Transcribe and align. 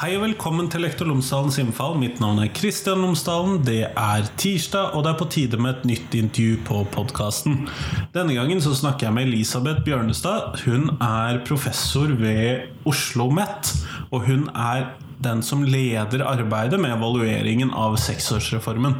Hei 0.00 0.14
og 0.16 0.22
velkommen 0.22 0.64
til 0.72 0.80
Lektor 0.80 1.04
Lomsdalens 1.10 1.58
innfall. 1.60 1.98
Mitt 2.00 2.22
navn 2.22 2.38
er 2.40 2.48
Kristian 2.56 3.02
Lomsdalen. 3.04 3.58
Det 3.66 3.82
er 3.84 4.30
tirsdag, 4.40 4.94
og 4.96 5.04
det 5.04 5.10
er 5.10 5.18
på 5.20 5.26
tide 5.28 5.58
med 5.60 5.74
et 5.74 5.84
nytt 5.90 6.16
intervju 6.16 6.54
på 6.64 6.78
podkasten. 6.94 7.66
Denne 8.14 8.32
gangen 8.38 8.64
så 8.64 8.72
snakker 8.78 9.10
jeg 9.10 9.16
med 9.18 9.28
Elisabeth 9.28 9.84
Bjørnestad. 9.84 10.56
Hun 10.64 10.88
er 11.04 11.42
professor 11.44 12.16
ved 12.16 12.70
Oslo 12.88 13.26
OsloMet, 13.26 13.74
og 14.08 14.24
hun 14.24 14.48
er 14.56 14.88
den 15.20 15.42
som 15.44 15.66
leder 15.68 16.24
arbeidet 16.24 16.80
med 16.80 16.94
evalueringen 16.94 17.74
av 17.76 17.98
seksårsreformen. 18.00 18.96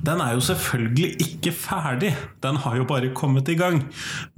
Den 0.00 0.22
er 0.24 0.32
jo 0.32 0.46
selvfølgelig 0.48 1.10
ikke 1.26 1.52
ferdig, 1.52 2.14
den 2.40 2.56
har 2.64 2.78
jo 2.80 2.88
bare 2.88 3.12
kommet 3.12 3.52
i 3.52 3.58
gang. 3.58 3.82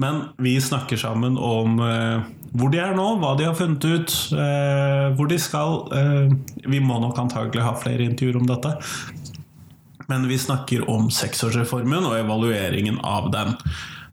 Men 0.03 0.25
vi 0.43 0.57
snakker 0.59 0.99
sammen 0.99 1.39
om 1.39 1.79
eh, 1.87 2.27
hvor 2.57 2.73
de 2.73 2.81
er 2.83 2.97
nå, 2.99 3.07
hva 3.23 3.37
de 3.39 3.47
har 3.47 3.55
funnet 3.59 3.85
ut, 3.85 4.17
eh, 4.35 5.07
hvor 5.15 5.31
de 5.31 5.39
skal. 5.39 5.85
Eh, 5.95 6.33
vi 6.67 6.83
må 6.83 6.99
nok 7.03 7.19
antagelig 7.23 7.63
ha 7.63 7.77
flere 7.79 8.07
intervjuer 8.09 8.41
om 8.41 8.49
dette. 8.49 8.75
Men 10.11 10.27
vi 10.27 10.39
snakker 10.39 10.89
om 10.91 11.07
seksårsreformen 11.15 12.09
og 12.09 12.19
evalueringen 12.19 12.99
av 13.07 13.31
den. 13.31 13.55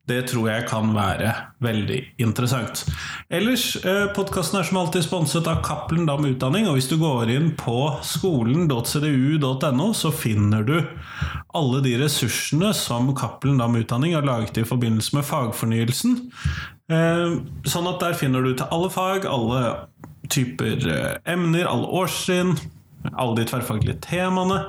Det 0.07 0.21
tror 0.29 0.45
jeg 0.47 0.67
kan 0.69 0.93
være 0.95 1.33
veldig 1.59 1.97
interessant. 2.23 2.85
Ellers, 3.33 3.75
eh, 3.83 4.05
podkasten 4.15 4.59
er 4.59 4.63
som 4.63 4.77
alltid 4.79 5.03
sponset 5.03 5.49
av 5.51 5.59
Cappelen 5.65 6.05
Dam 6.07 6.23
Utdanning. 6.23 6.67
Og 6.69 6.77
hvis 6.77 6.87
du 6.87 6.95
går 7.01 7.33
inn 7.33 7.49
på 7.59 7.91
skolen.cdu.no, 7.99 9.89
så 9.93 10.13
finner 10.15 10.63
du 10.63 10.77
alle 11.53 11.81
de 11.83 11.97
ressursene 11.99 12.71
som 12.73 13.11
Cappelen 13.15 13.59
Dam 13.59 13.75
Utdanning 13.75 14.15
har 14.15 14.23
laget 14.23 14.61
i 14.61 14.63
forbindelse 14.63 15.17
med 15.17 15.27
fagfornyelsen. 15.27 16.31
Eh, 16.87 17.37
sånn 17.67 17.87
at 17.89 17.99
der 17.99 18.15
finner 18.15 18.45
du 18.45 18.53
til 18.55 18.69
alle 18.71 18.89
fag, 18.91 19.27
alle 19.27 19.61
typer 20.31 20.85
eh, 20.87 21.15
emner, 21.27 21.67
alle 21.67 21.89
årstrinn, 21.99 22.55
alle 23.13 23.35
de 23.39 23.47
tverrfaglige 23.47 23.99
temaene. 24.05 24.61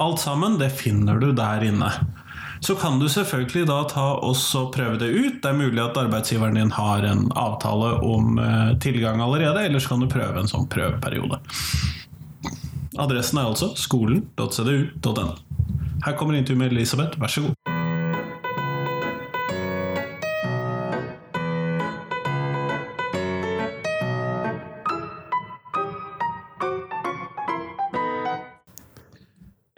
Alt 0.00 0.20
sammen, 0.20 0.58
det 0.60 0.72
finner 0.76 1.20
du 1.20 1.30
der 1.36 1.64
inne. 1.64 1.88
Så 2.62 2.76
kan 2.78 3.00
du 3.00 3.08
selvfølgelig 3.10 3.64
da 3.66 3.80
ta 3.90 4.04
og 4.22 4.36
prøve 4.74 5.00
det 5.00 5.08
ut. 5.10 5.40
Det 5.42 5.50
er 5.50 5.58
mulig 5.58 5.80
at 5.82 5.96
arbeidsgiveren 5.98 6.60
din 6.60 6.70
har 6.76 7.02
en 7.08 7.24
avtale 7.34 7.96
om 8.06 8.38
eh, 8.38 8.76
tilgang 8.84 9.24
allerede, 9.24 9.64
eller 9.66 9.82
så 9.82 9.94
kan 9.94 10.04
du 10.04 10.12
prøve 10.12 10.44
en 10.44 10.50
sånn 10.50 10.68
prøveperiode. 10.70 11.40
Adressen 13.00 13.40
er 13.40 13.48
altså 13.48 13.72
skolen.cdu.no. 13.80 15.32
Her 16.02 16.16
kommer 16.18 16.36
intervjuet 16.36 16.60
med 16.60 16.76
Elisabeth, 16.76 17.18
vær 17.20 17.32
så 17.32 17.46
god. 17.48 17.61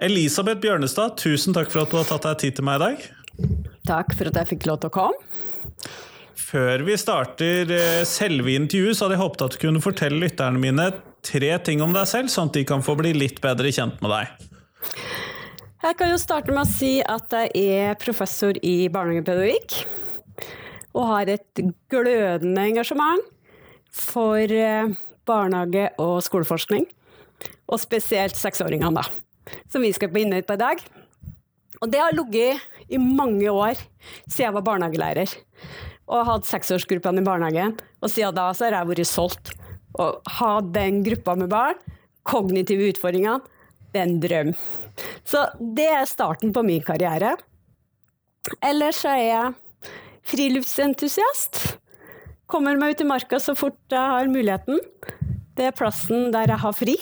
Elisabeth 0.05 0.61
Bjørnestad, 0.61 1.15
tusen 1.17 1.55
takk 1.57 1.71
for 1.73 1.85
at 1.85 1.93
du 1.93 1.97
har 1.97 2.09
tatt 2.09 2.27
deg 2.27 2.41
tid 2.43 2.59
til 2.59 2.67
meg 2.67 2.77
i 2.77 2.83
dag. 2.83 3.05
Takk 3.89 4.13
for 4.19 4.29
at 4.29 4.37
jeg 4.41 4.51
fikk 4.53 4.67
lov 4.69 4.83
til 4.83 4.91
å 4.91 4.95
komme. 4.99 5.87
Før 6.37 6.85
vi 6.87 6.97
starter 7.01 7.73
eh, 7.73 8.03
selve 8.07 8.53
intervjuet, 8.53 8.99
så 8.99 9.07
hadde 9.07 9.17
jeg 9.17 9.23
håpet 9.23 9.45
at 9.47 9.57
du 9.57 9.63
kunne 9.63 9.83
fortelle 9.83 10.21
lytterne 10.21 10.61
mine 10.61 10.91
tre 11.25 11.51
ting 11.65 11.81
om 11.83 11.97
deg 11.97 12.07
selv, 12.11 12.31
sånn 12.31 12.53
at 12.53 12.59
de 12.59 12.67
kan 12.69 12.85
få 12.85 12.99
bli 13.01 13.15
litt 13.17 13.41
bedre 13.43 13.73
kjent 13.73 14.05
med 14.05 14.13
deg. 14.13 14.45
Jeg 15.85 15.99
kan 16.01 16.13
jo 16.13 16.21
starte 16.21 16.53
med 16.53 16.67
å 16.67 16.69
si 16.69 16.93
at 17.01 17.33
jeg 17.33 17.65
er 17.65 17.99
professor 18.01 18.57
i 18.61 18.77
barnehagepedagogikk. 18.93 19.81
Og 20.95 21.11
har 21.11 21.33
et 21.33 21.65
glødende 21.91 22.69
engasjement 22.69 23.25
for 23.95 24.39
eh, 24.45 24.95
barnehage- 25.27 25.95
og 25.97 26.19
skoleforskning. 26.29 26.87
Og 27.73 27.81
spesielt 27.81 28.37
seksåringene, 28.37 29.01
da 29.01 29.09
som 29.73 29.85
vi 29.85 29.93
skal 29.95 30.13
på 30.13 30.23
inne 30.23 30.43
på 30.45 30.57
i 30.57 30.63
dag. 30.63 30.85
Og 31.83 31.91
det 31.91 32.01
har 32.01 32.15
ligget 32.17 32.63
i 32.89 33.01
mange 33.01 33.51
år 33.51 33.75
siden 33.77 34.47
jeg 34.47 34.57
var 34.57 34.67
barnehagelærer. 34.67 35.35
Og 36.05 36.29
hatt 36.29 36.49
seksårsgruppene 36.49 37.23
i 37.23 37.27
barnehagen. 37.27 37.77
Og 38.01 38.13
siden 38.13 38.37
da 38.37 38.51
så 38.55 38.69
har 38.69 38.79
jeg 38.79 38.91
vært 38.93 39.11
solgt. 39.11 39.55
Å 39.95 40.11
ha 40.39 40.53
den 40.75 41.03
gruppa 41.07 41.37
med 41.39 41.51
barn, 41.53 41.79
kognitive 42.27 42.89
utfordringer, 42.91 43.43
det 43.95 44.01
er 44.01 44.09
en 44.09 44.21
drøm. 44.23 44.55
Så 45.23 45.45
det 45.77 45.87
er 45.87 46.09
starten 46.11 46.51
på 46.55 46.65
min 46.67 46.83
karriere. 46.83 47.37
Ellers 48.59 49.05
er 49.07 49.21
jeg 49.23 49.93
friluftsentusiast. 50.29 51.61
Kommer 52.51 52.77
meg 52.81 52.97
ut 52.97 53.05
i 53.05 53.09
marka 53.09 53.39
så 53.41 53.55
fort 53.57 53.79
jeg 53.93 54.01
har 54.15 54.31
muligheten. 54.31 54.81
Det 55.55 55.69
er 55.69 55.77
plassen 55.77 56.33
der 56.35 56.51
jeg 56.51 56.63
har 56.65 56.75
fri. 56.75 56.97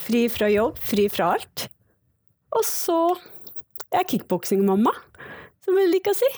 Fri 0.00 0.24
fra 0.32 0.48
jobb, 0.50 0.78
fri 0.82 1.06
fra 1.12 1.34
alt. 1.36 1.66
Og 2.56 2.64
så 2.66 2.98
er 3.90 4.02
jeg 4.02 4.08
kickboksingmamma, 4.14 4.92
som 5.64 5.78
jeg 5.78 5.92
liker 5.92 6.14
å 6.14 6.18
si. 6.18 6.30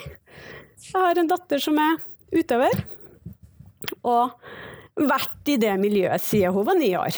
Jeg 0.90 0.98
har 0.98 1.20
en 1.20 1.30
datter 1.30 1.62
som 1.62 1.78
er 1.80 2.00
utøver, 2.32 2.82
og 4.02 4.32
vært 4.98 5.52
i 5.52 5.58
det 5.60 5.72
miljøet 5.80 6.20
siden 6.24 6.52
hun 6.56 6.66
var 6.68 6.78
ni 6.78 6.90
år. 6.98 7.16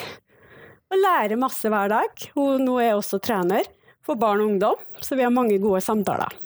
Og 0.93 1.01
lærer 1.01 1.41
masse 1.41 1.71
hver 1.71 1.91
dag. 1.91 2.27
Hun 2.37 2.67
nå 2.67 2.77
er 2.83 2.95
også 2.95 3.19
trener 3.23 3.67
for 4.05 4.21
barn 4.21 4.43
og 4.45 4.53
ungdom, 4.53 4.85
så 5.03 5.17
vi 5.17 5.25
har 5.25 5.33
mange 5.35 5.57
gode 5.63 5.81
samtaler. 5.83 6.37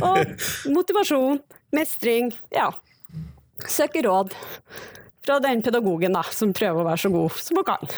Og 0.00 0.34
motivasjon, 0.74 1.42
mestring, 1.76 2.32
ja. 2.54 2.70
Søker 3.70 4.08
råd 4.08 4.34
fra 5.24 5.38
den 5.44 5.62
pedagogen 5.64 6.16
da, 6.16 6.24
som 6.34 6.52
prøver 6.56 6.82
å 6.82 6.88
være 6.88 7.02
så 7.04 7.12
god 7.12 7.38
som 7.40 7.60
hun 7.60 7.68
kan. 7.68 7.94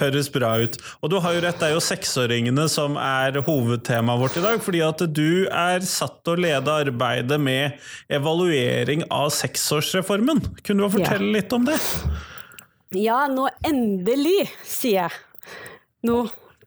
Høres 0.00 0.30
bra 0.32 0.54
ut. 0.62 0.78
Og 1.02 1.12
du 1.12 1.18
har 1.22 1.36
jo 1.36 1.42
rett, 1.44 1.58
det 1.60 1.70
er 1.70 1.76
jo 1.76 1.84
seksåringene 1.84 2.66
som 2.72 2.98
er 3.00 3.40
hovedtemaet 3.46 4.22
vårt 4.22 4.38
i 4.40 4.44
dag. 4.44 4.60
Fordi 4.64 4.82
at 4.86 5.06
du 5.14 5.46
er 5.46 5.86
satt 5.86 6.20
til 6.22 6.36
å 6.36 6.42
lede 6.46 6.76
arbeidet 6.84 7.40
med 7.40 7.78
evaluering 8.12 9.06
av 9.12 9.30
seksårsreformen. 9.36 10.44
Kunne 10.62 10.86
du 10.86 10.96
fortelle 10.98 11.30
ja. 11.30 11.38
litt 11.40 11.56
om 11.56 11.66
det? 11.68 11.78
Ja, 12.98 13.24
nå 13.32 13.48
endelig, 13.66 14.50
sier 14.68 15.06
jeg. 15.06 15.56
Nå 16.04 16.24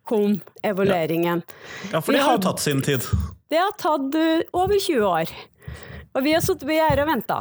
kom 0.07 0.39
evalueringen. 0.65 1.43
Ja, 1.45 1.97
ja 1.97 2.01
for 2.01 2.15
det 2.15 2.23
har 2.23 2.37
jo 2.37 2.45
tatt 2.45 2.63
sin 2.63 2.81
tid. 2.85 3.05
Det 3.51 3.59
har 3.61 3.75
tatt 3.79 4.15
eh, 4.17 4.45
over 4.55 4.77
20 4.79 5.05
år. 5.05 5.31
Og 6.15 6.23
vi 6.25 6.33
har 6.33 6.43
sittet 6.43 6.67
ved 6.69 6.79
gjerdet 6.79 7.05
og 7.05 7.11
venta. 7.11 7.39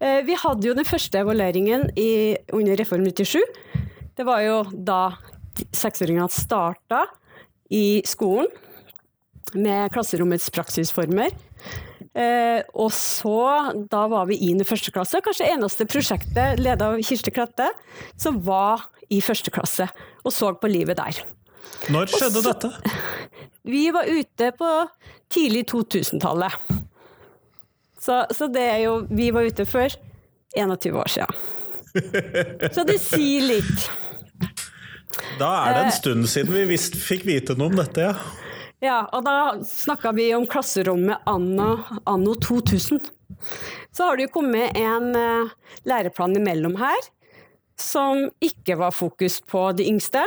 Eh, 0.00 0.20
vi 0.26 0.36
hadde 0.38 0.68
jo 0.68 0.76
den 0.76 0.86
første 0.88 1.20
evalueringen 1.24 1.88
i, 1.98 2.36
under 2.54 2.78
Reform 2.78 3.06
97. 3.08 3.40
Det 4.16 4.24
var 4.24 4.40
jo 4.44 4.60
da 4.72 5.00
seksåringene 5.76 6.28
starta 6.32 7.04
i 7.72 8.00
skolen 8.06 8.48
med 9.54 9.92
klasserommets 9.94 10.48
praksisformer. 10.54 11.34
Eh, 12.16 12.62
og 12.72 12.88
så, 12.96 13.36
da 13.92 14.06
var 14.08 14.28
vi 14.30 14.38
inn 14.48 14.62
i 14.62 14.66
første 14.66 14.92
klasse. 14.94 15.20
Kanskje 15.24 15.50
eneste 15.52 15.86
prosjektet 15.88 16.60
ledet 16.62 16.84
av 16.86 16.96
Kirsti 17.04 17.32
Klette 17.34 17.68
som 18.16 18.40
var 18.44 18.86
i 19.12 19.20
første 19.22 19.52
klasse 19.52 19.88
og 20.24 20.32
så 20.34 20.54
på 20.56 20.70
livet 20.72 20.98
der. 20.98 21.20
Når 21.92 22.08
skjedde 22.14 22.40
så, 22.40 22.54
dette? 22.54 22.72
Vi 23.66 23.88
var 23.90 24.08
ute 24.08 24.50
på 24.56 24.70
tidlig 25.32 25.66
2000-tallet. 25.72 26.56
Så, 28.00 28.22
så, 28.30 28.46
det 28.46 28.62
er 28.62 28.80
jo 28.84 29.00
Vi 29.10 29.32
var 29.34 29.48
ute 29.48 29.66
for 29.66 29.90
21 30.56 30.94
år 30.94 31.10
siden. 31.10 31.40
Så 32.76 32.84
det 32.86 33.00
sier 33.02 33.46
litt. 33.48 33.86
Da 35.40 35.50
er 35.66 35.74
det 35.74 35.84
en 35.84 35.92
eh, 35.92 35.96
stund 35.96 36.28
siden 36.30 36.54
vi 36.54 36.66
visst 36.72 36.96
fikk 37.00 37.26
vite 37.28 37.56
noe 37.58 37.70
om 37.72 37.80
dette, 37.80 38.10
ja. 38.10 38.16
Ja, 38.84 38.98
og 39.16 39.24
da 39.24 39.56
snakka 39.64 40.12
vi 40.16 40.28
om 40.36 40.44
klasserommet 40.48 41.24
anno, 41.28 41.78
anno 42.04 42.34
2000. 42.44 43.00
Så 43.96 44.04
har 44.04 44.18
det 44.18 44.26
jo 44.26 44.34
kommet 44.34 44.76
en 44.76 45.16
uh, 45.16 45.54
læreplan 45.88 46.36
imellom 46.36 46.76
her 46.80 47.08
som 47.80 48.26
ikke 48.44 48.76
var 48.80 48.92
fokus 48.92 49.40
på 49.48 49.70
de 49.76 49.88
yngste. 49.88 50.20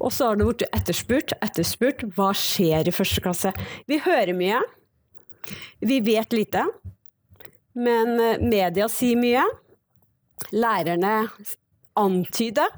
Og 0.00 0.12
så 0.14 0.30
har 0.30 0.40
det 0.40 0.48
blitt 0.48 0.66
etterspurt, 0.72 1.36
etterspurt 1.44 2.06
hva 2.16 2.30
skjer 2.36 2.88
i 2.88 2.94
første 2.94 3.24
klasse. 3.24 3.52
Vi 3.88 4.00
hører 4.00 4.32
mye. 4.36 4.62
Vi 5.84 6.00
vet 6.04 6.32
lite. 6.32 6.64
Men 7.76 8.16
uh, 8.16 8.40
media 8.40 8.88
sier 8.88 9.20
mye. 9.20 9.44
Lærerne 10.56 11.26
antyder 11.98 12.72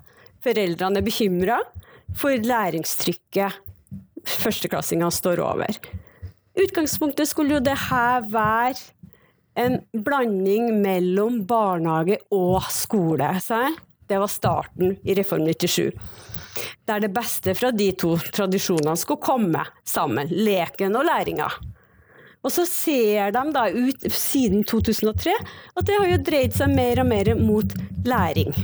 Foreldrene 0.45 1.01
er 1.01 1.07
bekymra 1.07 1.59
for 2.17 2.35
læringstrykket 2.35 3.59
førsteklassinga 4.29 5.11
står 5.13 5.43
over. 5.45 5.77
Utgangspunktet 6.61 7.29
skulle 7.31 7.57
jo 7.59 7.65
det 7.65 7.77
her 7.89 8.27
være 8.31 8.75
en 9.61 9.79
blanding 10.05 10.73
mellom 10.83 11.43
barnehage 11.49 12.21
og 12.35 12.67
skole. 12.73 13.33
Det 14.11 14.19
var 14.19 14.31
starten 14.31 14.97
i 15.05 15.15
Reform 15.19 15.47
97. 15.47 15.93
Der 16.89 17.01
det 17.01 17.13
beste 17.15 17.55
fra 17.55 17.71
de 17.71 17.91
to 17.99 18.17
tradisjonene 18.35 18.97
skulle 18.99 19.23
komme 19.23 19.65
sammen. 19.87 20.31
Leken 20.31 20.97
og 20.99 21.07
læringa. 21.07 21.49
Og 22.41 22.53
så 22.53 22.65
ser 22.67 23.35
de 23.37 23.43
da 23.53 23.67
ut 23.69 24.07
siden 24.17 24.65
2003 24.65 25.35
at 25.77 25.87
det 25.87 25.99
har 25.99 26.09
jo 26.09 26.23
dreid 26.25 26.57
seg 26.57 26.73
mer 26.73 27.03
og 27.03 27.11
mer 27.13 27.35
mot 27.37 27.75
læring 28.09 28.57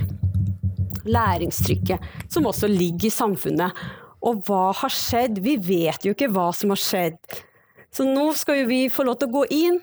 læringstrykket 1.09 2.31
som 2.31 2.47
også 2.49 2.69
ligger 2.71 3.09
i 3.09 3.13
samfunnet. 3.13 3.83
Og 4.27 4.41
hva 4.47 4.71
har 4.75 4.93
skjedd? 4.93 5.41
Vi 5.43 5.57
vet 5.61 6.05
jo 6.05 6.15
ikke 6.15 6.31
hva 6.33 6.49
som 6.55 6.73
har 6.73 6.81
skjedd. 6.81 7.19
Så 7.93 8.05
nå 8.07 8.29
skal 8.37 8.61
jo 8.61 8.69
vi 8.69 8.81
få 8.91 9.05
lov 9.07 9.19
til 9.19 9.29
å 9.29 9.37
gå 9.39 9.43
inn 9.55 9.79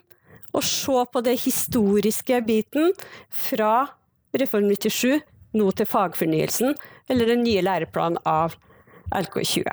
og 0.55 0.63
se 0.67 1.05
på 1.11 1.23
det 1.27 1.37
historiske 1.43 2.41
biten 2.47 2.93
fra 3.33 3.87
Reform 4.39 4.69
97 4.71 5.23
nå 5.55 5.71
til 5.79 5.87
fagfornyelsen, 5.87 6.75
eller 7.11 7.31
den 7.31 7.45
nye 7.47 7.63
læreplanen 7.63 8.19
av 8.27 8.57
LK20. 9.15 9.71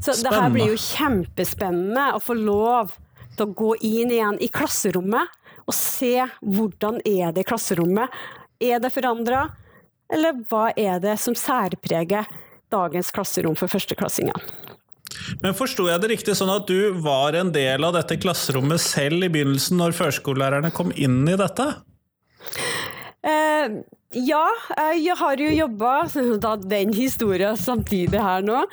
Så 0.00 0.16
det 0.20 0.32
her 0.32 0.52
blir 0.52 0.72
jo 0.72 0.80
kjempespennende 0.80 2.10
å 2.16 2.20
få 2.22 2.36
lov 2.36 2.94
til 3.36 3.46
å 3.46 3.54
gå 3.56 3.74
inn 3.86 4.12
igjen 4.12 4.40
i 4.44 4.50
klasserommet 4.52 5.36
og 5.66 5.76
se 5.76 6.14
hvordan 6.40 7.00
er 7.06 7.32
det 7.34 7.44
i 7.44 7.48
klasserommet. 7.48 8.12
Er 8.60 8.80
det 8.82 8.92
forandra, 8.92 9.46
eller 10.12 10.42
hva 10.50 10.70
er 10.78 11.00
det 11.02 11.16
som 11.22 11.36
særpreger 11.38 12.28
dagens 12.70 13.10
klasserom 13.14 13.56
for 13.58 13.70
førsteklassingene? 13.70 14.68
Men 15.42 15.54
Forsto 15.58 15.88
jeg 15.88 16.00
det 16.02 16.10
riktig 16.12 16.36
sånn 16.38 16.52
at 16.52 16.68
du 16.70 17.00
var 17.02 17.36
en 17.38 17.50
del 17.54 17.84
av 17.86 17.96
dette 17.96 18.18
klasserommet 18.20 18.82
selv 18.82 19.26
i 19.26 19.30
begynnelsen, 19.32 19.78
når 19.80 19.96
førskolelærerne 19.98 20.70
kom 20.74 20.92
inn 20.94 21.22
i 21.28 21.38
dette? 21.38 21.66
Eh, 23.26 23.80
ja, 24.10 24.44
jeg 24.96 25.14
har 25.20 25.38
jo 25.38 25.50
jobba 25.54 25.92
den 26.74 26.94
historien 26.96 27.58
samtidig 27.58 28.22
her 28.22 28.42
nå. 28.46 28.64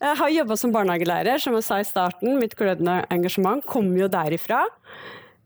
Jeg 0.00 0.18
har 0.22 0.34
jobba 0.34 0.56
som 0.58 0.74
barnehagelærer, 0.74 1.42
som 1.42 1.54
jeg 1.58 1.66
sa 1.66 1.80
i 1.82 1.86
starten. 1.86 2.38
Mitt 2.40 2.56
glødende 2.58 3.02
engasjement 3.12 3.64
kom 3.68 3.92
jo 3.98 4.08
derifra. 4.10 4.64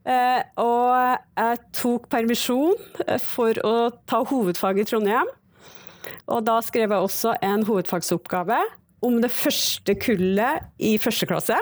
Eh, 0.04 0.40
og 0.60 1.16
jeg 1.40 1.60
tok 1.72 2.10
permisjon 2.12 2.76
eh, 3.06 3.20
for 3.22 3.56
å 3.64 3.74
ta 4.08 4.20
hovedfag 4.28 4.82
i 4.82 4.86
Trondheim. 4.88 5.30
Og 6.28 6.44
da 6.44 6.58
skrev 6.64 6.92
jeg 6.92 7.06
også 7.06 7.32
en 7.44 7.64
hovedfagsoppgave 7.64 8.58
om 9.04 9.16
det 9.24 9.32
første 9.32 9.96
kullet 10.00 10.68
i 10.80 10.96
første 11.00 11.28
klasse. 11.28 11.56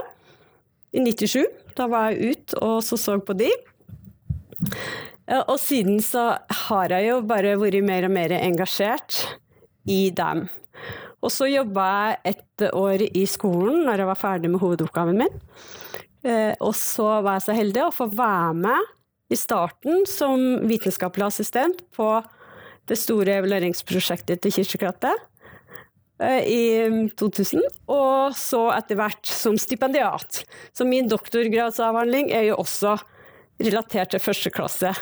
I 0.93 1.05
97. 1.07 1.47
Da 1.79 1.87
var 1.91 2.11
jeg 2.11 2.35
ute 2.35 2.59
og 2.63 2.83
så, 2.85 2.99
så 3.01 3.17
på 3.23 3.37
de. 3.39 3.49
Og 5.47 5.55
siden 5.63 6.03
så 6.05 6.33
har 6.67 6.93
jeg 6.93 7.09
jo 7.09 7.21
bare 7.25 7.55
vært 7.61 7.87
mer 7.87 8.07
og 8.09 8.13
mer 8.13 8.35
engasjert 8.37 9.23
i 9.89 10.11
dem. 10.15 10.45
Og 11.23 11.31
så 11.31 11.47
jobba 11.47 11.87
jeg 11.87 12.35
et 12.35 12.67
år 12.75 13.07
i 13.07 13.23
skolen 13.31 13.85
når 13.87 14.03
jeg 14.03 14.11
var 14.11 14.19
ferdig 14.19 14.51
med 14.51 14.63
hovedoppgaven 14.63 15.23
min. 15.23 15.41
Eh, 16.23 16.55
og 16.63 16.75
så 16.79 17.09
var 17.25 17.39
jeg 17.39 17.47
så 17.49 17.57
heldig 17.57 17.85
å 17.87 17.95
få 17.95 18.07
være 18.13 18.55
med 18.63 18.91
i 19.33 19.39
starten 19.39 20.05
som 20.09 20.63
vitenskapelig 20.69 21.27
assistent 21.27 21.83
på 21.97 22.09
det 22.91 22.99
store 23.01 23.39
evalueringsprosjektet 23.41 24.43
til 24.43 24.55
Kirkekrattet 24.55 25.25
eh, 26.23 26.43
i 26.47 26.63
2000, 27.19 27.63
og 27.91 28.37
så 28.39 28.67
etter 28.77 28.99
hvert 29.01 29.27
som 29.27 29.59
stipendiat. 29.59 30.43
Så 30.75 30.87
min 30.87 31.11
doktorgradsavhandling 31.11 32.31
er 32.35 32.51
jo 32.51 32.61
også 32.63 32.97
relatert 33.63 34.15
til 34.15 34.23
første 34.23 34.53
klasse 34.55 34.95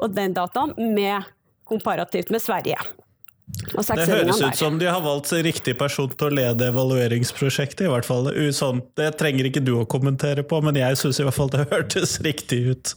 og 0.00 0.14
den 0.14 0.34
dataen 0.36 0.74
med 0.94 1.26
komparativt 1.68 2.32
med 2.34 2.42
Sverige. 2.42 2.78
Det 3.44 4.06
høres 4.08 4.40
ut 4.40 4.56
som 4.56 4.78
de 4.80 4.86
har 4.88 5.02
valgt 5.04 5.30
riktig 5.44 5.74
person 5.78 6.08
til 6.10 6.30
å 6.30 6.34
lede 6.34 6.68
evalueringsprosjektet. 6.72 7.84
i 7.86 7.92
hvert 7.92 8.06
fall. 8.08 8.30
Sånn, 8.56 8.80
det 8.98 9.10
trenger 9.20 9.50
ikke 9.50 9.62
du 9.64 9.74
å 9.78 9.84
kommentere 9.88 10.42
på, 10.42 10.60
men 10.64 10.78
jeg 10.80 10.98
syns 11.00 11.20
i 11.20 11.26
hvert 11.26 11.36
fall 11.36 11.52
det 11.52 11.66
hørtes 11.74 12.16
riktig 12.24 12.62
ut. 12.72 12.94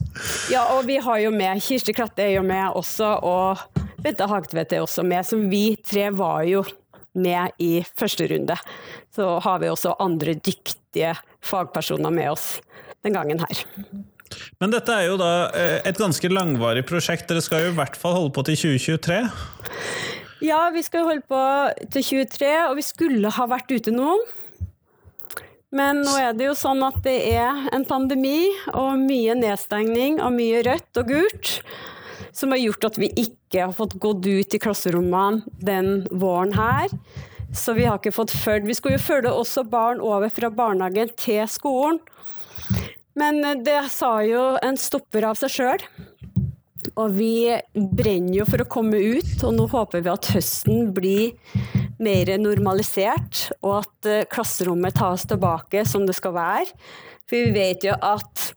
Ja, 0.54 0.66
og 0.78 0.88
vi 0.88 0.98
har 1.04 1.22
jo 1.26 1.34
med 1.36 1.62
Kirsti 1.64 1.96
Klatte 1.98 2.26
er 2.26 2.38
jo 2.38 2.46
med 2.48 2.80
også, 2.80 3.12
og 3.28 3.84
Bente 4.04 4.28
Hagtvedt 4.30 4.76
er 4.78 4.86
også 4.86 5.04
med. 5.04 5.26
som 5.28 5.48
vi 5.52 5.76
tre 5.84 6.10
var 6.16 6.44
jo 6.48 6.64
med 7.18 7.52
i 7.60 7.84
første 7.98 8.28
runde. 8.32 8.56
Så 9.14 9.40
har 9.44 9.60
vi 9.60 9.72
også 9.72 9.98
andre 10.00 10.38
dyktige 10.38 11.16
fagpersoner 11.44 12.14
med 12.14 12.32
oss 12.32 12.60
den 13.04 13.18
gangen 13.18 13.42
her. 13.42 13.66
Men 14.60 14.74
dette 14.74 14.94
er 14.94 15.08
jo 15.08 15.18
da 15.20 15.32
eh, 15.56 15.80
et 15.88 16.00
ganske 16.00 16.30
langvarig 16.32 16.84
prosjekt. 16.88 17.28
Dere 17.30 17.44
skal 17.44 17.66
jo 17.66 17.74
i 17.74 17.78
hvert 17.78 17.98
fall 18.00 18.18
holde 18.18 18.34
på 18.36 18.44
til 18.48 18.60
2023? 18.78 19.22
Ja, 20.44 20.68
vi 20.74 20.84
skal 20.86 21.07
holde 21.07 21.25
på 21.25 21.44
til 21.94 22.04
23, 22.04 22.51
og 22.69 22.75
vi 22.78 22.86
skulle 22.86 23.31
ha 23.34 23.48
vært 23.50 23.72
ute 23.74 23.94
nå. 23.94 24.16
Men 25.75 26.04
nå 26.06 26.13
er 26.22 26.36
det 26.38 26.48
jo 26.48 26.56
sånn 26.56 26.80
at 26.86 27.01
det 27.04 27.18
er 27.34 27.68
en 27.75 27.84
pandemi 27.88 28.48
og 28.72 29.01
mye 29.01 29.36
nedstengning 29.36 30.22
og 30.24 30.31
mye 30.38 30.62
rødt 30.68 31.01
og 31.01 31.12
gult 31.12 31.51
som 32.38 32.54
har 32.54 32.62
gjort 32.62 32.86
at 32.92 33.00
vi 33.01 33.10
ikke 33.18 33.63
har 33.66 33.74
fått 33.75 33.98
gått 34.01 34.25
ut 34.25 34.54
i 34.54 34.62
klasserommene 34.62 35.57
den 35.63 36.06
våren 36.12 36.54
her. 36.56 36.94
Så 37.56 37.74
vi 37.78 37.88
har 37.88 37.98
ikke 37.98 38.13
fått 38.13 38.33
følge 38.36 38.68
Vi 38.68 38.75
skulle 38.78 38.98
jo 38.98 39.06
følge 39.06 39.31
også 39.31 39.63
barn 39.72 40.01
over 40.04 40.30
fra 40.33 40.51
barnehagen 40.54 41.13
til 41.18 41.45
skolen. 41.50 42.00
Men 43.18 43.40
eh, 43.45 43.57
det 43.63 43.80
sa 43.90 44.19
jo 44.28 44.57
en 44.62 44.78
stopper 44.78 45.25
av 45.25 45.40
seg 45.40 45.54
sjøl. 45.56 45.86
Og 46.95 47.18
vi 47.18 47.51
brenner 47.74 48.39
jo 48.39 48.48
for 48.48 48.63
å 48.63 48.69
komme 48.69 49.00
ut, 49.00 49.34
og 49.44 49.56
nå 49.57 49.68
håper 49.72 50.06
vi 50.06 50.13
at 50.13 50.31
høsten 50.36 50.92
blir 50.95 51.36
mer 52.04 52.31
normalisert, 52.39 53.48
og 53.62 53.81
at 53.81 54.10
eh, 54.10 54.25
klasserommet 54.31 54.98
tas 54.98 55.25
tilbake 55.28 55.84
som 55.89 56.06
det 56.07 56.16
skal 56.18 56.36
være. 56.38 56.74
For 57.28 57.38
vi 57.38 57.56
vet 57.56 57.88
jo 57.88 57.95
at 57.98 58.51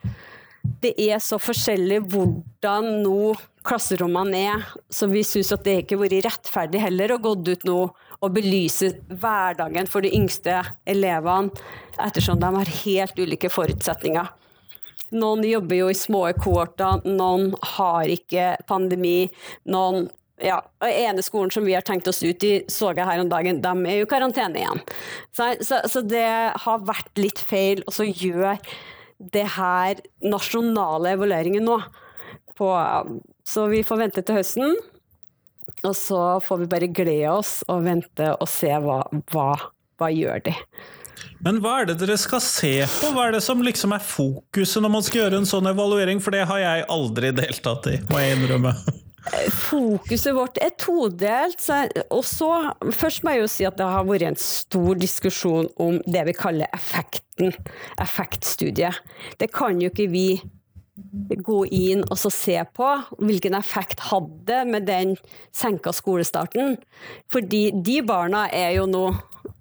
det 0.80 0.92
er 1.00 1.20
så 1.22 1.40
forskjellig 1.40 2.02
hvordan 2.12 3.00
nå 3.04 3.32
klasserommene 3.66 4.44
er, 4.54 4.68
så 4.92 5.08
vi 5.10 5.24
syns 5.26 5.52
at 5.52 5.64
det 5.66 5.82
ikke 5.82 5.98
har 5.98 6.06
vært 6.06 6.26
rettferdig 6.28 6.80
heller 6.84 7.14
å 7.14 7.20
gå 7.22 7.34
ut 7.50 7.66
nå 7.68 7.80
og 8.20 8.34
belyse 8.36 8.92
hverdagen 9.08 9.88
for 9.88 10.04
de 10.04 10.12
yngste 10.16 10.60
elevene, 10.88 11.52
ettersom 12.00 12.40
de 12.40 12.52
har 12.56 12.74
helt 12.82 13.20
ulike 13.20 13.50
forutsetninger. 13.52 14.28
Noen 15.10 15.42
jobber 15.46 15.78
jo 15.78 15.90
i 15.90 15.98
små 15.98 16.22
kohorter, 16.38 17.02
noen 17.08 17.52
har 17.76 18.10
ikke 18.10 18.54
pandemi. 18.70 19.30
Noen 19.70 20.08
ja, 20.40 20.60
ene 20.86 21.22
skolen 21.24 21.50
som 21.52 21.66
vi 21.66 21.74
har 21.76 21.84
tenkt 21.86 22.08
oss 22.08 22.22
ut 22.22 22.44
i, 22.46 22.52
så 22.70 22.92
jeg 22.94 23.06
her 23.06 23.22
om 23.22 23.30
dagen, 23.30 23.60
de 23.62 23.72
er 23.90 23.98
jo 24.00 24.06
i 24.06 24.10
karantene 24.10 24.62
igjen. 24.62 24.84
Så, 25.36 25.50
så, 25.66 25.80
så, 25.90 26.02
det 26.06 26.28
har 26.64 26.86
vært 26.86 27.20
litt 27.20 27.42
feil 27.42 27.84
å 27.88 28.06
gjøre 28.06 28.56
det 29.34 29.46
her 29.56 30.00
nasjonale 30.24 31.16
evalueringen 31.16 31.66
nå. 31.68 31.80
På, 32.56 32.72
så 33.46 33.66
vi 33.72 33.82
får 33.84 34.00
vente 34.06 34.24
til 34.24 34.40
høsten. 34.40 34.78
Og 35.86 35.94
så 35.96 36.22
får 36.44 36.62
vi 36.62 36.70
bare 36.72 36.88
glede 36.92 37.32
oss 37.32 37.60
og 37.72 37.84
vente 37.86 38.32
og 38.34 38.48
se 38.50 38.72
hva, 38.84 39.02
hva, 39.32 39.50
hva 40.00 40.08
gjør 40.12 40.42
de. 40.48 40.56
Men 41.44 41.60
hva 41.64 41.80
er 41.80 41.90
det 41.90 41.98
dere 42.02 42.16
skal 42.20 42.42
se 42.44 42.74
på? 42.84 43.12
Hva 43.16 43.28
er 43.28 43.36
det 43.36 43.44
som 43.44 43.62
liksom 43.64 43.94
er 43.96 44.02
fokuset 44.04 44.82
når 44.84 44.92
man 44.92 45.06
skal 45.06 45.24
gjøre 45.24 45.40
en 45.40 45.48
sånn 45.48 45.70
evaluering? 45.70 46.20
For 46.22 46.36
det 46.36 46.46
har 46.50 46.60
jeg 46.62 46.88
aldri 46.92 47.32
deltatt 47.36 47.88
i, 47.92 47.96
må 48.10 48.20
jeg 48.20 48.36
innrømme. 48.38 48.74
Fokuset 49.52 50.32
vårt 50.34 50.60
er 50.64 50.72
todelt. 50.80 51.60
Og 52.08 52.24
så, 52.26 52.50
først 52.96 53.24
må 53.24 53.34
jeg 53.34 53.44
jo 53.44 53.50
si 53.52 53.66
at 53.68 53.76
det 53.80 53.88
har 53.88 54.06
vært 54.08 54.30
en 54.30 54.40
stor 54.40 54.96
diskusjon 55.00 55.68
om 55.80 56.00
det 56.08 56.24
vi 56.30 56.36
kaller 56.36 56.72
effekten. 56.76 57.52
Effektstudiet. 58.00 59.02
Det 59.40 59.50
kan 59.52 59.80
jo 59.80 59.92
ikke 59.92 60.08
vi 60.12 60.28
gå 61.40 61.62
inn 61.72 62.02
og 62.10 62.18
se 62.20 62.58
på 62.76 62.88
hvilken 63.20 63.54
effekt 63.56 64.02
hadde 64.10 64.58
med 64.68 64.88
den 64.88 65.14
senka 65.56 65.94
skolestarten. 65.96 66.76
Fordi 67.32 67.70
de 67.72 68.00
barna 68.06 68.46
er 68.52 68.74
jo 68.78 68.88
nå 68.90 69.04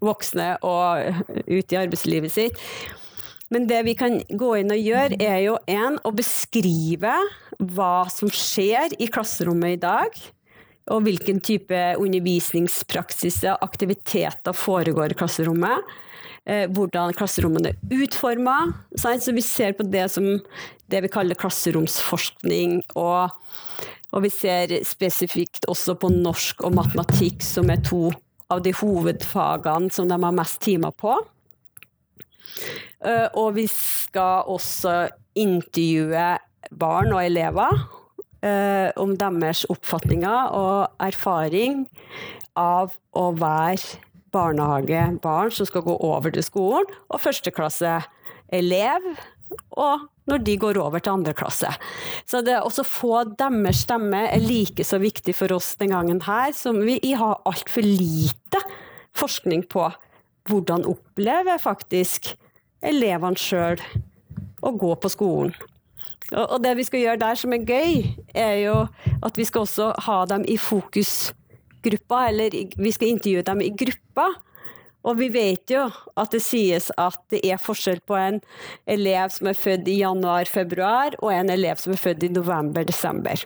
voksne 0.03 0.53
og 0.65 1.21
ute 1.47 1.75
i 1.75 1.79
arbeidslivet 1.79 2.33
sitt. 2.33 2.59
Men 3.49 3.65
det 3.69 3.81
vi 3.87 3.95
kan 3.97 4.19
gå 4.29 4.51
inn 4.61 4.73
og 4.73 4.81
gjøre, 4.81 5.17
er 5.17 5.39
jo 5.47 5.55
en 5.69 5.97
å 6.05 6.11
beskrive 6.13 7.15
hva 7.57 8.05
som 8.13 8.29
skjer 8.29 8.93
i 9.01 9.09
klasserommet 9.09 9.79
i 9.79 9.81
dag. 9.81 10.19
Og 10.93 11.03
hvilken 11.05 11.41
type 11.45 11.79
undervisningspraksis 12.01 13.41
og 13.49 13.65
aktiviteter 13.65 14.55
foregår 14.57 15.13
i 15.13 15.17
klasserommet. 15.17 15.97
Eh, 16.49 16.65
hvordan 16.73 17.13
klasserommene 17.17 17.73
er 17.73 17.97
utforma. 18.05 18.57
Så 18.97 19.33
vi 19.33 19.43
ser 19.45 19.75
på 19.77 19.85
det 19.85 20.07
som 20.13 20.29
det 20.89 21.03
vi 21.05 21.11
kaller 21.13 21.37
klasseromsforskning. 21.37 22.79
Og, 22.97 23.33
og 24.13 24.25
vi 24.25 24.33
ser 24.33 24.77
spesifikt 24.85 25.69
også 25.69 25.97
på 25.99 26.13
norsk 26.13 26.65
og 26.65 26.77
matematikk, 26.77 27.41
som 27.45 27.69
er 27.73 27.81
to 27.85 28.09
av 28.49 28.63
de 28.65 28.73
hovedfagene 28.75 29.91
som 29.93 30.09
de 30.09 30.17
har 30.23 30.35
mest 30.35 30.59
timer 30.65 30.93
på. 30.97 31.15
Eh, 33.05 33.27
og 33.37 33.55
vi 33.57 33.67
skal 33.71 34.49
også 34.49 35.07
intervjue 35.39 36.27
barn 36.75 37.13
og 37.13 37.23
elever 37.23 37.77
eh, 38.43 38.89
om 38.99 39.15
deres 39.19 39.63
oppfatninger 39.71 40.53
og 40.57 41.03
erfaring 41.03 41.85
av 42.59 42.95
å 43.15 43.29
være 43.37 44.01
barnehagebarn 44.33 45.53
som 45.53 45.65
skal 45.69 45.85
gå 45.85 45.95
over 46.05 46.33
til 46.33 46.45
skolen, 46.45 46.89
og 47.09 47.21
førsteklasseelev 47.23 49.07
og 49.79 50.07
når 50.29 50.43
de 50.45 50.55
går 50.61 50.77
over 50.81 51.01
til 51.01 51.15
andre 51.17 51.33
klasse. 51.37 51.71
Så 52.29 52.43
det 52.45 52.59
å 52.61 52.69
få 52.69 53.23
deres 53.39 53.83
stemme 53.85 54.25
er 54.29 54.43
like 54.43 54.85
så 54.85 54.99
viktig 55.01 55.33
for 55.37 55.55
oss 55.55 55.73
den 55.79 55.93
gangen 55.95 56.21
her, 56.25 56.53
som 56.53 56.81
vi 56.85 56.99
har 57.17 57.41
altfor 57.49 57.85
lite 57.85 58.61
forskning 59.17 59.65
på 59.71 59.87
hvordan 60.49 60.85
opplever 60.89 61.59
faktisk 61.61 62.33
elevene 62.85 63.39
sjøl 63.39 63.81
å 64.65 64.71
gå 64.75 64.93
på 65.01 65.11
skolen. 65.11 65.53
Og 66.29 66.59
det 66.61 66.75
vi 66.77 66.85
skal 66.85 67.01
gjøre 67.01 67.21
der 67.23 67.37
som 67.41 67.53
er 67.55 67.65
gøy, 67.65 68.03
er 68.37 68.55
jo 68.61 68.75
at 69.25 69.37
vi 69.39 69.47
skal 69.49 69.65
også 69.65 69.89
ha 70.05 70.19
dem 70.29 70.45
i 70.45 70.59
fokusgruppa, 70.61 72.19
eller 72.29 72.53
vi 72.53 72.91
skal 72.93 73.15
intervjue 73.15 73.45
dem 73.47 73.63
i 73.65 73.71
gruppa. 73.73 74.27
Og 75.07 75.15
vi 75.19 75.29
vet 75.31 75.71
jo 75.71 75.85
at 76.19 76.33
det 76.33 76.41
sies 76.43 76.89
at 76.99 77.19
det 77.31 77.39
er 77.47 77.61
forskjell 77.61 78.01
på 78.07 78.17
en 78.19 78.41
elev 78.89 79.31
som 79.31 79.47
er 79.51 79.57
født 79.57 79.87
i 79.87 80.01
januar-februar, 80.01 81.15
og 81.23 81.31
en 81.33 81.53
elev 81.53 81.79
som 81.79 81.95
er 81.95 82.01
født 82.01 82.27
i 82.27 82.33
november-desember. 82.35 83.45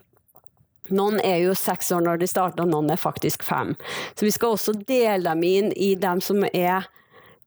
Noen 0.92 1.22
er 1.24 1.40
jo 1.46 1.54
seks 1.56 1.94
år 1.96 2.04
når 2.04 2.24
de 2.24 2.28
starter, 2.28 2.66
og 2.66 2.74
noen 2.74 2.92
er 2.92 3.00
faktisk 3.00 3.46
fem. 3.46 3.72
Så 4.18 4.26
vi 4.26 4.34
skal 4.36 4.58
også 4.58 4.76
dele 4.82 5.30
dem 5.30 5.46
inn 5.48 5.72
i 5.78 5.94
dem 6.00 6.22
som 6.24 6.44
er 6.52 6.90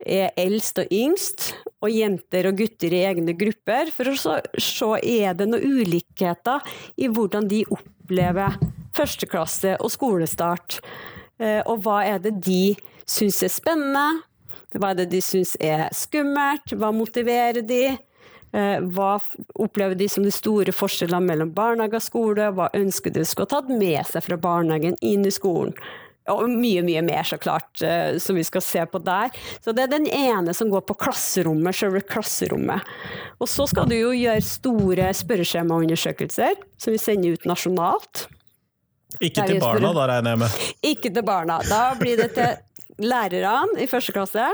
er 0.04 0.34
eldst 0.36 0.76
og 0.82 0.90
yngst, 0.92 1.54
og 1.80 1.88
jenter 1.88 2.50
og 2.50 2.58
gutter 2.58 2.92
i 2.92 3.04
egne 3.08 3.32
grupper, 3.38 3.88
for 3.94 4.10
å 4.10 4.16
se 4.60 4.90
er 5.00 5.36
det 5.38 5.46
noen 5.48 5.80
ulikheter 5.80 6.60
i 7.00 7.08
hvordan 7.08 7.48
de 7.48 7.62
opplever 7.72 8.58
førsteklasse 8.96 9.76
og 9.80 9.92
skolestart. 9.92 10.80
Eh, 11.40 11.62
og 11.64 11.84
hva 11.84 12.02
er 12.04 12.20
det 12.24 12.36
de 12.44 12.76
syns 13.06 13.42
er 13.46 13.52
spennende? 13.52 14.06
Hva 14.76 14.92
er 14.92 15.00
det 15.02 15.10
de 15.14 15.22
syns 15.24 15.54
er 15.62 15.86
skummelt? 15.94 16.74
Hva 16.76 16.92
motiverer 16.94 17.62
de? 17.66 17.96
Eh, 18.56 18.80
hva 18.94 19.16
opplever 19.60 19.98
de 19.98 20.08
som 20.10 20.24
de 20.24 20.32
store 20.34 20.74
forskjellene 20.74 21.28
mellom 21.28 21.52
barnehage 21.54 22.00
og 22.00 22.04
skole? 22.04 22.50
Hva 22.56 22.70
ønsker 22.76 23.14
de 23.14 23.24
skulle 23.26 23.50
tatt 23.50 23.70
med 23.70 24.02
seg 24.08 24.26
fra 24.26 24.40
barnehagen 24.40 24.98
inn 25.04 25.26
i 25.26 25.34
skolen? 25.34 25.76
Og 26.32 26.48
mye, 26.50 26.82
mye 26.82 27.04
mer, 27.06 27.22
så 27.22 27.38
klart, 27.38 27.70
eh, 27.86 28.16
som 28.18 28.34
vi 28.34 28.42
skal 28.46 28.64
se 28.64 28.82
på 28.90 28.98
der. 28.98 29.30
Så 29.62 29.70
det 29.76 29.84
er 29.84 29.92
den 29.92 30.08
ene 30.10 30.54
som 30.58 30.72
går 30.72 30.82
på 30.88 30.96
klasserommet, 30.98 31.76
selve 31.78 32.02
klasserommet. 32.02 32.82
Og 33.38 33.46
så 33.50 33.68
skal 33.70 33.86
du 33.86 33.94
jo 33.94 34.10
gjøre 34.10 34.42
store 34.42 35.12
spørreskjemaundersøkelser, 35.14 36.58
som 36.82 36.96
vi 36.96 36.98
sender 36.98 37.36
ut 37.36 37.46
nasjonalt. 37.46 38.26
Ikke 39.22 39.46
til 39.46 39.62
barna, 39.62 39.92
da 39.94 40.08
regner 40.10 40.34
jeg 40.34 40.42
med? 40.42 40.62
Ikke 40.90 41.12
til 41.14 41.24
barna. 41.24 41.60
Da 41.68 41.82
blir 42.00 42.18
det 42.18 42.32
til 42.34 42.56
lærerne 43.02 43.80
i 43.82 43.88
første 43.90 44.14
klasse. 44.16 44.48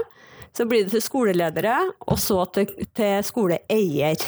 Så 0.53 0.67
blir 0.69 0.85
det 0.85 0.93
til 0.93 1.05
skoleledere, 1.05 1.79
og 2.05 2.19
så 2.21 2.45
til, 2.53 2.69
til 2.97 3.23
skoleeier. 3.25 4.21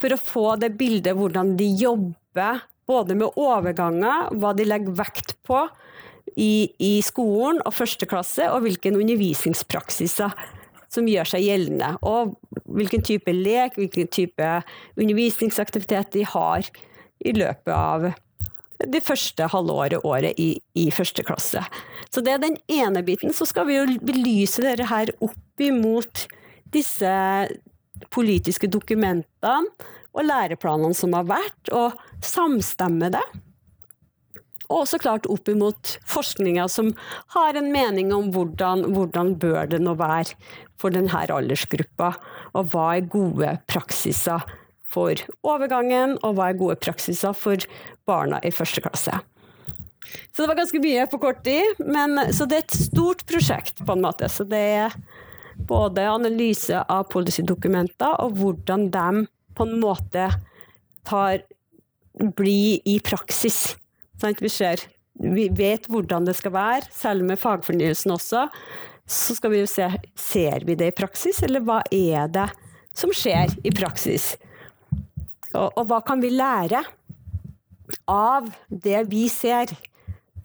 For 0.00 0.12
å 0.12 0.20
få 0.20 0.46
det 0.60 0.74
bildet 0.78 1.16
hvordan 1.16 1.54
de 1.58 1.68
jobber, 1.76 2.64
både 2.86 3.16
med 3.18 3.36
overganger, 3.40 4.30
hva 4.38 4.52
de 4.56 4.64
legger 4.68 4.96
vekt 4.96 5.34
på, 5.46 5.64
i, 6.36 6.68
i 6.82 6.98
skolen 7.04 7.62
og 7.64 7.74
første 7.76 8.08
klasse, 8.08 8.48
og 8.52 8.64
hvilke 8.64 8.92
undervisningspraksiser 8.92 10.34
som 10.92 11.08
gjør 11.08 11.30
seg 11.32 11.46
gjeldende. 11.46 11.94
Og 12.06 12.36
hvilken 12.64 13.04
type 13.06 13.32
lek, 13.32 13.78
hvilken 13.80 14.10
type 14.12 14.50
undervisningsaktivitet 14.96 16.12
de 16.16 16.24
har 16.28 16.68
i 17.24 17.32
løpet 17.36 17.72
av 17.72 18.10
det 18.84 19.02
første 19.04 19.48
halvåret, 19.52 20.04
året 20.04 20.38
i, 20.40 20.50
i, 20.76 20.88
første 20.94 21.24
klasse. 21.26 21.62
Så 22.12 22.22
det 22.24 22.34
er 22.34 22.42
den 22.42 22.58
ene 22.72 23.02
biten. 23.06 23.32
Så 23.32 23.48
skal 23.48 23.68
vi 23.68 23.78
jo 23.78 23.86
belyse 24.04 24.64
dette 24.64 24.88
her 24.90 25.12
opp 25.24 25.62
imot 25.62 26.26
disse 26.74 27.12
politiske 28.12 28.68
dokumentene 28.68 29.72
og 30.16 30.24
læreplanene 30.24 30.96
som 30.96 31.12
har 31.16 31.26
vært, 31.28 31.72
og 31.76 31.96
samstemme 32.24 33.10
det. 33.12 33.24
Og 34.72 34.86
så 34.88 34.98
klart 34.98 35.28
opp 35.30 35.48
imot 35.48 35.96
forskninga 36.08 36.64
som 36.72 36.90
har 37.36 37.58
en 37.58 37.68
mening 37.72 38.12
om 38.16 38.32
hvordan, 38.34 38.86
hvordan 38.96 39.34
bør 39.40 39.68
det 39.70 39.82
nå 39.84 39.94
være 40.00 40.34
for 40.80 40.92
denne 40.92 41.26
aldersgruppa, 41.32 42.14
og 42.56 42.72
hva 42.72 42.86
er 42.96 43.10
gode 43.12 43.52
praksiser 43.70 44.42
for 44.92 45.18
overgangen, 45.46 46.16
og 46.22 46.36
hva 46.36 46.50
er 46.50 46.60
gode 46.60 46.78
praksiser 46.82 47.34
for 47.36 47.64
barna 48.06 48.40
i 48.46 48.54
første 48.54 48.82
klasse. 48.84 49.18
Så 50.32 50.42
det 50.42 50.48
var 50.50 50.58
ganske 50.60 50.80
mye 50.82 51.06
på 51.10 51.18
kort 51.20 51.42
tid, 51.44 51.80
men, 51.82 52.18
så 52.32 52.46
det 52.46 52.58
er 52.58 52.66
et 52.66 52.78
stort 52.78 53.24
prosjekt 53.28 53.82
på 53.82 53.96
en 53.96 54.04
måte. 54.04 54.28
Så 54.30 54.46
det 54.48 54.62
er 54.78 54.96
både 55.66 56.04
analyse 56.08 56.82
av 56.92 57.08
policydokumenter 57.12 58.20
og 58.22 58.36
hvordan 58.38 58.90
de 58.94 59.26
på 59.56 59.66
en 59.66 59.78
måte 59.80 60.28
tar, 61.08 61.40
blir 62.36 62.84
i 62.84 62.98
praksis. 63.04 63.76
Sant? 64.20 64.42
Vi, 64.42 64.50
ser, 64.52 64.84
vi 65.16 65.48
vet 65.52 65.88
hvordan 65.90 66.28
det 66.28 66.36
skal 66.38 66.54
være, 66.54 66.90
selv 66.92 67.26
med 67.26 67.40
fagfornyelsen 67.40 68.14
også. 68.14 68.46
Så 69.06 69.36
skal 69.38 69.52
vi 69.54 69.62
jo 69.62 69.70
se 69.70 69.88
ser 70.18 70.66
vi 70.66 70.76
det 70.78 70.90
i 70.92 70.96
praksis, 70.96 71.42
eller 71.46 71.64
hva 71.64 71.80
er 71.94 72.28
det 72.32 72.48
som 72.96 73.12
skjer 73.14 73.52
i 73.64 73.72
praksis. 73.74 74.34
Og, 75.56 75.72
og 75.74 75.88
hva 75.90 76.00
kan 76.04 76.22
vi 76.22 76.32
lære 76.34 76.82
av 78.10 78.48
det 78.68 79.06
vi 79.10 79.26
ser, 79.32 79.72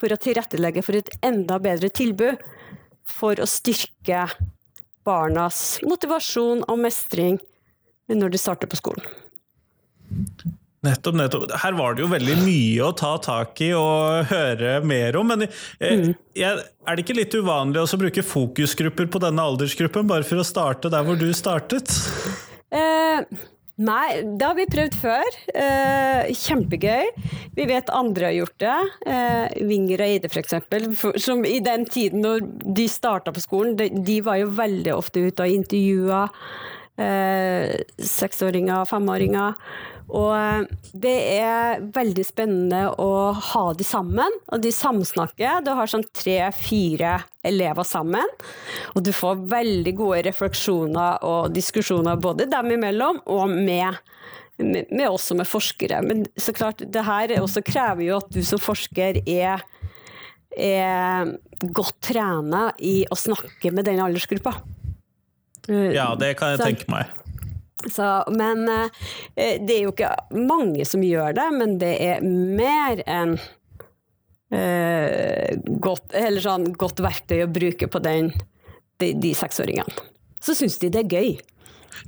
for 0.02 0.14
å 0.14 0.18
tilrettelegge 0.18 0.82
for 0.86 0.98
et 0.98 1.12
enda 1.26 1.60
bedre 1.62 1.92
tilbud 1.94 2.42
for 3.06 3.38
å 3.42 3.48
styrke 3.50 4.26
barnas 5.06 5.82
motivasjon 5.86 6.64
og 6.70 6.82
mestring 6.82 7.38
når 8.12 8.34
de 8.34 8.40
starter 8.42 8.70
på 8.70 8.80
skolen. 8.80 9.06
Nettopp, 10.82 11.14
nettopp. 11.14 11.52
Her 11.62 11.76
var 11.78 11.94
det 11.94 12.02
jo 12.02 12.10
veldig 12.10 12.36
mye 12.42 12.88
å 12.88 12.94
ta 12.98 13.12
tak 13.22 13.60
i 13.62 13.70
og 13.78 14.32
høre 14.32 14.80
mer 14.82 15.18
om. 15.20 15.30
Men 15.30 15.46
jeg, 15.46 16.00
mm. 16.02 16.16
jeg, 16.38 16.64
er 16.90 16.98
det 16.98 17.06
ikke 17.06 17.18
litt 17.20 17.38
uvanlig 17.38 17.84
å 17.84 18.00
bruke 18.02 18.24
fokusgrupper 18.26 19.12
på 19.14 19.22
denne 19.22 19.46
aldersgruppen, 19.46 20.10
bare 20.10 20.26
for 20.26 20.42
å 20.42 20.48
starte 20.48 20.90
der 20.90 21.06
hvor 21.06 21.20
du 21.22 21.30
startet? 21.38 21.94
Eh, 22.74 23.22
nei, 23.82 24.22
det 24.38 24.48
har 24.48 24.58
vi 24.58 24.68
prøvd 24.70 24.98
før. 25.02 25.38
Eh, 25.54 26.32
kjempegøy. 26.38 27.12
Vi 27.58 27.68
vet 27.70 27.92
andre 27.96 28.30
har 28.30 28.38
gjort 28.38 28.58
det. 28.64 28.78
Eh, 29.14 29.62
Vinger 29.70 30.04
og 30.04 30.08
Eide 30.08 30.32
f.eks. 30.32 30.58
Som 31.24 31.46
i 31.48 31.60
den 31.64 31.88
tiden 31.90 32.24
når 32.26 32.46
de 32.78 32.88
starta 32.92 33.34
på 33.36 33.44
skolen, 33.44 33.76
de, 33.80 33.90
de, 34.06 34.20
var 34.26 34.42
jo 34.42 34.54
veldig 34.58 34.94
ofte 34.96 35.26
ute 35.28 35.48
og 35.48 35.58
intervjua 35.62 36.26
seksåringer 38.12 38.82
og 38.84 38.90
femåringer. 38.90 39.58
Og 40.12 40.32
eh, 40.36 40.64
det 41.04 41.16
er 41.38 41.84
veldig 41.96 42.24
spennende 42.28 42.84
å 43.00 43.32
ha 43.36 43.64
de 43.78 43.86
sammen, 43.88 44.36
og 44.52 44.64
de 44.64 44.72
samsnakker. 44.76 45.62
Du 45.64 45.72
har 45.78 45.92
sånn 45.92 46.06
tre-fire 46.16 47.20
elever 47.48 47.88
sammen, 47.88 48.34
og 48.94 49.06
du 49.06 49.12
får 49.16 49.46
veldig 49.52 49.94
gode 49.98 50.26
refleksjoner 50.28 51.24
og 51.28 51.54
diskusjoner 51.56 52.20
både 52.22 52.50
dem 52.52 52.74
imellom 52.76 53.22
og 53.32 53.56
med, 53.56 54.02
med 54.60 55.08
oss 55.08 55.30
som 55.32 55.42
er 55.42 55.50
forskere. 55.50 56.02
Men 56.06 56.26
så 56.36 56.54
klart, 56.56 56.84
det 56.84 57.08
her 57.08 57.38
også 57.40 57.64
krever 57.66 58.06
jo 58.10 58.20
at 58.20 58.30
du 58.36 58.44
som 58.46 58.62
forsker 58.62 59.24
er, 59.24 59.64
er 60.52 61.34
godt 61.72 62.02
trena 62.12 62.68
i 62.84 63.02
å 63.08 63.18
snakke 63.18 63.72
med 63.72 63.88
den 63.88 64.04
aldersgruppa. 64.04 64.60
Ja, 65.70 66.12
det 66.18 66.36
kan 66.40 66.56
jeg 66.56 66.64
tenke 66.64 66.90
meg. 66.92 67.12
Så, 67.90 68.06
men 68.30 68.68
eh, 68.70 69.58
det 69.62 69.76
er 69.76 69.88
jo 69.88 69.94
ikke 69.94 70.14
mange 70.38 70.86
som 70.86 71.04
gjør 71.06 71.34
det, 71.38 71.48
men 71.58 71.78
det 71.82 71.96
er 72.06 72.22
mer 72.22 73.02
enn 73.10 73.38
eh, 74.54 75.58
godt, 75.82 76.14
sånn, 76.44 76.72
godt, 76.78 77.02
verktøy 77.02 77.42
å 77.46 77.50
bruke 77.52 77.90
på 77.90 78.04
den, 78.04 78.30
de, 79.02 79.14
de 79.18 79.34
seksåringene. 79.38 80.10
Så 80.42 80.58
syns 80.58 80.78
de 80.82 80.92
det 80.94 81.06
er 81.06 81.18
gøy. 81.18 81.34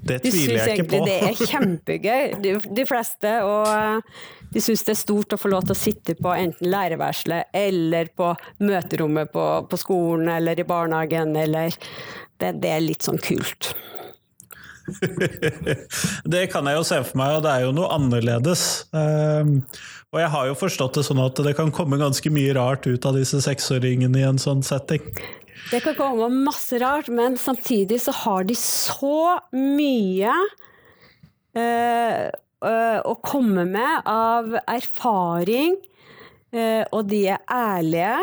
Det 0.04 0.20
tviler 0.24 0.62
jeg 0.62 0.78
ikke 0.80 0.88
på. 0.90 1.02
De 1.02 1.02
syns 1.02 1.02
egentlig 1.02 1.02
det 1.10 1.18
er 1.18 1.42
kjempegøy, 1.52 2.24
de, 2.44 2.56
de 2.82 2.88
fleste. 2.90 3.34
Og 3.46 4.43
de 4.54 4.62
syns 4.62 4.86
det 4.86 4.94
er 4.94 5.00
stort 5.00 5.34
å 5.34 5.40
få 5.40 5.52
lov 5.54 5.66
til 5.68 5.76
å 5.76 5.80
sitte 5.80 6.16
på 6.20 6.34
enten 6.36 6.70
lærerværelset 6.72 7.56
eller 7.58 8.12
på 8.16 8.34
møterommet 8.64 9.32
på, 9.34 9.48
på, 9.70 9.80
skolen 9.82 10.30
eller 10.36 10.60
i 10.60 10.68
barnehagen, 10.68 11.34
eller 11.40 11.74
det, 12.42 12.54
det 12.62 12.72
er 12.74 12.86
litt 12.86 13.06
sånn 13.06 13.22
kult. 13.24 13.74
det 16.34 16.48
kan 16.52 16.68
jeg 16.68 16.78
jo 16.78 16.86
se 16.86 17.00
for 17.08 17.20
meg, 17.20 17.38
og 17.38 17.46
det 17.46 17.54
er 17.54 17.66
jo 17.66 17.76
noe 17.76 17.92
annerledes. 17.96 18.66
Um, 18.92 19.62
og 20.14 20.22
jeg 20.22 20.32
har 20.36 20.50
jo 20.50 20.58
forstått 20.60 21.00
det 21.00 21.06
sånn 21.08 21.22
at 21.24 21.40
det 21.46 21.56
kan 21.58 21.72
komme 21.74 21.98
ganske 22.02 22.30
mye 22.34 22.54
rart 22.58 22.86
ut 22.86 23.08
av 23.10 23.18
disse 23.18 23.40
seksåringene 23.42 24.22
i 24.22 24.28
en 24.28 24.42
sånn 24.42 24.62
setting. 24.66 25.02
Det 25.72 25.80
kan 25.86 25.96
komme 25.98 26.28
masse 26.44 26.78
rart, 26.82 27.08
men 27.10 27.40
samtidig 27.40 28.02
så 28.04 28.14
har 28.26 28.46
de 28.46 28.58
så 28.60 29.40
mye 29.56 30.36
uh, 31.58 31.62
uh, 31.64 32.30
å 32.64 33.16
komme 33.26 33.66
med 33.70 34.08
av 34.10 34.54
erfaring, 34.64 35.76
uh, 36.56 36.84
og 36.94 37.10
de 37.12 37.26
er 37.36 37.44
ærlige. 37.52 38.18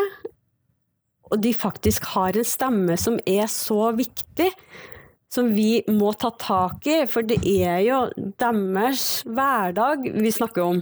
Og 1.31 1.39
de 1.43 1.53
faktisk 1.55 2.09
har 2.11 2.35
en 2.35 2.47
stemme 2.47 2.97
som 2.99 3.19
er 3.29 3.47
så 3.51 3.91
viktig 3.95 4.49
som 5.31 5.51
vi 5.55 5.79
må 5.87 6.11
ta 6.19 6.33
tak 6.35 6.87
i, 6.91 7.03
for 7.07 7.23
det 7.23 7.39
er 7.47 7.79
jo 7.85 8.01
deres 8.41 9.21
hverdag 9.23 10.09
vi 10.11 10.33
snakker 10.35 10.65
om. 10.65 10.81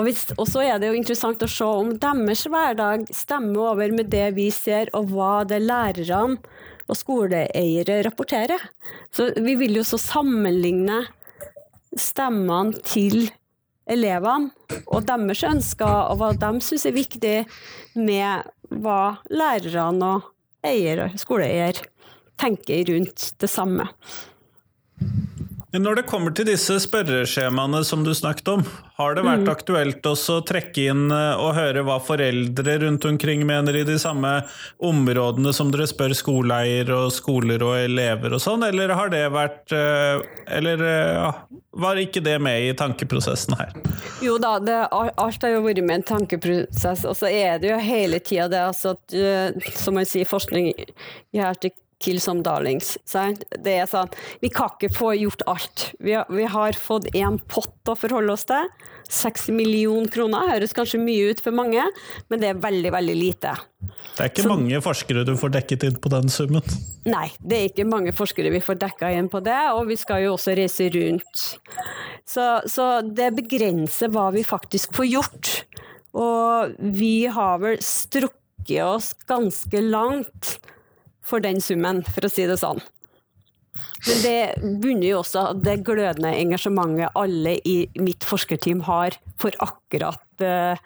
Og, 0.00 0.08
så 0.48 0.62
er 0.64 0.80
det 0.80 0.88
jo 0.88 0.96
interessant 0.96 1.42
å 1.44 1.50
se 1.50 1.66
om 1.66 1.92
deres 2.00 2.46
hverdag 2.48 3.04
stemmer 3.14 3.74
over 3.74 3.92
med 3.94 4.08
det 4.12 4.30
vi 4.38 4.48
ser, 4.54 4.88
og 4.96 5.12
hva 5.12 5.44
det 5.48 5.60
lærerne 5.66 6.38
og 6.88 6.96
skoleeiere 6.96 8.00
rapporterer. 8.06 8.62
Så 9.12 9.28
vi 9.36 9.58
vil 9.60 9.76
jo 9.76 9.84
så 9.84 10.00
sammenligne 10.00 11.02
stemmene 12.00 12.80
til 12.86 13.28
elevene 13.88 14.52
og 14.86 15.06
deres 15.08 15.42
ønsker, 15.48 16.10
og 16.10 16.20
hva 16.20 16.32
de 16.36 16.64
syns 16.64 16.86
er 16.88 16.96
viktig, 16.96 17.36
med 17.98 18.48
hva 18.82 19.18
lærerne 19.32 20.10
og 20.18 20.32
eier, 20.66 21.06
skoleeier 21.18 21.80
tenker 22.38 22.84
rundt 22.92 23.30
det 23.40 23.50
samme. 23.50 23.88
Når 25.76 25.98
det 25.98 26.02
kommer 26.08 26.32
til 26.32 26.46
disse 26.48 26.78
spørreskjemaene 26.80 27.82
som 27.84 28.00
du 28.00 28.14
snakket 28.16 28.46
om, 28.48 28.62
har 28.96 29.18
det 29.18 29.24
vært 29.26 29.42
mm. 29.44 29.50
aktuelt 29.52 30.06
også 30.08 30.38
å 30.38 30.44
trekke 30.48 30.86
inn 30.88 31.10
eh, 31.12 31.42
og 31.42 31.58
høre 31.58 31.82
hva 31.84 31.98
foreldre 32.00 32.78
rundt 32.80 33.04
omkring 33.04 33.42
mener 33.44 33.76
i 33.76 33.82
de 33.84 33.98
samme 34.00 34.30
områdene 34.80 35.52
som 35.52 35.68
dere 35.74 35.84
spør 35.90 36.14
skoleeier 36.16 36.88
og 36.96 37.10
skoler 37.12 37.60
og 37.66 37.76
elever 37.82 38.32
og 38.32 38.40
sånn, 38.40 38.64
eller 38.64 38.94
har 38.96 39.12
det 39.12 39.26
vært 39.34 39.74
eh, 39.76 40.22
Eller 40.56 40.80
eh, 40.88 41.18
ja, 41.18 41.34
var 41.84 42.00
ikke 42.00 42.22
det 42.24 42.38
med 42.40 42.70
i 42.70 42.72
tankeprosessen 42.72 43.58
her? 43.60 43.76
Jo 44.24 44.38
da, 44.40 44.54
det, 44.64 44.78
alt 44.88 45.44
har 45.44 45.52
jo 45.52 45.60
vært 45.66 45.82
med 45.84 46.00
en 46.00 46.06
tankeprosess, 46.14 47.04
og 47.04 47.12
så 47.20 47.28
er 47.28 47.60
det 47.60 47.74
jo 47.74 47.82
hele 47.84 48.22
tida 48.24 48.48
det 48.48 48.64
altså 48.70 48.96
at, 48.96 49.20
som 49.76 50.00
man 50.00 50.08
sier, 50.08 50.24
forskning 50.28 50.72
gjør 51.36 51.60
til 51.60 51.76
kill 52.02 52.20
some 52.22 52.44
darlings. 52.46 52.96
Sant? 53.08 53.42
Det 53.64 53.74
er 53.82 53.88
sånn, 53.90 54.10
vi 54.42 54.50
kan 54.54 54.70
ikke 54.74 54.92
få 54.94 55.12
gjort 55.18 55.42
alt. 55.50 55.88
Vi 56.02 56.14
har, 56.14 56.28
vi 56.30 56.46
har 56.48 56.78
fått 56.78 57.10
én 57.16 57.40
pott 57.50 57.90
å 57.90 57.96
forholde 57.98 58.36
oss 58.36 58.46
til. 58.48 58.70
60 59.08 59.56
millioner 59.56 60.10
kroner 60.12 60.50
høres 60.52 60.74
kanskje 60.76 61.00
mye 61.00 61.32
ut 61.32 61.40
for 61.40 61.56
mange, 61.56 61.84
men 62.28 62.42
det 62.42 62.50
er 62.50 62.60
veldig, 62.60 62.92
veldig 62.92 63.16
lite. 63.16 63.54
Det 63.80 64.24
er 64.24 64.30
ikke 64.30 64.44
Så, 64.44 64.50
mange 64.52 64.80
forskere 64.84 65.24
du 65.24 65.32
får 65.40 65.54
dekket 65.56 65.86
inn 65.88 65.98
på 66.02 66.12
den 66.12 66.28
summen? 66.32 66.76
Nei, 67.08 67.28
det 67.40 67.58
er 67.58 67.70
ikke 67.70 67.88
mange 67.88 68.12
forskere 68.16 68.52
vi 68.52 68.60
får 68.64 68.80
dekka 68.82 69.10
inn 69.16 69.30
på 69.32 69.40
det, 69.44 69.60
og 69.72 69.88
vi 69.88 69.96
skal 69.96 70.26
jo 70.26 70.34
også 70.36 70.56
reise 70.58 70.90
rundt. 70.92 71.44
Så, 72.28 72.48
så 72.68 72.88
det 73.00 73.32
begrenser 73.38 74.12
hva 74.12 74.28
vi 74.34 74.44
faktisk 74.44 74.92
får 74.98 75.08
gjort. 75.08 75.52
Og 76.18 76.76
vi 76.98 77.28
har 77.32 77.62
vel 77.62 77.78
strukket 77.84 78.82
oss 78.84 79.14
ganske 79.28 79.80
langt 79.80 80.58
for 81.28 81.44
den 81.44 81.60
summen, 81.64 82.02
for 82.06 82.26
å 82.26 82.32
si 82.32 82.46
det 82.48 82.58
sånn. 82.60 82.80
Men 84.06 84.22
det 84.22 84.40
bunner 84.82 85.06
jo 85.08 85.20
også 85.20 85.44
det 85.58 85.80
glødende 85.86 86.32
engasjementet 86.38 87.14
alle 87.18 87.56
i 87.66 87.78
mitt 87.98 88.26
forskerteam 88.26 88.84
har 88.86 89.16
for 89.40 89.54
akkurat 89.64 90.44
eh, 90.44 90.78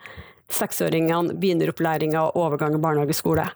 seksåringene, 0.53 1.37
begynneropplæringa 1.41 2.25
og 2.29 2.41
overgang 2.47 2.77
i 2.77 2.83
barnehageskole. 2.83 3.47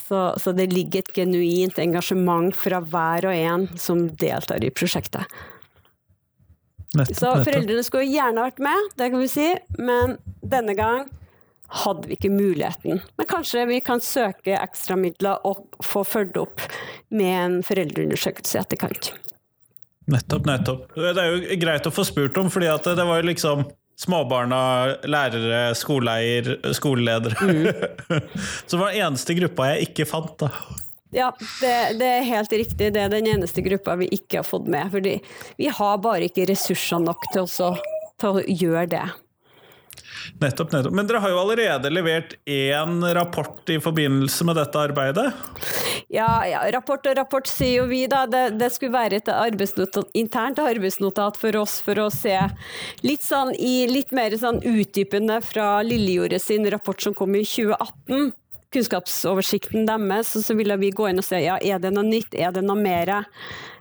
Så, 0.00 0.24
så 0.42 0.52
det 0.56 0.70
ligger 0.72 1.04
et 1.04 1.14
genuint 1.14 1.78
engasjement 1.78 2.56
fra 2.56 2.80
hver 2.82 3.28
og 3.30 3.36
en 3.36 3.68
som 3.78 4.08
deltar 4.20 4.64
i 4.64 4.72
prosjektet. 4.74 5.28
Nettopp, 6.98 7.18
så 7.20 7.36
foreldrene 7.46 7.84
skulle 7.86 8.08
gjerne 8.10 8.48
vært 8.48 8.64
med, 8.66 8.88
det 8.98 9.12
kan 9.12 9.22
vi 9.22 9.30
si, 9.30 9.46
men 9.78 10.16
denne 10.42 10.74
gang 10.74 11.04
hadde 11.70 12.08
vi 12.10 12.16
ikke 12.18 12.32
muligheten. 12.34 13.00
Men 13.16 13.28
kanskje 13.30 13.66
vi 13.70 13.80
kan 13.84 14.02
søke 14.02 14.56
ekstramidler 14.58 15.44
og 15.46 15.66
få 15.86 16.04
fulgt 16.06 16.38
opp 16.40 16.64
med 17.14 17.34
en 17.34 17.58
foreldreundersøkelse 17.66 18.58
i 18.58 18.62
etterkant. 18.62 19.12
Nettopp, 20.10 20.48
nettopp. 20.48 20.88
Det 20.96 21.14
er 21.14 21.30
jo 21.30 21.60
greit 21.60 21.86
å 21.86 21.94
få 21.94 22.04
spurt 22.08 22.38
om, 22.40 22.50
fordi 22.50 22.70
det 22.88 23.06
var 23.06 23.20
jo 23.20 23.28
liksom 23.28 23.64
småbarna, 24.00 24.60
lærere, 25.04 25.74
skoleeier, 25.76 26.54
skoleledere. 26.74 27.36
Mm. 27.44 28.20
Så 28.68 28.80
var 28.80 28.94
den 28.94 29.06
eneste 29.06 29.36
gruppa 29.38 29.74
jeg 29.74 29.90
ikke 29.90 30.08
fant, 30.08 30.34
da. 30.40 30.50
Ja, 31.10 31.32
det, 31.60 31.98
det, 31.98 32.06
er 32.06 32.28
helt 32.28 32.52
riktig. 32.54 32.92
Det 32.94 33.02
er 33.02 33.10
den 33.12 33.26
eneste 33.28 33.62
gruppa 33.66 33.96
vi 34.00 34.08
ikke 34.14 34.40
har 34.40 34.46
fått 34.46 34.68
med. 34.70 34.90
Fordi 34.92 35.16
vi 35.58 35.70
har 35.74 35.98
bare 36.02 36.30
ikke 36.30 36.46
ressurser 36.50 37.02
nok 37.02 37.26
til, 37.32 37.44
også, 37.44 37.72
til 38.22 38.38
å 38.38 38.44
gjøre 38.46 38.86
det. 38.94 39.06
Nettopp, 40.40 40.72
nettopp. 40.72 40.94
Men 40.96 41.08
dere 41.08 41.20
har 41.24 41.32
jo 41.32 41.40
allerede 41.42 41.90
levert 41.92 42.34
én 42.48 43.00
rapport 43.14 43.70
i 43.72 43.78
forbindelse 43.82 44.46
med 44.48 44.58
dette 44.60 44.80
arbeidet? 44.80 45.28
Ja, 46.10 46.42
ja 46.48 46.64
rapport 46.74 47.06
og 47.06 47.16
rapport 47.18 47.48
sier 47.50 47.82
jo 47.82 47.86
vi, 47.90 48.04
da. 48.10 48.24
Det, 48.30 48.42
det 48.60 48.70
skulle 48.74 48.96
være 48.96 49.20
et 49.20 49.30
arbeidsnotat, 49.32 50.10
internt 50.18 50.60
arbeidsnotat 50.62 51.38
for 51.40 51.60
oss 51.60 51.78
for 51.84 52.00
å 52.02 52.08
se 52.14 52.36
litt 53.06 53.24
sånn 53.24 53.54
i 53.56 53.86
litt 53.90 54.14
mer 54.16 54.34
sånn 54.40 54.62
utdypende 54.66 55.40
fra 55.44 55.80
Lillejordet 55.86 56.42
sin 56.42 56.66
rapport 56.72 57.00
som 57.02 57.16
kom 57.16 57.34
i 57.38 57.44
2018 57.46 58.32
kunnskapsoversikten 58.70 59.86
deres, 59.88 60.30
så 60.46 60.54
ville 60.54 60.76
vi 60.78 60.92
gå 60.94 61.08
inn 61.10 61.18
og 61.18 61.26
se 61.26 61.40
ja, 61.42 61.56
er 61.58 61.80
det 61.82 61.90
noe 61.94 62.06
nytt, 62.06 62.36
er 62.38 62.54
det 62.54 62.62
noe 62.62 62.78
mer 62.78 63.10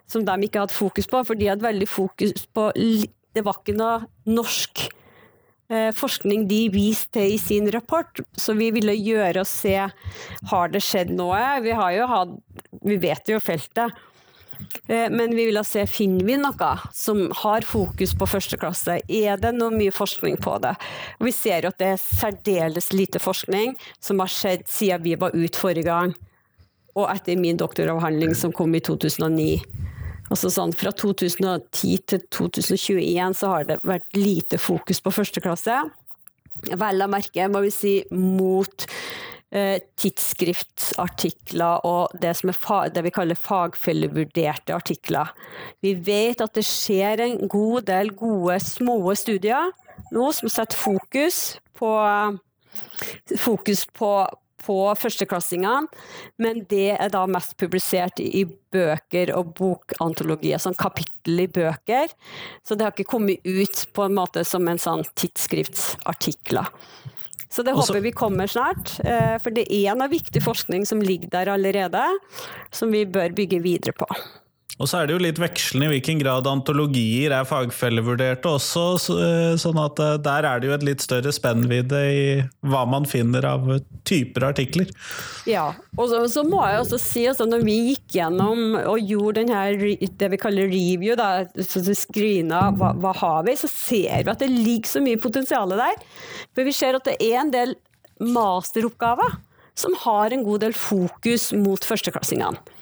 som 0.10 0.26
de 0.26 0.38
ikke 0.48 0.64
hadde 0.64 0.74
fokus 0.74 1.10
på. 1.10 1.22
For 1.28 1.38
de 1.38 1.52
hadde 1.52 1.66
veldig 1.66 1.90
fokus 1.90 2.48
på 2.54 2.72
Det 2.74 3.44
var 3.46 3.60
ikke 3.60 3.78
noe 3.78 4.08
norsk 4.26 4.88
forskning 5.94 6.48
de 6.50 6.64
viste 6.74 7.14
til 7.14 7.36
i 7.36 7.40
sin 7.42 7.70
rapport. 7.70 8.22
Så 8.34 8.56
vi 8.58 8.72
ville 8.74 8.96
gjøre 8.98 9.44
og 9.44 9.50
se 9.50 9.76
har 10.50 10.72
det 10.74 10.82
skjedd 10.82 11.12
noe. 11.14 11.42
Vi, 11.62 11.76
har 11.78 11.94
jo 11.94 12.08
hatt, 12.10 12.38
vi 12.82 12.98
vet 13.02 13.30
jo 13.30 13.38
feltet. 13.44 13.94
Eh, 14.88 15.10
men 15.10 15.36
vi 15.36 15.46
ville 15.46 15.64
se 15.64 15.86
finner 15.88 16.26
vi 16.26 16.38
noe 16.40 16.72
som 16.94 17.22
har 17.44 17.66
fokus 17.68 18.14
på 18.18 18.28
første 18.30 18.60
klasse. 18.60 19.00
Er 19.08 19.40
det 19.42 19.54
noe 19.56 19.74
mye 19.74 19.94
forskning 19.96 20.40
på 20.44 20.58
det? 20.64 20.76
Og 21.20 21.30
vi 21.30 21.36
ser 21.36 21.66
jo 21.66 21.74
at 21.74 21.80
det 21.82 21.94
er 21.94 22.02
særdeles 22.02 22.92
lite 22.94 23.22
forskning 23.24 23.78
som 24.00 24.20
har 24.24 24.32
skjedd 24.34 24.68
siden 24.70 25.06
vi 25.06 25.16
var 25.20 25.36
ute 25.36 25.60
forrige 25.60 25.88
gang. 25.88 26.16
Og 26.98 27.08
etter 27.12 27.40
min 27.40 27.60
doktoravhandling 27.60 28.36
som 28.36 28.54
kom 28.56 28.74
i 28.76 28.84
2009. 28.84 29.62
Altså 30.30 30.52
sånn, 30.54 30.74
fra 30.78 30.92
2010 30.94 32.04
til 32.10 32.22
2021 32.34 33.38
så 33.40 33.54
har 33.54 33.66
det 33.70 33.80
vært 33.88 34.18
lite 34.18 34.60
fokus 34.62 35.02
på 35.02 35.14
første 35.14 35.42
klasse. 35.42 35.82
Vel 36.70 37.02
å 37.02 37.10
merke, 37.10 37.48
må 37.50 37.64
vi 37.66 37.72
si, 37.74 37.94
mot 38.14 38.86
eh, 39.50 39.80
tidsskriftsartikler 39.98 41.86
og 41.88 42.14
det, 42.22 42.36
det 42.94 43.06
vi 43.06 43.14
kaller 43.16 43.40
fagfellevurderte 43.40 44.76
artikler. 44.76 45.34
Vi 45.82 45.96
vet 45.96 46.44
at 46.46 46.54
det 46.58 46.68
skjer 46.68 47.26
en 47.26 47.40
god 47.50 47.90
del 47.90 48.14
gode, 48.18 48.60
små 48.62 49.00
studier 49.18 49.74
nå 50.14 50.30
som 50.36 50.50
setter 50.52 50.78
fokus 50.78 51.60
på, 51.78 51.90
fokus 53.38 53.86
på 53.98 54.12
på 54.62 54.78
førsteklassingene, 55.00 55.88
men 56.42 56.64
det 56.72 56.96
er 56.96 57.12
da 57.14 57.26
mest 57.30 57.56
publisert 57.60 58.22
i 58.24 58.46
bøker 58.74 59.34
og 59.38 59.54
bokantologier, 59.58 60.62
sånn 60.62 60.78
kapittel 60.80 61.46
i 61.46 61.50
bøker. 61.52 62.12
Så 62.64 62.78
det 62.78 62.86
har 62.86 62.96
ikke 62.96 63.10
kommet 63.16 63.46
ut 63.48 63.86
på 63.96 64.06
en 64.06 64.18
måte 64.18 64.46
som 64.48 64.68
en 64.70 64.82
sånn 64.82 65.06
tidsskriftsartikler. 65.20 66.70
Så 67.50 67.64
det 67.66 67.74
håper 67.74 68.04
vi 68.06 68.12
kommer 68.14 68.48
snart, 68.48 69.00
eh, 69.02 69.38
for 69.42 69.50
det 69.50 69.66
er 69.74 69.90
en 69.92 70.04
av 70.06 70.14
viktig 70.14 70.44
forskning 70.46 70.86
som 70.86 71.02
ligger 71.02 71.32
der 71.34 71.50
allerede, 71.56 72.04
som 72.72 72.94
vi 72.94 73.08
bør 73.10 73.34
bygge 73.34 73.64
videre 73.64 73.96
på. 73.98 74.06
Og 74.80 74.88
så 74.88 75.02
er 75.02 75.10
det 75.10 75.16
jo 75.16 75.22
litt 75.22 75.40
vekslende 75.42 75.90
i 75.90 75.98
hvilken 75.98 76.22
grad 76.22 76.48
antologier 76.48 77.34
er 77.36 77.48
fagfellevurderte 77.48 78.48
også, 78.48 78.84
eh, 79.20 79.56
sånn 79.60 79.80
at 79.82 80.00
eh, 80.00 80.16
der 80.24 80.48
er 80.48 80.62
det 80.62 80.70
jo 80.70 80.76
et 80.78 80.86
litt 80.88 81.04
større 81.04 81.34
spennvidde 81.36 82.00
i 82.08 82.22
hva 82.64 82.86
man 82.88 83.08
finner 83.10 83.44
av 83.50 83.68
typer 84.08 84.48
artikler. 84.48 84.88
Ja, 85.50 85.74
og 85.98 86.08
så, 86.12 86.22
så 86.32 86.46
må 86.48 86.64
jeg 86.64 86.80
også 86.86 87.02
si 87.04 87.26
altså, 87.28 87.50
når 87.50 87.68
vi 87.68 87.76
gikk 87.90 88.16
gjennom 88.22 88.80
og 88.80 89.04
gjorde 89.04 89.44
denne, 89.44 90.00
det 90.00 90.32
vi 90.32 90.40
kaller 90.40 90.72
review, 90.72 91.18
da, 91.20 91.44
så 91.60 91.84
screena 91.84 92.70
hva, 92.80 92.94
hva 93.04 93.14
har 93.20 93.44
vi, 93.50 93.60
så 93.60 93.68
ser 93.72 94.24
vi 94.24 94.32
at 94.32 94.40
det 94.40 94.52
ligger 94.54 94.96
så 94.96 95.04
mye 95.04 95.20
potensial 95.20 95.76
der. 95.76 96.00
For 96.56 96.64
vi 96.64 96.76
ser 96.76 96.96
at 96.96 97.08
det 97.10 97.20
er 97.20 97.42
en 97.44 97.52
del 97.52 97.76
masteroppgaver 98.24 99.42
som 99.80 99.96
har 100.06 100.32
en 100.32 100.44
god 100.44 100.64
del 100.64 100.76
fokus 100.76 101.52
mot 101.56 101.84
førsteklassingene. 101.84 102.79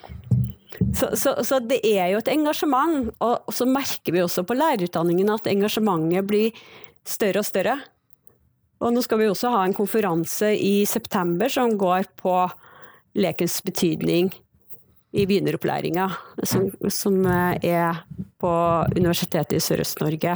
Så, 0.97 1.11
så, 1.13 1.35
så, 1.45 1.59
det 1.61 1.77
er 1.85 2.09
jo 2.09 2.21
et 2.23 2.31
engasjement, 2.33 3.11
og 3.21 3.53
så 3.53 3.67
merker 3.69 4.15
vi 4.15 4.23
også 4.23 4.41
på 4.47 4.57
lærerutdanningen 4.57 5.29
at 5.29 5.49
engasjementet 5.51 6.25
blir 6.25 6.57
større 7.05 7.43
og 7.43 7.47
større. 7.47 7.75
Og 8.81 8.93
nå 8.93 9.03
skal 9.05 9.21
vi 9.21 9.29
også 9.29 9.51
ha 9.53 9.61
en 9.65 9.75
konferanse 9.77 10.51
i 10.57 10.85
september 10.89 11.51
som 11.53 11.75
går 11.77 12.09
på 12.17 12.33
lekens 13.17 13.59
betydning 13.65 14.31
i 15.17 15.25
begynneropplæringa, 15.25 16.09
som, 16.45 16.67
som 16.93 17.23
er 17.25 18.03
på 18.41 18.51
Universitetet 18.97 19.57
i 19.57 19.63
Sørøst-Norge 19.63 20.35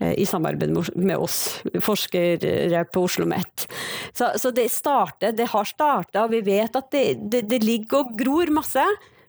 eh, 0.00 0.12
i 0.20 0.26
samarbeid 0.28 0.74
med 0.96 1.16
oss 1.16 1.38
forskere 1.84 2.84
på 2.92 3.04
Oslo 3.06 3.24
OsloMet. 3.24 3.66
Så, 4.12 4.32
så 4.40 4.52
det, 4.52 4.66
starter, 4.72 5.32
det 5.32 5.48
har 5.54 5.68
starta, 5.68 6.26
og 6.26 6.34
vi 6.34 6.42
vet 6.44 6.76
at 6.76 6.90
det, 6.92 7.06
det, 7.32 7.44
det 7.48 7.62
ligger 7.64 8.02
og 8.02 8.16
gror 8.18 8.52
masse. 8.52 8.84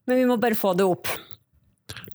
Men 0.07 0.17
vi 0.21 0.25
må 0.29 0.37
bare 0.41 0.57
få 0.57 0.73
det 0.77 0.85
opp. 0.87 1.07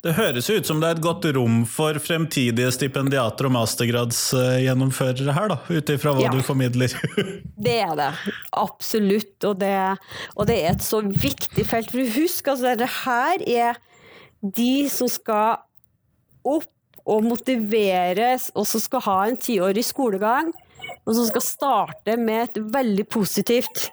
Det 0.02 0.14
høres 0.16 0.46
ut 0.48 0.64
som 0.66 0.78
det 0.80 0.88
er 0.88 0.96
et 0.96 1.02
godt 1.04 1.26
rom 1.36 1.58
for 1.68 1.98
fremtidige 2.00 2.70
stipendiater 2.72 3.46
og 3.46 3.52
mastergradsgjennomførere 3.58 5.34
her, 5.36 5.50
da, 5.52 5.58
ut 5.68 5.92
ifra 5.92 6.14
hva 6.16 6.24
Ja. 6.24 6.30
du 6.32 6.40
formidler. 6.42 6.94
Det 7.66 7.74
er 7.84 7.92
det. 7.98 8.08
Absolutt. 8.56 9.36
Og 9.44 9.58
det, 9.60 9.74
og 10.36 10.46
det 10.48 10.56
er 10.62 10.70
et 10.72 10.82
så 10.86 11.02
viktig 11.04 11.66
felt. 11.68 11.90
For 11.92 12.14
husk, 12.16 12.48
altså, 12.48 12.72
det 12.80 12.88
her 13.04 13.44
er 13.44 13.80
de 14.40 14.88
som 14.88 15.10
skal 15.12 15.58
opp 16.48 16.70
og 17.10 17.24
motiveres, 17.26 18.48
og 18.56 18.64
som 18.68 18.80
skal 18.80 19.04
ha 19.04 19.18
en 19.28 19.36
tiårig 19.40 19.84
skolegang, 19.84 20.48
og 21.04 21.14
som 21.16 21.26
skal 21.28 21.44
starte 21.44 22.16
med 22.20 22.48
et 22.48 22.58
veldig 22.72 23.04
positivt 23.12 23.90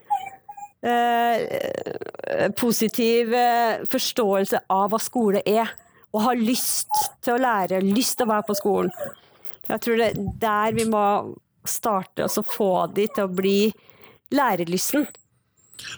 eh, 0.92 2.48
positiv 2.58 3.34
eh, 3.34 3.84
forståelse 3.92 4.64
av 4.74 4.92
hva 4.94 5.00
skole 5.02 5.44
er, 5.46 5.72
og 6.16 6.24
har 6.24 6.40
lyst 6.40 6.90
til 7.26 7.36
å 7.36 7.42
lære, 7.42 7.84
lyst 7.84 8.18
til 8.18 8.28
å 8.28 8.34
være 8.34 8.48
på 8.48 8.58
skolen. 8.58 8.94
Jeg 9.68 9.84
tror 9.84 10.00
det 10.00 10.08
er 10.14 10.20
der 10.42 10.76
vi 10.78 10.88
må 10.88 11.04
starte, 11.68 12.26
og 12.26 12.32
så 12.32 12.44
få 12.48 12.72
de 12.96 13.08
til 13.12 13.28
å 13.28 13.34
bli 13.34 13.60
lærelysten. 14.36 15.08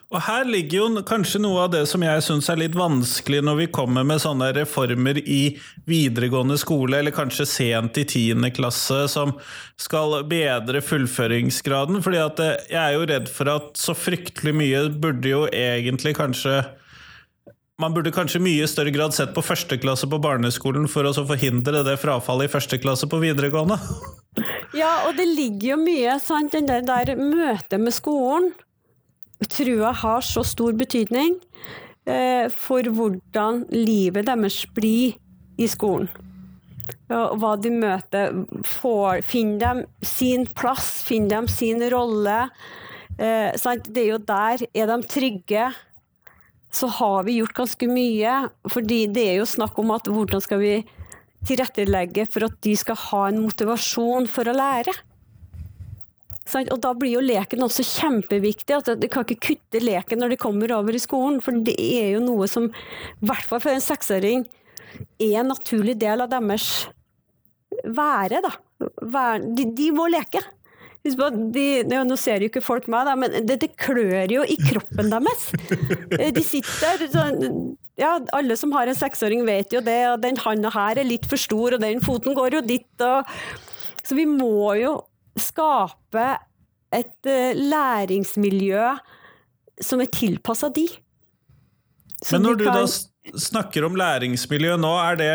Og 0.09 0.21
her 0.25 0.47
ligger 0.47 0.81
jo 0.81 1.03
kanskje 1.07 1.41
noe 1.41 1.65
av 1.65 1.71
det 1.73 1.83
som 1.89 2.03
jeg 2.03 2.23
syns 2.25 2.49
er 2.51 2.59
litt 2.61 2.77
vanskelig 2.77 3.41
når 3.45 3.59
vi 3.61 3.67
kommer 3.73 4.05
med 4.07 4.21
sånne 4.23 4.51
reformer 4.57 5.21
i 5.21 5.55
videregående 5.89 6.57
skole, 6.59 6.99
eller 6.99 7.15
kanskje 7.15 7.47
sent 7.49 7.99
i 8.01 8.05
tiende 8.09 8.51
klasse, 8.55 9.05
som 9.11 9.35
skal 9.79 10.19
bedre 10.29 10.83
fullføringsgraden. 10.83 12.03
fordi 12.03 12.21
at 12.23 12.43
eh, 12.43 12.57
jeg 12.73 12.81
er 12.83 12.97
jo 12.97 13.07
redd 13.13 13.31
for 13.31 13.53
at 13.55 13.71
så 13.79 13.95
fryktelig 13.97 14.55
mye 14.55 14.85
burde 14.99 15.31
jo 15.31 15.45
egentlig 15.47 16.15
kanskje 16.19 16.61
man 17.79 17.93
burde 17.95 18.11
kanskje 18.11 18.41
mye 18.43 18.65
større 18.67 18.91
grad 18.91 19.13
sett 19.15 19.31
på 19.31 19.43
første 19.45 19.77
klasse 19.79 20.07
på 20.11 20.17
barneskolen 20.19 20.89
for 20.91 21.07
å 21.07 21.13
forhindre 21.15 21.79
det 21.87 21.95
frafallet 22.01 22.49
i 22.49 22.51
første 22.51 22.79
klasse 22.81 23.07
på 23.07 23.21
videregående. 23.21 23.77
Ja, 24.75 25.07
og 25.07 25.15
det 25.15 25.29
ligger 25.31 25.71
jo 25.71 25.77
mye, 25.85 26.17
sant, 26.19 26.51
den 26.51 26.67
der, 26.67 26.83
der 26.83 27.15
møtet 27.15 27.79
med 27.79 27.95
skolen 27.95 28.51
jeg 29.39 29.95
har 30.01 30.21
så 30.21 30.43
stor 30.43 30.73
betydning 30.73 31.37
eh, 32.05 32.49
for 32.51 32.83
hvordan 32.83 33.65
livet 33.71 34.27
deres 34.27 34.65
blir 34.75 35.15
i 35.57 35.67
skolen. 35.67 36.09
Og 37.09 37.39
hva 37.41 37.55
de 37.57 37.71
møter. 37.73 38.33
Får, 38.65 39.23
finner 39.25 39.59
dem 39.59 39.83
sin 40.05 40.45
plass, 40.45 41.01
finner 41.03 41.39
dem 41.39 41.47
sin 41.47 41.81
rolle. 41.91 42.49
Eh? 43.17 43.53
Det 43.55 44.03
er 44.03 44.09
jo 44.11 44.17
der. 44.17 44.65
Er 44.73 44.87
de 44.87 44.99
trygge, 45.07 45.71
så 46.71 46.87
har 46.99 47.23
vi 47.23 47.39
gjort 47.39 47.57
ganske 47.57 47.89
mye. 47.89 48.49
Fordi 48.69 49.07
det 49.07 49.27
er 49.31 49.37
jo 49.39 49.49
snakk 49.49 49.79
om 49.79 49.91
at 49.95 50.07
hvordan 50.07 50.41
skal 50.41 50.61
vi 50.61 50.75
tilrettelegge 51.47 52.27
for 52.27 52.49
at 52.49 52.57
de 52.65 52.75
skal 52.75 52.97
ha 53.09 53.27
en 53.29 53.43
motivasjon 53.45 54.27
for 54.29 54.49
å 54.49 54.57
lære. 54.57 54.93
Og 56.73 56.79
da 56.83 56.93
blir 56.97 57.15
jo 57.17 57.23
leken 57.23 57.61
også 57.65 57.83
kjempeviktig. 57.85 58.77
at 58.79 58.93
Du 59.01 59.07
kan 59.11 59.25
ikke 59.25 59.53
kutte 59.53 59.81
leken 59.83 60.19
når 60.23 60.33
de 60.35 60.37
kommer 60.41 60.71
over 60.75 60.95
i 60.97 61.01
skolen, 61.01 61.41
for 61.45 61.51
det 61.65 61.75
er 61.79 62.13
jo 62.15 62.21
noe 62.25 62.47
som, 62.49 62.69
i 62.69 63.25
hvert 63.29 63.45
fall 63.49 63.61
for 63.63 63.73
en 63.75 63.83
seksåring, 63.83 64.45
er 65.21 65.35
en 65.43 65.51
naturlig 65.53 65.97
del 66.01 66.21
av 66.25 66.31
deres 66.33 66.87
være. 67.85 68.41
Da. 68.45 68.53
Vær- 69.13 69.43
De, 69.55 69.65
de 69.77 69.91
må 69.95 70.07
leke. 70.11 70.41
De, 71.03 71.65
nå 71.87 72.15
ser 72.19 72.43
jo 72.43 72.49
ikke 72.49 72.61
folk 72.61 72.89
meg, 72.91 73.05
da, 73.07 73.13
men 73.15 73.31
det, 73.47 73.55
det 73.61 73.69
klør 73.79 74.27
jo 74.33 74.41
i 74.43 74.57
kroppen 74.59 75.09
deres. 75.13 75.45
De 76.11 76.43
sitter 76.43 77.05
sånn 77.13 77.77
ja, 77.99 78.17
Alle 78.35 78.55
som 78.59 78.71
har 78.75 78.87
en 78.91 78.95
seksåring 78.99 79.45
vet 79.47 79.71
jo 79.73 79.79
det, 79.83 79.99
og 80.11 80.21
den 80.23 80.37
handa 80.43 80.69
her 80.75 80.99
er 80.99 81.07
litt 81.07 81.25
for 81.29 81.39
stor, 81.39 81.75
og 81.77 81.81
den 81.83 82.03
foten 82.03 82.35
går 82.37 82.57
jo 82.59 82.61
dit. 82.67 82.87
Og, 83.03 83.31
så 84.03 84.15
vi 84.17 84.25
må 84.27 84.75
jo 84.79 84.97
skape 85.43 86.27
et 86.95 87.29
eh, 87.29 87.57
læringsmiljø 87.57 88.95
som 89.79 90.01
er 90.03 90.11
tilpassa 90.11 90.71
de. 90.75 90.87
Så 92.19 92.35
Men 92.35 92.49
når 92.49 92.59
de 92.59 92.65
du 92.65 92.71
da 92.73 93.39
snakker 93.39 93.85
om 93.87 93.95
læringsmiljø 93.95 94.75
nå, 94.81 94.91
er 94.99 95.19
det 95.19 95.31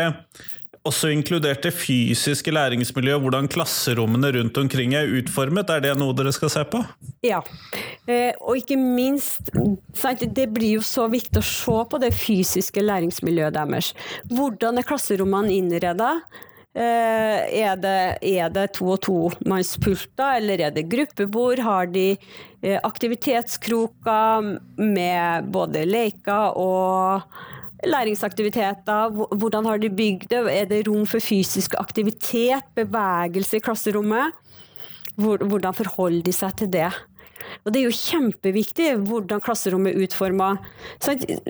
også 0.85 1.09
inkludert 1.09 1.63
det 1.65 1.71
fysiske 1.73 2.51
læringsmiljøet, 2.53 3.21
hvordan 3.23 3.47
klasserommene 3.49 4.29
rundt 4.35 4.57
omkring 4.61 4.93
er 4.93 5.09
utformet? 5.17 5.71
Er 5.73 5.81
det 5.81 5.95
noe 5.97 6.13
dere 6.17 6.33
skal 6.35 6.51
se 6.53 6.61
på? 6.69 6.83
Ja, 7.25 7.41
eh, 8.05 8.33
og 8.41 8.61
ikke 8.61 8.77
minst 8.77 9.49
Det 10.35 10.47
blir 10.53 10.77
jo 10.77 10.83
så 10.85 11.07
viktig 11.09 11.41
å 11.41 11.45
se 11.47 11.77
på 11.89 12.01
det 12.01 12.13
fysiske 12.13 12.83
læringsmiljøet 12.83 13.55
deres. 13.55 13.93
Hvordan 14.29 14.77
er 14.77 14.85
klasserommene 14.85 15.55
innreda? 15.55 16.19
Eh, 16.75 17.61
er, 17.63 17.77
det, 17.79 17.99
er 18.27 18.49
det 18.51 18.65
to 18.75 18.89
og 18.91 18.99
to-mannspulter, 19.05 20.41
eller 20.41 20.59
er 20.67 20.73
det 20.75 20.89
gruppebord? 20.91 21.61
Har 21.63 21.87
de 21.87 22.17
eh, 22.17 22.79
aktivitetskroker 22.83 24.49
med 24.81 25.47
både 25.55 25.85
leker 25.87 26.57
og 26.59 27.23
læringsaktiviteter? 27.87 29.15
Hvordan 29.39 29.65
har 29.71 29.79
de 29.79 29.89
bygd 29.93 30.27
det? 30.33 30.41
Er 30.51 30.67
det 30.67 30.81
rom 30.89 31.05
for 31.07 31.23
fysisk 31.23 31.77
aktivitet, 31.79 32.67
bevegelse 32.75 33.61
i 33.61 33.63
klasserommet? 33.63 34.35
Hvor- 35.15 35.39
Hvordan 35.47 35.73
forholder 35.73 36.23
de 36.27 36.33
seg 36.35 36.57
til 36.59 36.67
det? 36.75 36.91
Og 37.63 37.71
Det 37.71 37.79
er 37.79 37.85
jo 37.85 37.95
kjempeviktig 37.95 38.89
hvordan 39.07 39.39
klasserommet 39.39 39.95
er 39.95 40.03
utforma. 40.03 40.57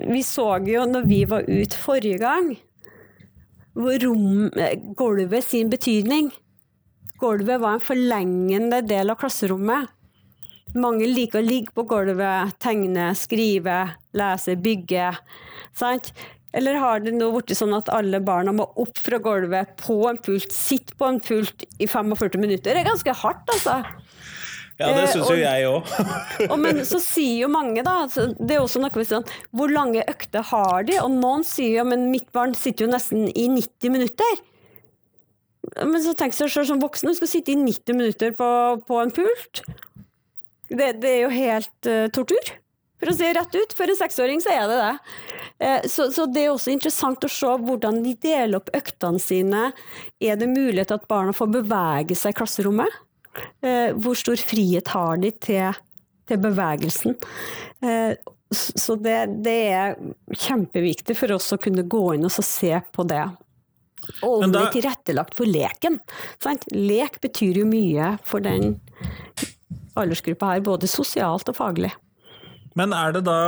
Vi 0.06 0.22
så 0.22 0.60
jo 0.68 0.84
når 0.86 1.06
vi 1.08 1.24
var 1.24 1.42
ute 1.48 1.74
forrige 1.76 2.18
gang, 2.20 2.52
rom, 3.76 4.50
eh, 4.56 4.78
gulvet 4.96 5.44
sin 5.44 5.70
betydning. 5.70 6.30
Gulvet 7.20 7.60
var 7.60 7.74
en 7.74 7.80
forlengende 7.80 8.82
del 8.86 9.10
av 9.10 9.16
klasserommet. 9.20 9.88
Mange 10.74 11.06
liker 11.06 11.40
å 11.40 11.46
ligge 11.46 11.72
på 11.72 11.86
gulvet, 11.88 12.58
tegne, 12.60 13.14
skrive, 13.16 13.94
lese, 14.12 14.56
bygge. 14.56 15.16
Sant? 15.74 16.12
Eller 16.56 16.74
har 16.80 17.00
det 17.00 17.12
nå 17.12 17.30
blitt 17.32 17.56
sånn 17.56 17.76
at 17.76 17.88
alle 17.92 18.20
barna 18.24 18.52
må 18.52 18.66
opp 18.80 18.96
fra 18.96 19.18
gulvet 19.18 19.76
på 19.80 20.08
en 20.08 20.18
pult, 20.18 20.52
sitte 20.52 20.96
på 20.96 21.08
en 21.08 21.20
pult 21.20 21.64
i 21.78 21.86
45 21.86 22.40
minutter? 22.40 22.72
Det 22.72 22.80
er 22.80 22.90
ganske 22.90 23.12
hardt, 23.12 23.48
altså. 23.52 23.82
Ja, 24.76 24.90
det 24.92 25.06
Eh, 25.06 25.12
syns 25.14 25.30
jo 25.32 25.36
jeg 25.40 25.68
òg. 25.70 25.92
Men 26.64 26.82
så 26.84 26.98
sier 27.00 27.46
jo 27.46 27.48
mange, 27.48 27.80
da 27.86 28.04
Det 28.12 28.58
er 28.58 28.60
også 28.60 28.82
noe 28.82 28.92
med 28.92 29.08
sånn 29.08 29.24
Hvor 29.56 29.72
lange 29.72 30.04
økter 30.04 30.44
har 30.50 30.84
de? 30.88 30.98
Og 31.00 31.14
noen 31.14 31.46
sier 31.48 31.78
jo 31.80 31.86
men 31.88 32.10
mitt 32.12 32.28
barn 32.36 32.52
sitter 32.56 32.84
jo 32.84 32.92
nesten 32.92 33.30
i 33.32 33.46
90 33.48 33.94
minutter. 33.94 34.42
Men 35.80 35.98
så 36.04 36.12
tenk 36.12 36.36
deg 36.36 36.52
selv 36.52 36.68
som 36.68 36.82
voksen, 36.82 37.08
du 37.08 37.16
skal 37.18 37.30
sitte 37.30 37.54
i 37.54 37.58
90 37.58 37.96
minutter 37.96 38.36
på, 38.36 38.48
på 38.86 39.00
en 39.00 39.12
pult. 39.14 39.64
Det, 40.68 40.92
det 41.00 41.10
er 41.10 41.20
jo 41.24 41.32
helt 41.32 41.88
uh, 41.90 42.06
tortur. 42.14 42.52
For 43.00 43.12
å 43.12 43.16
si 43.16 43.32
rett 43.34 43.56
ut. 43.56 43.74
For 43.76 43.90
en 43.90 43.98
seksåring 43.98 44.42
så 44.44 44.54
er 44.54 44.70
det 44.70 44.76
det. 44.80 44.92
Eh, 45.58 45.88
så, 45.90 46.08
så 46.12 46.26
det 46.28 46.46
er 46.46 46.52
også 46.52 46.72
interessant 46.72 47.24
å 47.24 47.32
se 47.32 47.50
hvordan 47.64 48.02
de 48.04 48.14
deler 48.20 48.58
opp 48.60 48.70
øktene 48.76 49.20
sine. 49.22 49.70
Er 50.20 50.38
det 50.40 50.48
mulighet 50.52 50.92
til 50.92 51.00
at 51.00 51.08
barna 51.10 51.34
får 51.36 51.52
bevege 51.58 52.16
seg 52.18 52.34
i 52.34 52.38
klasserommet? 52.40 53.02
Eh, 53.64 53.90
hvor 53.96 54.18
stor 54.18 54.40
frihet 54.40 54.88
har 54.94 55.20
de 55.22 55.32
til, 55.32 55.82
til 56.28 56.40
bevegelsen? 56.42 57.16
Eh, 57.82 58.14
så 58.52 58.94
det, 59.02 59.18
det 59.42 59.56
er 59.74 59.96
kjempeviktig 60.30 61.16
for 61.18 61.34
oss 61.34 61.50
å 61.54 61.60
kunne 61.60 61.86
gå 61.90 62.04
inn 62.14 62.28
og 62.28 62.34
så 62.34 62.44
se 62.46 62.72
på 62.94 63.06
det. 63.08 63.24
Og 64.22 64.44
om 64.46 64.52
det 64.54 64.60
er 64.60 64.74
tilrettelagt 64.76 65.34
for 65.38 65.50
leken. 65.50 65.98
Sant? 66.42 66.66
Lek 66.70 67.18
betyr 67.24 67.62
jo 67.62 67.66
mye 67.68 68.14
for 68.26 68.44
den 68.44 68.76
aldersgruppa 69.96 70.52
her, 70.54 70.62
både 70.64 70.90
sosialt 70.90 71.48
og 71.50 71.58
faglig. 71.58 71.90
Men 72.76 72.92
er 72.94 73.16
det 73.16 73.24
da 73.26 73.38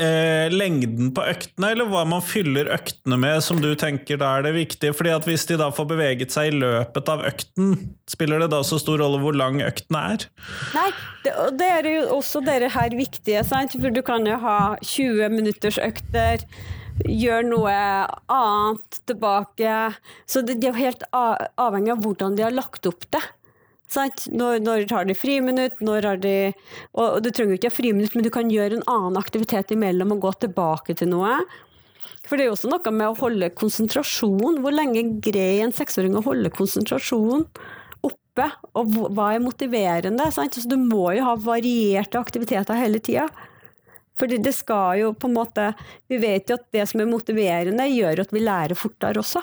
eh, 0.00 0.48
lengden 0.52 1.12
på 1.14 1.24
øktene, 1.28 1.72
eller 1.74 1.88
hva 1.90 2.02
man 2.08 2.22
fyller 2.24 2.70
øktene 2.74 3.18
med, 3.20 3.42
som 3.44 3.60
du 3.62 3.70
tenker 3.78 4.20
da 4.20 4.32
er 4.38 4.46
det 4.48 4.54
viktige? 4.56 4.94
Fordi 4.96 5.12
at 5.14 5.28
hvis 5.28 5.46
de 5.50 5.58
da 5.60 5.70
får 5.74 5.88
beveget 5.92 6.34
seg 6.34 6.50
i 6.50 6.58
løpet 6.62 7.12
av 7.12 7.24
økten, 7.28 7.76
spiller 8.10 8.44
det 8.44 8.50
da 8.54 8.62
så 8.66 8.80
stor 8.82 9.00
rolle 9.02 9.20
hvor 9.22 9.36
lang 9.36 9.60
økten 9.64 9.98
er? 10.00 10.26
Nei, 10.76 10.90
det, 11.26 11.36
det 11.60 11.70
er 11.78 11.90
jo 11.92 12.04
også 12.18 12.42
dere 12.46 12.72
her 12.74 12.98
viktige, 12.98 13.44
sant? 13.46 13.76
for 13.80 13.94
du 13.94 14.02
kan 14.06 14.26
jo 14.28 14.38
ha 14.42 14.60
20 14.82 15.34
minutters 15.36 15.80
økter, 15.80 16.44
gjør 17.06 17.46
noe 17.48 17.74
annet 18.28 19.02
tilbake. 19.08 19.76
Så 20.28 20.42
det, 20.44 20.60
det 20.60 20.70
er 20.70 20.74
jo 20.74 20.84
helt 20.84 21.06
avhengig 21.14 21.94
av 21.94 22.02
hvordan 22.04 22.36
de 22.36 22.44
har 22.48 22.56
lagt 22.56 22.88
opp 22.90 23.06
det. 23.14 23.22
Sant? 23.90 24.28
Når, 24.30 24.60
når 24.62 24.84
tar 24.90 25.08
de 25.08 25.16
friminutt, 25.18 25.80
når 25.82 26.06
har 26.06 26.20
de 26.22 26.34
og, 26.94 27.18
du 27.24 27.30
trenger 27.34 27.56
jo 27.56 27.58
ikke 27.58 27.72
ha 27.72 27.74
friminutt, 27.74 28.14
men 28.14 28.26
du 28.26 28.30
kan 28.30 28.52
gjøre 28.52 28.78
en 28.78 28.86
annen 28.90 29.18
aktivitet 29.18 29.74
imellom 29.74 30.14
og 30.14 30.22
gå 30.28 30.32
tilbake 30.46 30.94
til 31.00 31.10
noe. 31.10 31.40
For 32.28 32.38
det 32.38 32.44
er 32.44 32.50
jo 32.52 32.54
også 32.54 32.70
noe 32.70 32.92
med 32.94 33.08
å 33.08 33.18
holde 33.18 33.48
konsentrasjon. 33.58 34.60
Hvor 34.62 34.74
lenge 34.76 35.02
greier 35.24 35.64
en 35.64 35.74
seksåring 35.74 36.14
å 36.14 36.22
holde 36.22 36.52
konsentrasjon 36.54 37.46
oppe? 38.06 38.46
Og 38.78 38.94
hva- 39.10 39.32
er 39.34 39.42
motiverende? 39.42 40.28
Sant? 40.30 40.54
Så 40.54 40.70
du 40.70 40.76
må 40.78 41.10
jo 41.16 41.26
ha 41.26 41.34
varierte 41.40 42.20
aktiviteter 42.20 42.78
hele 42.78 43.02
tida 43.02 43.26
Fordi 44.20 44.38
det 44.38 44.52
skal 44.54 45.00
jo 45.00 45.12
på 45.16 45.26
en 45.26 45.34
måte 45.34 45.72
Vi 46.12 46.20
vet 46.22 46.48
jo 46.52 46.60
at 46.60 46.68
det 46.72 46.86
som 46.88 47.00
er 47.02 47.10
motiverende, 47.10 47.88
gjør 47.90 48.22
at 48.22 48.30
vi 48.36 48.44
lærer 48.44 48.78
fortere 48.78 49.18
også. 49.24 49.42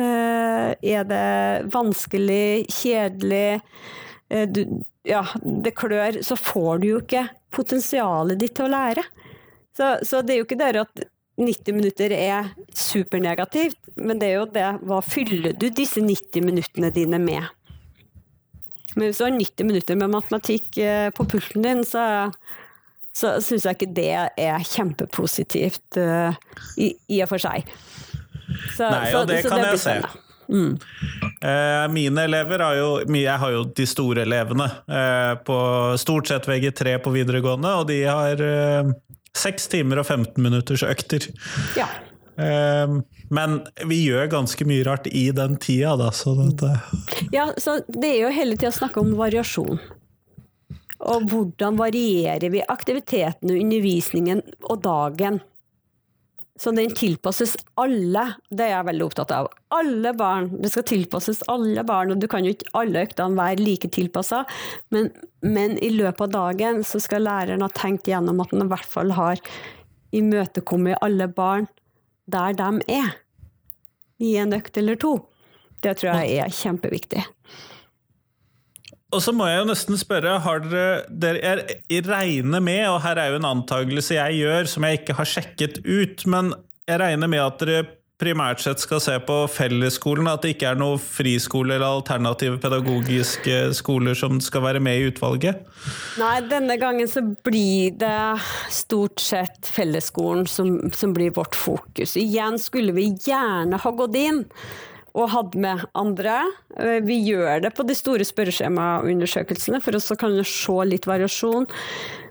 Eh, 0.00 0.70
er 0.94 1.04
det 1.04 1.68
vanskelig, 1.74 2.64
kjedelig, 2.72 3.60
eh, 4.30 4.46
du, 4.48 4.62
ja, 5.04 5.24
det 5.44 5.74
klør, 5.76 6.22
så 6.24 6.38
får 6.40 6.80
du 6.80 6.86
jo 6.88 7.00
ikke 7.02 7.26
potensialet 7.52 8.40
ditt 8.40 8.54
til 8.56 8.68
å 8.68 8.72
lære. 8.72 9.04
Så, 9.76 9.98
så 10.06 10.22
det 10.24 10.34
er 10.34 10.40
jo 10.40 10.46
ikke 10.48 10.60
det 10.60 10.70
at 10.80 11.04
90 11.40 11.76
minutter 11.76 12.14
er 12.16 12.48
supernegativt, 12.76 13.78
men 14.00 14.20
det 14.20 14.30
er 14.30 14.38
jo 14.38 14.48
det 14.54 14.66
hva 14.88 15.00
fyller 15.04 15.56
du 15.56 15.68
disse 15.68 16.00
90 16.04 16.48
minuttene 16.48 16.92
dine 16.94 17.20
med? 17.20 17.44
Men 18.96 19.06
hvis 19.06 19.20
du 19.20 19.26
har 19.26 19.36
90 19.36 19.68
minutter 19.68 20.00
med 20.00 20.14
matematikk 20.16 20.80
eh, 20.80 21.10
på 21.14 21.28
pulten 21.28 21.64
din, 21.64 21.84
så, 21.86 22.30
så 23.16 23.36
syns 23.44 23.68
jeg 23.68 23.76
ikke 23.76 23.94
det 24.00 24.10
er 24.16 24.68
kjempepositivt 24.72 26.00
i, 26.00 26.94
i, 27.08 27.20
og 27.20 27.30
for 27.30 27.42
seg. 27.42 27.68
Så, 28.76 28.88
Nei, 28.90 29.06
og 29.16 29.28
det 29.30 29.42
kan 29.46 29.62
det 29.62 29.72
jeg 29.74 29.82
se. 29.84 29.96
Mm. 30.50 30.72
Eh, 31.46 31.84
mine 31.94 32.22
elever 32.26 32.58
har 32.58 32.74
jo 32.74 32.86
Jeg 33.14 33.36
har 33.38 33.52
jo 33.54 33.60
de 33.70 33.84
store 33.86 34.24
elevene 34.26 34.66
eh, 34.90 35.34
på 35.46 35.58
stort 36.02 36.26
sett 36.26 36.48
VG3 36.50 36.96
på 37.04 37.12
videregående, 37.14 37.74
og 37.78 37.86
de 37.92 38.00
har 38.02 38.42
seks 39.30 39.68
6 39.68 39.68
timer 39.76 40.02
og 40.02 40.08
15 40.08 40.42
minutters 40.42 40.82
økter. 40.82 41.28
Ja. 41.78 41.86
Men 43.30 43.60
vi 43.86 44.00
gjør 44.08 44.30
ganske 44.32 44.64
mye 44.66 44.82
rart 44.88 45.06
i 45.06 45.28
den 45.36 45.58
tida, 45.60 45.92
da. 46.00 46.08
Så 46.10 46.32
dette. 46.38 46.72
Ja, 47.34 47.50
så 47.60 47.78
det 47.86 48.14
er 48.14 48.18
jo 48.24 48.30
hele 48.34 48.56
tida 48.56 48.72
snakk 48.74 48.96
om 48.98 49.12
variasjon. 49.18 49.78
Og 51.00 51.30
hvordan 51.30 51.78
varierer 51.80 52.52
vi 52.52 52.62
aktiviteten 52.68 53.52
og 53.52 53.60
undervisningen 53.62 54.42
og 54.68 54.82
dagen? 54.84 55.40
Så 56.60 56.70
den 56.76 56.92
tilpasses 56.92 57.54
alle. 57.80 58.26
Det 58.52 58.66
er 58.66 58.74
jeg 58.74 58.86
veldig 58.90 59.04
opptatt 59.06 59.30
av. 59.32 59.46
Alle 59.72 60.12
barn. 60.12 60.50
Det 60.60 60.68
skal 60.74 60.84
tilpasses 60.90 61.40
alle 61.48 61.84
barn. 61.88 62.12
Og 62.12 62.20
du 62.20 62.26
kan 62.28 62.44
jo 62.44 62.52
ikke 62.52 62.68
alle 62.76 63.06
øktene 63.06 63.38
være 63.38 63.62
like 63.64 63.88
tilpassa, 63.94 64.42
men, 64.92 65.08
men, 65.40 65.78
i 65.80 65.88
løpet 65.94 66.26
av 66.28 66.34
dagen 66.34 66.82
så 66.84 67.00
skal 67.00 67.24
læreren 67.24 67.64
ha 67.64 67.70
tenkt 67.72 68.10
gjennom 68.10 68.42
at 68.44 68.52
han 68.52 68.66
i 68.66 68.68
hvert 68.74 68.92
fall 68.92 69.14
har 69.16 69.40
imøtekommet 70.12 71.00
alle 71.00 71.30
barn 71.32 71.70
der 72.30 72.52
de 72.58 72.70
er. 72.92 73.16
I 74.20 74.34
en 74.42 74.52
økt 74.52 74.76
eller 74.76 75.00
to. 75.00 75.14
Det 75.80 75.96
tror 75.96 76.20
jeg 76.20 76.42
er 76.44 76.52
kjempeviktig. 76.52 77.24
Og 79.10 79.22
så 79.24 79.32
må 79.34 79.46
jeg 79.50 79.58
jo 79.58 79.68
nesten 79.70 79.98
spørre, 79.98 80.36
har 80.44 80.60
dere, 80.64 81.04
dere 81.10 81.78
Jeg 81.90 82.06
regner 82.06 82.62
med, 82.62 82.84
og 82.88 83.00
her 83.02 83.18
er 83.18 83.32
jo 83.32 83.40
en 83.40 83.48
antakelse 83.56 84.14
jeg 84.14 84.42
gjør 84.44 84.68
som 84.70 84.86
jeg 84.86 85.00
ikke 85.00 85.16
har 85.18 85.32
sjekket 85.32 85.80
ut, 85.82 86.26
men 86.30 86.52
jeg 86.86 87.02
regner 87.02 87.30
med 87.30 87.42
at 87.42 87.64
dere 87.64 87.88
primært 88.20 88.60
sett 88.60 88.82
skal 88.82 89.00
se 89.00 89.14
på 89.24 89.36
fellesskolen, 89.48 90.28
at 90.28 90.44
det 90.44 90.54
ikke 90.54 90.74
er 90.74 90.78
noen 90.80 91.00
friskole 91.00 91.76
eller 91.76 92.00
alternative 92.00 92.58
pedagogiske 92.60 93.56
skoler 93.78 94.18
som 94.18 94.36
skal 94.44 94.64
være 94.66 94.82
med 94.84 94.98
i 94.98 95.06
utvalget? 95.08 95.62
Nei, 96.20 96.34
denne 96.50 96.76
gangen 96.80 97.08
så 97.08 97.22
blir 97.24 97.96
det 98.00 98.12
stort 98.76 99.22
sett 99.24 99.70
fellesskolen 99.72 100.44
som, 100.50 100.76
som 100.92 101.16
blir 101.16 101.32
vårt 101.38 101.56
fokus. 101.56 102.16
Igjen 102.20 102.60
skulle 102.60 102.94
vi 102.96 103.08
gjerne 103.24 103.80
ha 103.80 103.94
gått 103.96 104.20
inn 104.20 104.44
og 105.16 105.30
hadde 105.34 105.60
med 105.60 105.84
andre. 105.98 106.42
Eh, 106.78 106.98
vi 107.04 107.18
gjør 107.26 107.64
det 107.64 107.74
på 107.76 107.86
de 107.86 107.96
store 107.98 108.26
spørreskjemaundersøkelsene 108.26 109.82
for 109.84 109.96
å 109.96 110.18
kunne 110.20 110.46
se 110.46 110.76
litt 110.88 111.08
variasjon. 111.10 111.68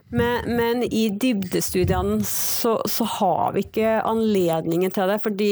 Men, 0.10 0.48
men 0.58 0.86
i 0.90 1.08
dybdestudiene 1.14 2.24
så, 2.26 2.80
så, 2.90 3.06
har 3.20 3.54
vi 3.54 3.66
ikke 3.68 4.00
anledningen 4.10 4.94
til 4.94 5.12
det, 5.12 5.20
fordi 5.22 5.52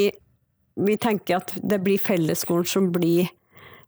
vi 0.87 0.95
tenker 1.01 1.41
at 1.41 1.53
det 1.61 1.81
blir 1.85 2.01
fellesskolen 2.01 2.65
som 2.69 2.89
blir 2.93 3.27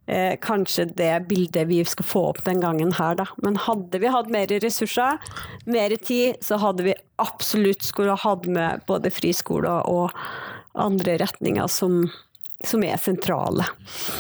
eh, 0.10 0.36
kanskje 0.42 0.86
det 0.98 1.12
bildet 1.30 1.70
vi 1.70 1.82
skal 1.86 2.06
få 2.06 2.24
opp 2.32 2.44
den 2.46 2.62
gangen 2.62 2.94
her, 3.00 3.18
da. 3.18 3.26
Men 3.42 3.58
hadde 3.66 4.02
vi 4.02 4.14
hatt 4.14 4.30
mer 4.34 4.52
ressurser, 4.62 5.18
mer 5.66 5.98
tid, 5.98 6.38
så 6.46 6.62
hadde 6.62 6.86
vi 6.86 6.98
absolutt 7.22 7.86
skulle 7.86 8.18
hatt 8.18 8.46
med 8.50 8.86
både 8.90 9.14
friskoler 9.14 9.90
og 9.90 10.14
andre 10.78 11.18
retninger 11.22 11.70
som 11.72 12.04
som 12.68 12.82
er 12.84 12.98
sentrale. 13.00 13.64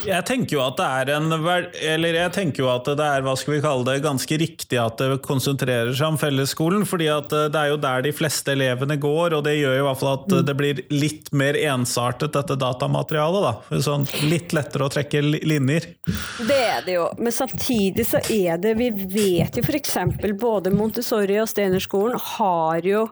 Jeg 0.07 0.23
tenker 0.23 0.55
jo 0.55 0.61
at 0.63 0.77
det 0.79 0.85
er 0.87 1.09
en 1.17 1.33
Eller 1.35 2.15
jeg 2.15 2.31
tenker 2.31 2.63
jo 2.63 2.69
at 2.71 2.87
det 2.87 3.03
er 3.03 3.23
hva 3.25 3.33
skal 3.35 3.57
vi 3.57 3.63
kalle 3.65 3.83
det, 3.83 3.97
ganske 4.05 4.37
riktig 4.39 4.79
at 4.79 5.01
det 5.01 5.17
konsentrerer 5.25 5.91
seg 5.91 6.13
om 6.13 6.19
fellesskolen. 6.19 6.85
fordi 6.87 7.09
at 7.11 7.33
eh, 7.35 7.49
det 7.51 7.59
er 7.59 7.73
jo 7.73 7.81
der 7.83 8.05
de 8.07 8.13
fleste 8.15 8.55
elevene 8.55 8.95
går, 8.95 9.35
og 9.35 9.43
det 9.43 9.57
gjør 9.57 9.75
jo 9.75 9.83
i 9.83 9.87
hvert 9.89 9.99
fall 9.99 10.13
at 10.13 10.31
mm. 10.31 10.45
det 10.47 10.55
blir 10.61 10.81
litt 10.93 11.31
mer 11.35 11.59
ensartet, 11.59 12.31
dette 12.37 12.55
datamaterialet. 12.55 13.49
da. 13.49 13.81
Sånn 13.83 14.07
litt 14.31 14.55
lettere 14.55 14.87
å 14.87 14.93
trekke 14.93 15.21
linjer. 15.23 15.91
Det 16.39 16.61
er 16.63 16.85
det 16.87 16.95
jo, 16.95 17.09
men 17.19 17.35
samtidig 17.35 18.07
så 18.07 18.23
er 18.31 18.59
det 18.61 18.77
Vi 18.79 18.89
vet 19.11 19.57
jo 19.59 19.63
f.eks. 19.65 19.97
både 20.39 20.71
Montessori 20.71 21.41
og 21.41 21.49
Steinerskolen 21.51 22.15
har 22.37 22.87
jo 22.87 23.09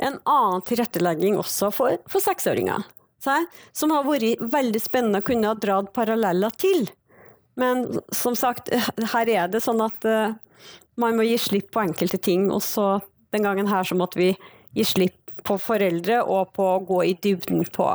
en 0.00 0.16
annen 0.22 0.62
tilrettelegging 0.64 1.36
også 1.40 1.72
for, 1.74 1.98
for 2.08 2.22
seksåringene 3.20 3.46
som 3.72 3.92
har 3.94 4.06
vært 4.06 4.40
veldig 4.52 4.80
spennende 4.80 5.20
å 5.20 5.26
kunne 5.26 5.50
ha 5.50 5.58
dratt 5.58 5.92
paralleller 5.96 6.50
til. 6.58 6.88
Men 7.60 8.00
som 8.14 8.36
sagt, 8.38 8.70
her 9.12 9.28
er 9.28 9.50
det 9.52 9.60
sånn 9.60 9.80
at 9.84 10.06
uh, 10.08 10.32
man 11.00 11.16
må 11.16 11.26
gi 11.28 11.36
slipp 11.38 11.70
på 11.74 11.82
enkelte 11.84 12.18
ting. 12.18 12.48
Og 12.50 12.62
så 12.64 13.00
den 13.34 13.44
gangen 13.44 13.68
her 13.70 13.84
så 13.84 13.98
måtte 13.98 14.20
vi 14.20 14.30
gi 14.76 14.86
slipp 14.86 15.16
på 15.44 15.56
foreldre 15.60 16.20
og 16.22 16.52
på 16.56 16.66
å 16.66 16.82
gå 16.84 17.02
i 17.08 17.14
dybden 17.22 17.64
på, 17.74 17.92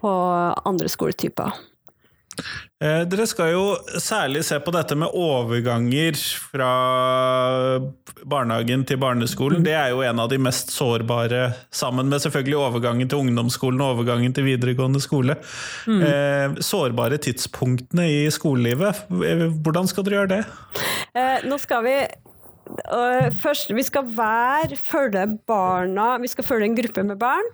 på 0.00 0.10
andre 0.64 0.90
skoletyper. 0.92 1.54
Eh, 2.84 3.02
dere 3.08 3.26
skal 3.30 3.52
jo 3.54 3.62
særlig 4.02 4.42
se 4.44 4.58
på 4.62 4.72
dette 4.74 4.96
med 4.98 5.14
overganger 5.16 6.18
fra 6.50 6.70
barnehagen 8.26 8.84
til 8.88 8.98
barneskolen. 9.00 9.62
Det 9.64 9.74
er 9.78 9.92
jo 9.94 10.02
en 10.04 10.20
av 10.20 10.30
de 10.32 10.40
mest 10.42 10.72
sårbare, 10.74 11.46
sammen 11.74 12.10
med 12.10 12.22
selvfølgelig 12.24 12.58
overgangen 12.60 13.10
til 13.10 13.22
ungdomsskolen 13.24 13.80
og 13.84 13.96
overgangen 13.96 14.34
til 14.34 14.48
videregående 14.48 15.02
skole. 15.02 15.38
Mm. 15.86 16.02
Eh, 16.08 16.58
sårbare 16.64 17.20
tidspunktene 17.22 18.08
i 18.10 18.20
skolelivet. 18.34 19.06
Eh, 19.22 19.46
hvordan 19.64 19.88
skal 19.90 20.06
dere 20.06 20.22
gjøre 20.22 20.34
det? 20.38 20.44
nå 21.44 21.58
skal 21.62 21.84
vi 21.84 21.96
Først, 23.42 23.68
vi 23.76 23.82
skal 23.84 24.06
hver 24.16 24.72
følge 24.80 25.26
barna 25.46 26.16
Vi 26.18 26.30
skal 26.32 26.46
følge 26.48 26.64
en 26.64 26.76
gruppe 26.78 27.02
med 27.04 27.18
barn 27.20 27.50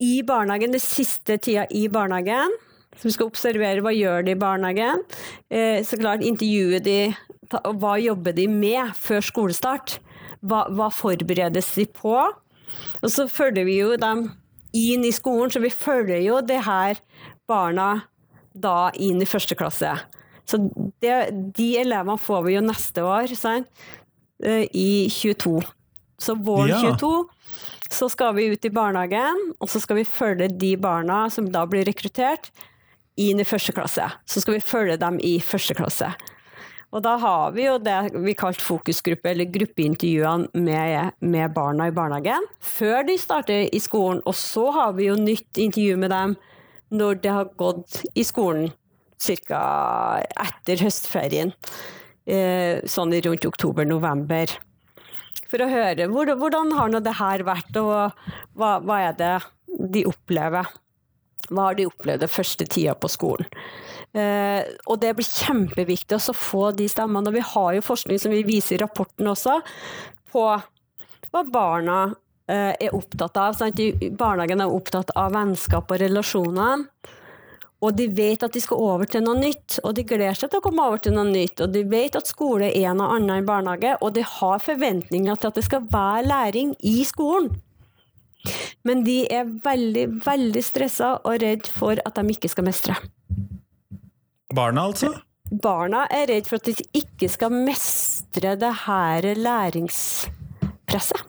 i 0.00 0.22
barnehagen, 0.26 0.74
det 0.74 0.82
siste 0.82 1.38
tida 1.42 1.66
i 1.70 1.86
barnehagen. 1.90 2.52
Så 2.98 3.06
vi 3.06 3.14
skal 3.14 3.30
observere 3.30 3.82
hva 3.84 3.94
gjør 3.94 4.26
de 4.26 4.34
i 4.34 4.38
barnehagen. 4.38 5.04
Eh, 5.50 5.84
så 5.86 5.98
klart 6.00 6.26
intervjue 6.26 6.80
de, 6.82 6.98
hva 7.48 7.94
jobber 8.02 8.34
de 8.34 8.48
med 8.50 8.94
før 8.98 9.22
skolestart? 9.24 9.98
Hva, 10.42 10.66
hva 10.74 10.90
forberedes 10.94 11.70
de 11.78 11.86
på? 11.86 12.16
Og 12.98 13.10
så 13.12 13.28
følger 13.30 13.66
vi 13.68 13.78
jo 13.80 13.94
dem 14.00 14.26
inn 14.76 15.06
i 15.06 15.14
skolen, 15.14 15.50
så 15.50 15.62
vi 15.62 15.72
følger 15.72 16.20
jo 16.26 16.42
det 16.44 16.60
her 16.66 16.98
barna 17.48 18.04
da 18.52 18.90
inn 18.98 19.22
i 19.22 19.28
første 19.28 19.56
klasse. 19.58 19.94
Så 20.48 20.60
det, 21.02 21.14
de 21.56 21.68
elevene 21.80 22.18
får 22.20 22.44
vi 22.46 22.56
jo 22.56 22.64
neste 22.64 23.04
år, 23.04 23.30
sant? 23.38 23.68
Eh, 24.42 24.66
i 24.74 25.08
22. 25.12 25.60
Så 26.18 26.34
våren 26.34 26.74
ja. 26.74 26.94
22 26.98 27.28
så 27.88 28.08
skal 28.12 28.34
vi 28.36 28.50
ut 28.52 28.66
i 28.68 28.72
barnehagen, 28.72 29.38
og 29.60 29.70
så 29.72 29.80
skal 29.80 30.00
vi 30.00 30.04
følge 30.04 30.50
de 30.60 30.74
barna 30.80 31.22
som 31.32 31.46
da 31.52 31.62
blir 31.68 31.86
rekruttert, 31.88 32.50
inn 33.18 33.42
i 33.42 33.46
første 33.46 33.74
klasse. 33.76 34.06
Så 34.28 34.42
skal 34.42 34.58
vi 34.58 34.64
følge 34.64 34.98
dem 35.00 35.18
i 35.24 35.38
første 35.44 35.76
klasse. 35.78 36.12
Og 36.88 37.02
da 37.04 37.18
har 37.20 37.52
vi 37.52 37.66
jo 37.66 37.76
det 37.82 38.14
vi 38.14 38.32
kalte 38.38 38.64
fokusgruppe, 38.64 39.34
eller 39.34 39.50
gruppeintervjuene 39.52 40.48
med, 40.56 41.18
med, 41.20 41.52
barna 41.52 41.90
i 41.90 41.94
barnehagen 41.94 42.46
før 42.64 43.02
de 43.08 43.18
starter 43.20 43.66
i 43.68 43.80
skolen. 43.82 44.22
Og 44.24 44.36
så 44.38 44.70
har 44.72 44.94
vi 44.96 45.10
jo 45.10 45.18
nytt 45.20 45.60
intervju 45.60 45.98
med 46.00 46.14
dem 46.14 46.36
når 46.88 47.20
det 47.24 47.34
har 47.34 47.52
gått 47.60 48.00
i 48.16 48.24
skolen 48.24 48.70
ca. 49.20 49.60
etter 50.46 50.80
høstferien. 50.86 51.52
Eh, 52.28 52.80
sånn 52.88 53.12
rundt 53.24 53.44
oktober-november. 53.48 54.56
For 55.48 55.64
å 55.64 55.68
høre 55.68 56.08
hvordan 56.08 56.74
har 56.76 56.90
nå 56.92 57.00
det 57.04 57.16
her 57.20 57.44
vært, 57.44 57.76
og 57.80 58.16
hva, 58.56 58.78
hva 58.84 58.98
er 59.08 59.16
det 59.16 59.36
de 59.92 60.04
opplever. 60.08 60.68
Hva 61.48 61.70
har 61.70 61.78
de 61.78 61.86
opplevd 61.88 62.24
den 62.24 62.32
første 62.32 62.66
tida 62.68 62.94
på 62.98 63.08
skolen? 63.12 63.48
Eh, 64.16 64.64
og 64.88 65.00
det 65.02 65.14
blir 65.16 65.28
kjempeviktig 65.28 66.18
å 66.18 66.36
få 66.36 66.70
de 66.76 66.88
stemmene. 66.90 67.30
Og 67.30 67.36
vi 67.36 67.44
har 67.54 67.76
jo 67.76 67.84
forskning 67.84 68.20
som 68.20 68.34
vi 68.34 68.44
viser 68.46 68.76
i 68.76 68.82
rapporten 68.82 69.28
også, 69.30 69.60
på 70.32 70.44
hva 71.28 71.44
barna 71.52 72.00
eh, 72.48 72.72
er 72.72 72.96
opptatt 72.96 73.38
av. 73.40 73.56
Sant? 73.56 73.80
Barnehagen 74.18 74.64
er 74.64 74.74
opptatt 74.74 75.14
av 75.16 75.32
vennskap 75.36 75.92
og 75.92 76.02
relasjoner. 76.04 76.88
og 77.78 77.94
de 77.94 78.08
vet 78.10 78.42
at 78.42 78.52
de 78.52 78.58
skal 78.58 78.80
over 78.82 79.06
til 79.06 79.22
noe 79.22 79.38
nytt, 79.38 79.76
og 79.86 79.92
de 79.94 80.02
gleder 80.02 80.34
seg 80.34 80.50
til 80.50 80.58
å 80.58 80.64
komme 80.64 80.82
over 80.82 80.98
til 80.98 81.12
noe 81.14 81.28
nytt, 81.28 81.60
og 81.62 81.70
de 81.70 81.84
vet 81.86 82.16
at 82.18 82.26
skole 82.26 82.72
er 82.74 82.96
noe 82.98 83.12
annet 83.14 83.36
enn 83.36 83.46
barnehage, 83.46 83.92
og 84.02 84.16
de 84.16 84.24
har 84.26 84.64
forventninger 84.64 85.38
til 85.38 85.52
at 85.52 85.60
det 85.60 85.62
skal 85.68 85.86
være 85.92 86.26
læring 86.26 86.74
i 86.82 87.04
skolen. 87.06 87.52
Men 88.88 89.04
de 89.06 89.20
er 89.32 89.48
veldig, 89.64 90.06
veldig 90.24 90.64
stressa 90.64 91.14
og 91.22 91.40
redd 91.42 91.68
for 91.70 92.00
at 92.04 92.18
de 92.18 92.34
ikke 92.34 92.50
skal 92.52 92.68
mestre. 92.68 92.98
Barna, 94.54 94.88
altså? 94.88 95.12
Barna 95.48 96.04
er 96.12 96.28
redd 96.30 96.48
for 96.48 96.60
at 96.60 96.68
de 96.68 96.84
ikke 96.96 97.28
skal 97.32 97.52
mestre 97.54 98.54
det 98.60 98.74
her 98.84 99.32
læringspresset. 99.38 101.24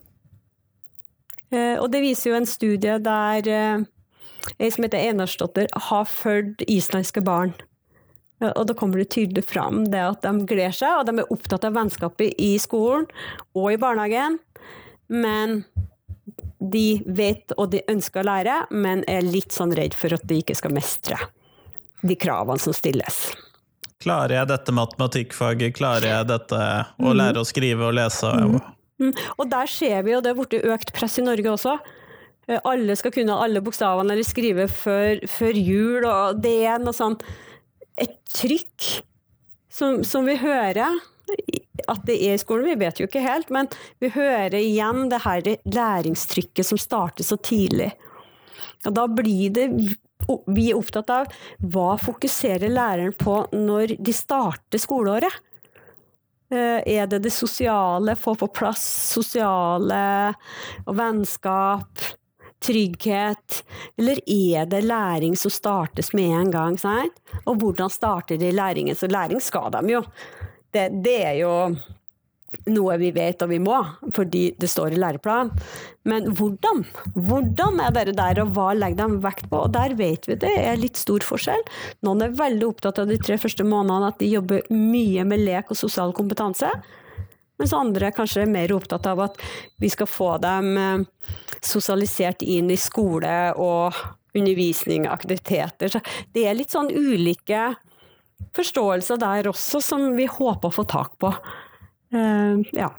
Eh, 1.49 1.75
og 1.81 1.89
det 1.91 2.03
viser 2.03 2.29
jo 2.31 2.37
en 2.37 2.49
studie 2.49 2.99
der 3.01 3.47
eh, 3.49 3.87
ei 4.59 4.69
som 4.71 4.85
heter 4.85 5.09
Enarsdotter, 5.09 5.69
har 5.89 6.05
fulgt 6.09 6.63
islandske 6.67 7.23
barn. 7.25 7.55
Og 8.39 8.63
da 8.69 8.75
kommer 8.77 9.01
det 9.01 9.09
tydelig 9.11 9.43
fram 9.49 9.83
det 9.91 9.99
at 9.99 10.23
de 10.23 10.45
gleder 10.47 10.75
seg, 10.75 11.01
og 11.01 11.07
de 11.09 11.19
er 11.19 11.33
opptatt 11.33 11.65
av 11.67 11.75
vennskapet 11.75 12.37
i 12.39 12.53
skolen 12.61 13.09
og 13.51 13.73
i 13.73 13.79
barnehagen. 13.81 14.37
Men 15.11 15.63
de 16.59 17.01
vet 17.07 17.53
og 17.57 17.71
de 17.73 17.83
ønsker 17.91 18.21
å 18.21 18.29
lære, 18.29 18.55
men 18.71 19.03
er 19.07 19.25
litt 19.25 19.55
sånn 19.55 19.73
redd 19.75 19.95
for 19.97 20.13
at 20.15 20.25
de 20.27 20.41
ikke 20.43 20.57
skal 20.59 20.75
mestre 20.75 21.19
de 22.01 22.15
kravene 22.19 22.59
som 22.61 22.75
stilles. 22.75 23.21
Klarer 23.99 24.37
jeg 24.37 24.49
dette 24.53 24.75
matematikkfaget? 24.75 25.75
Klarer 25.75 26.07
jeg 26.07 26.27
dette 26.29 26.59
å 27.03 27.15
lære 27.15 27.41
å 27.41 27.47
skrive 27.47 27.89
og 27.89 27.97
lese? 27.97 28.29
Mm. 28.31 28.59
Mm. 28.99 29.11
Og 29.39 29.49
der 29.51 29.71
ser 29.71 30.03
vi 30.07 30.13
jo 30.13 30.21
det 30.23 30.31
er 30.31 30.37
blitt 30.37 30.71
økt 30.71 30.93
press 30.95 31.17
i 31.19 31.25
Norge 31.25 31.51
også. 31.51 31.75
Alle 32.65 32.95
skal 32.97 33.13
kunne 33.13 33.35
alle 33.37 33.61
bokstavene 33.61 34.15
eller 34.15 34.25
skrive 34.25 34.65
før, 34.71 35.19
før 35.29 35.59
jul, 35.59 36.07
og 36.07 36.39
det 36.41 36.55
er 36.71 36.81
noe 36.81 36.95
sånn 36.97 37.19
Et 37.99 38.15
trykk 38.31 38.85
som, 39.69 39.99
som, 40.07 40.23
vi 40.25 40.37
hører 40.39 40.95
at 41.87 42.05
det 42.07 42.17
er 42.27 42.35
i 42.35 42.41
skolen, 42.41 42.67
vi 42.67 42.79
vet 42.83 42.99
jo 42.99 43.07
ikke 43.09 43.23
helt, 43.23 43.49
men 43.53 43.69
vi 44.01 44.11
hører 44.13 44.57
igjen 44.59 45.07
det 45.11 45.21
her 45.25 45.49
læringstrykket 45.65 46.67
som 46.67 46.81
starter 46.81 47.27
så 47.27 47.37
tidlig. 47.37 47.91
Og 48.87 48.95
da 48.95 49.07
blir 49.11 49.53
det 49.55 49.67
vi 50.47 50.69
er 50.69 50.77
opptatt 50.77 51.09
av 51.13 51.29
hva 51.71 51.93
fokuserer 51.97 52.69
læreren 52.69 53.15
på 53.17 53.41
når 53.55 53.95
de 53.97 54.13
starter 54.13 54.81
skoleåret. 54.81 55.39
Eh, 56.51 56.81
er 56.83 57.07
det 57.09 57.21
det 57.23 57.33
sosiale, 57.33 58.17
få 58.19 58.35
på 58.37 58.49
plass 58.53 58.85
sosiale 59.15 60.01
og 60.85 60.95
vennskap? 60.99 62.09
trygghet, 62.59 63.63
eller 63.97 64.19
er 64.27 64.65
det 64.65 64.81
læring 64.83 65.37
som 65.37 65.51
startes 65.51 66.13
med 66.13 66.33
en 66.41 66.51
gang? 66.51 66.77
Sant? 66.77 67.21
Og 67.45 67.59
hvordan 67.61 67.89
starter 67.89 68.37
de 68.37 68.51
læringen? 68.51 68.95
Så 68.95 69.07
læring 69.07 69.41
skal 69.41 69.71
de 69.71 69.93
jo. 69.93 70.03
Det, 70.75 70.89
det, 71.05 71.15
er 71.25 71.39
jo 71.39 71.53
noe 72.69 72.97
vi 73.01 73.09
vet 73.13 73.41
og 73.45 73.51
vi 73.51 73.59
må, 73.61 73.77
fordi 74.15 74.43
det 74.59 74.69
står 74.69 74.93
i 74.95 75.01
læreplanen. 75.01 75.51
Men 76.09 76.31
hvordan? 76.37 76.83
Hvordan 77.13 77.81
er 77.83 77.93
dere 77.95 78.15
der, 78.17 78.41
og 78.43 78.53
hva 78.55 78.71
legger 78.77 79.03
de 79.03 79.19
vekt 79.25 79.49
på? 79.51 79.63
Og 79.65 79.73
der 79.75 79.93
vet 79.99 80.29
vi 80.29 80.37
det 80.41 80.53
er 80.57 80.79
litt 80.81 80.97
stor 80.97 81.25
forskjell. 81.25 81.61
Noen 82.05 82.25
er 82.25 82.37
veldig 82.37 82.69
opptatt 82.69 83.01
av 83.01 83.09
de 83.09 83.19
tre 83.21 83.37
første 83.41 83.65
månedene, 83.65 84.13
at 84.13 84.21
de 84.21 84.31
jobber 84.31 84.65
mye 84.73 85.25
med 85.29 85.45
lek 85.45 85.73
og 85.73 85.81
sosial 85.81 86.15
kompetanse. 86.17 86.71
Mens 87.59 87.75
andre 87.75 88.13
kanskje 88.15 88.45
er 88.45 88.53
mer 88.53 88.71
opptatt 88.71 89.09
av 89.09 89.19
at 89.25 89.41
vi 89.83 89.89
skal 89.91 90.07
få 90.07 90.31
dem 90.41 90.77
eh, 90.79 91.33
sosialisert 91.65 92.45
inn 92.45 92.71
i 92.71 92.79
skole 92.79 93.51
og 93.59 93.97
undervisning 94.37 95.07
og 95.07 95.13
aktiviteter. 95.17 95.91
Så 95.91 96.01
det 96.35 96.45
er 96.47 96.57
litt 96.57 96.71
sånn 96.71 96.91
ulike 96.93 97.73
forståelser 98.55 99.19
der 99.21 99.49
også, 99.51 99.81
som 99.83 100.09
vi 100.17 100.27
håper 100.29 100.71
å 100.71 100.75
få 100.79 100.85
tak 100.89 101.15
på. 101.21 101.33
Uh, 102.13 102.61
ja. 102.73 102.89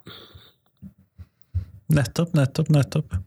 Nettopp, 1.90 2.34
nettopp, 2.38 2.70
nettopp. 2.70 3.18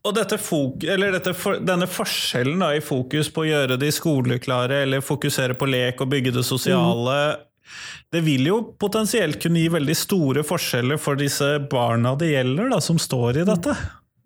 Og 0.00 0.16
dette 0.16 0.38
dette 0.38 1.32
for, 1.36 1.60
denne 1.60 1.86
forskjellen 1.90 2.62
da, 2.62 2.70
i 2.72 2.80
fokus 2.80 3.28
på 3.32 3.44
å 3.44 3.48
gjøre 3.50 3.76
de 3.80 3.90
skoleklare, 3.92 4.84
eller 4.86 5.04
fokusere 5.04 5.58
på 5.58 5.68
lek 5.68 6.00
og 6.00 6.12
bygge 6.14 6.38
det 6.38 6.46
sosiale, 6.46 7.20
mm 7.34 7.46
det 8.10 8.20
vil 8.26 8.48
jo 8.48 8.58
potensielt 8.78 9.40
kunne 9.42 9.62
gi 9.62 9.70
veldig 9.70 9.96
store 9.96 10.44
forskjeller 10.46 11.00
for 11.00 11.18
disse 11.20 11.52
barna 11.70 12.16
det 12.18 12.32
gjelder, 12.32 12.70
da, 12.72 12.80
som 12.82 12.98
står 12.98 13.42
i 13.42 13.46
dette. 13.48 13.76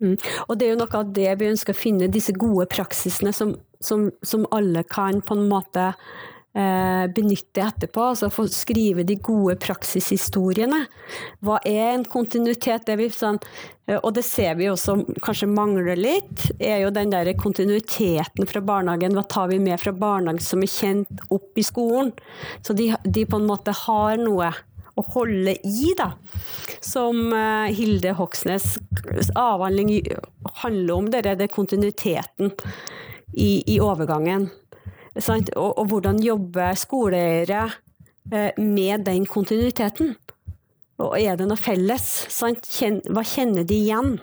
Mm. 0.03 0.15
Og 0.47 0.57
det 0.57 0.67
er 0.67 0.73
jo 0.73 0.79
noe 0.81 0.99
av 0.99 1.11
det 1.15 1.35
vi 1.39 1.49
ønsker 1.51 1.75
å 1.75 1.77
finne, 1.77 2.11
disse 2.11 2.35
gode 2.35 2.67
praksisene 2.71 3.33
som, 3.35 3.53
som, 3.79 4.09
som 4.25 4.47
alle 4.55 4.83
kan 4.89 5.21
på 5.21 5.37
en 5.37 5.45
måte 5.51 5.91
benytte 6.55 7.63
etterpå. 7.65 8.03
Altså 8.11 8.29
få 8.31 8.47
skrive 8.51 9.03
de 9.03 9.17
gode 9.19 9.57
praksishistoriene. 9.59 10.85
Hva 11.43 11.59
er 11.67 11.93
en 11.93 12.05
kontinuitet? 12.07 12.85
Det 12.87 12.95
vi, 12.99 13.09
sånn, 13.11 13.39
eh, 13.87 13.97
og 13.97 14.13
det 14.15 14.23
ser 14.27 14.55
vi 14.59 14.69
også 14.71 14.97
kanskje 15.25 15.49
mangler 15.51 15.99
litt, 15.99 16.45
er 16.59 16.85
jo 16.85 16.93
den 16.95 17.11
der 17.11 17.33
kontinuiteten 17.39 18.47
fra 18.47 18.63
barnehagen. 18.63 19.17
Hva 19.17 19.25
tar 19.27 19.51
vi 19.51 19.59
med 19.59 19.81
fra 19.81 19.91
barnehagen 19.95 20.43
som 20.43 20.63
er 20.63 20.71
kjent 20.71 21.27
opp 21.27 21.59
i 21.59 21.65
skolen? 21.65 22.13
Så 22.63 22.77
de, 22.77 22.93
de 23.03 23.27
på 23.27 23.41
en 23.41 23.49
måte 23.49 23.75
har 23.85 24.15
noe 24.21 24.53
å 24.95 25.03
holde 25.11 25.57
i, 25.67 25.91
da. 25.97 26.13
Som 26.79 27.33
uh, 27.35 27.67
Hilde 27.67 28.13
Hoksnes' 28.15 28.77
avhandling 29.35 29.91
handler 30.61 30.93
om, 30.95 31.09
det 31.11 31.25
er 31.25 31.39
det 31.39 31.51
kontinuiteten 31.51 32.53
i, 33.35 33.59
i 33.67 33.79
overgangen. 33.83 34.47
Og, 35.15 35.49
og, 35.55 35.85
hvordan 35.87 36.19
jobber 36.23 36.75
skoleeiere 36.75 37.69
eh, 38.31 38.51
med 38.59 39.05
den 39.07 39.25
kontinuiteten? 39.25 40.15
Og 40.99 41.15
er 41.19 41.39
det 41.39 41.47
noe 41.47 41.59
felles? 41.59 42.27
Kjen, 42.67 43.01
hva 43.11 43.23
kjenner 43.27 43.67
de 43.67 43.77
igjen? 43.85 44.17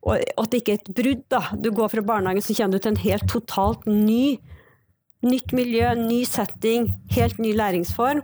Og 0.00 0.16
at 0.16 0.52
det 0.52 0.62
ikke 0.62 0.76
er 0.76 0.80
et 0.80 0.94
brudd. 0.96 1.24
da. 1.32 1.42
Du 1.56 1.70
går 1.76 1.92
fra 1.92 2.04
barnehagen, 2.04 2.44
så 2.44 2.56
kjenner 2.56 2.78
du 2.78 2.84
til 2.84 2.94
en 2.94 3.04
helt 3.04 3.28
totalt 3.28 3.88
ny 3.88 4.38
nytt 5.26 5.52
miljø, 5.52 5.92
ny 5.98 6.22
setting, 6.24 6.88
helt 7.12 7.38
ny 7.38 7.54
læringsform. 7.56 8.22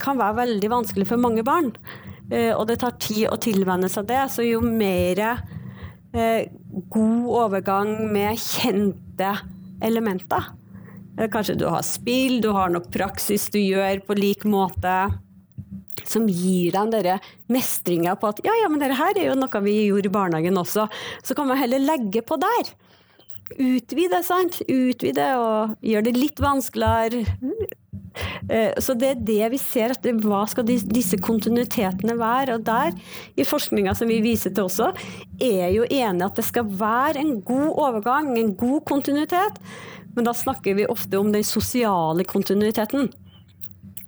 kan 0.00 0.18
være 0.18 0.36
veldig 0.36 0.70
vanskelig 0.70 1.06
for 1.06 1.20
mange 1.20 1.44
barn. 1.44 1.72
Eh, 2.30 2.54
og 2.56 2.66
det 2.66 2.78
tar 2.80 2.96
tid 2.98 3.28
å 3.28 3.36
tilvenne 3.36 3.90
seg 3.92 4.06
det. 4.08 4.22
Så 4.32 4.42
jo 4.46 4.62
mer 4.64 5.20
eh, 5.20 6.48
god 6.90 7.26
overgang 7.28 7.92
med 8.12 8.38
kjente 8.40 9.34
elementer, 9.82 10.48
kanskje 11.32 11.58
du 11.60 11.66
har 11.68 11.82
spill, 11.86 12.40
du 12.42 12.50
har 12.54 12.72
nok 12.72 12.90
praksis 12.92 13.48
du 13.52 13.60
gjør 13.60 14.02
på 14.06 14.16
lik 14.18 14.46
måte. 14.48 14.96
Som 16.08 16.26
gir 16.26 16.74
deg 16.74 16.94
den 17.04 17.26
mestringa 17.52 18.16
på 18.18 18.32
at 18.32 18.40
ja, 18.46 18.54
ja, 18.62 18.70
men 18.72 18.80
dette 18.82 18.96
her 18.98 19.18
er 19.18 19.28
jo 19.28 19.36
noe 19.38 19.60
vi 19.64 19.76
gjorde 19.86 20.08
i 20.08 20.14
barnehagen 20.14 20.58
også. 20.58 20.88
Så 21.22 21.36
kan 21.38 21.50
man 21.50 21.60
heller 21.60 21.82
legge 21.82 22.24
på 22.26 22.40
der. 22.40 22.72
Utvide, 23.60 24.22
sant. 24.24 24.62
Utvide 24.68 25.28
og 25.38 25.76
gjøre 25.84 26.08
det 26.08 26.16
litt 26.16 26.42
vanskeligere. 26.42 27.22
Eh, 28.48 28.72
så 28.82 28.94
det 28.98 29.08
er 29.08 29.22
det 29.28 29.50
vi 29.54 29.60
ser, 29.60 29.94
at 29.94 30.06
hva 30.24 30.42
skal 30.50 30.66
disse 30.66 31.18
kontinuitetene 31.22 32.16
være? 32.20 32.58
Og 32.58 32.66
der, 32.66 32.92
i 33.36 33.46
forskninga 33.46 33.94
som 33.98 34.10
vi 34.10 34.20
viser 34.24 34.54
til 34.54 34.68
også, 34.68 34.92
er 35.40 35.70
jo 35.74 35.86
enig 35.88 36.26
at 36.26 36.38
det 36.38 36.46
skal 36.48 36.68
være 36.68 37.22
en 37.22 37.38
god 37.46 37.70
overgang, 37.72 38.34
en 38.36 38.54
god 38.58 38.82
kontinuitet. 38.88 39.60
Men 40.14 40.24
da 40.28 40.34
snakker 40.34 40.74
vi 40.74 40.86
ofte 40.86 41.18
om 41.18 41.32
den 41.32 41.44
sosiale 41.44 42.24
kontinuiteten. 42.24 43.10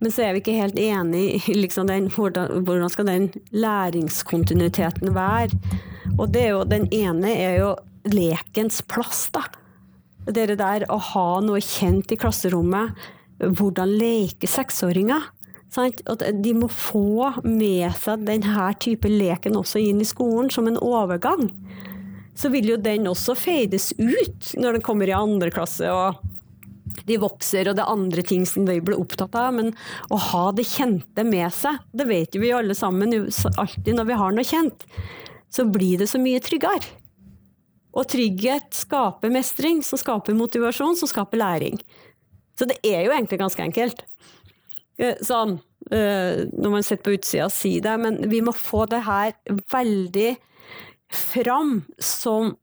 Men 0.00 0.12
så 0.12 0.26
er 0.26 0.34
vi 0.34 0.42
ikke 0.42 0.56
helt 0.58 0.78
enig 0.78 1.24
i 1.48 1.54
liksom 1.56 1.88
den, 1.88 2.10
hvordan, 2.12 2.90
skal 2.92 3.08
den 3.08 3.30
læringskontinuiteten 3.56 5.14
være. 5.16 5.56
Og 6.18 6.28
det 6.34 6.42
er 6.42 6.50
jo, 6.52 6.64
den 6.68 6.88
ene 6.92 7.30
er 7.32 7.54
jo 7.62 7.70
lekens 8.12 8.82
plass, 8.84 9.30
da. 9.32 9.46
Det 10.24 10.58
der 10.58 10.86
å 10.92 10.98
ha 11.12 11.28
noe 11.44 11.60
kjent 11.64 12.12
i 12.12 12.18
klasserommet. 12.20 12.92
Hvordan 13.40 13.96
leke 13.96 14.48
seksåringer. 14.48 15.30
At 15.74 16.22
de 16.44 16.52
må 16.54 16.68
få 16.70 17.32
med 17.42 17.88
seg 17.98 18.28
denne 18.28 18.68
type 18.80 19.08
leken 19.10 19.56
også 19.58 19.80
inn 19.82 20.04
i 20.04 20.06
skolen, 20.06 20.52
som 20.52 20.68
en 20.70 20.78
overgang 20.78 21.48
så 22.34 22.50
vil 22.50 22.72
jo 22.72 22.78
den 22.80 23.08
også 23.10 23.36
fades 23.38 23.92
ut 23.98 24.54
når 24.58 24.78
den 24.78 24.84
kommer 24.84 25.10
i 25.10 25.16
andre 25.16 25.52
klasse 25.54 25.90
og 25.90 26.22
de 27.08 27.18
vokser 27.20 27.68
og 27.68 27.76
det 27.76 27.82
er 27.84 27.92
andre 27.92 28.24
ting 28.26 28.44
som 28.48 28.66
de 28.68 28.78
blir 28.84 28.98
opptatt 29.00 29.34
av. 29.38 29.54
Men 29.56 29.72
å 30.14 30.18
ha 30.30 30.44
det 30.56 30.66
kjente 30.68 31.24
med 31.26 31.50
seg, 31.54 31.80
det 31.92 32.08
vet 32.08 32.34
jo 32.34 32.42
vi 32.44 32.54
alle 32.54 32.76
sammen 32.78 33.14
alltid 33.54 33.94
når 33.96 34.10
vi 34.10 34.20
har 34.20 34.34
noe 34.34 34.46
kjent, 34.46 34.86
så 35.52 35.66
blir 35.70 36.02
det 36.02 36.10
så 36.10 36.20
mye 36.22 36.42
tryggere. 36.42 36.86
Og 37.94 38.08
trygghet 38.10 38.74
skaper 38.74 39.30
mestring, 39.30 39.82
som 39.86 40.00
skaper 40.00 40.34
motivasjon, 40.34 40.96
som 40.98 41.10
skaper 41.10 41.38
læring. 41.38 41.78
Så 42.58 42.66
det 42.70 42.80
er 42.86 43.04
jo 43.06 43.12
egentlig 43.14 43.38
ganske 43.38 43.62
enkelt. 43.62 44.02
Eh, 44.98 45.20
sånn, 45.22 45.60
eh, 45.90 46.42
når 46.50 46.72
man 46.72 46.86
sitter 46.86 47.04
på 47.06 47.14
utsida 47.14 47.46
sier 47.50 47.84
det, 47.86 47.94
men 48.02 48.18
vi 48.30 48.42
må 48.42 48.54
få 48.54 48.84
det 48.90 49.04
her 49.06 49.34
veldig 49.70 50.34
fram 51.14 51.78
som 51.98 52.54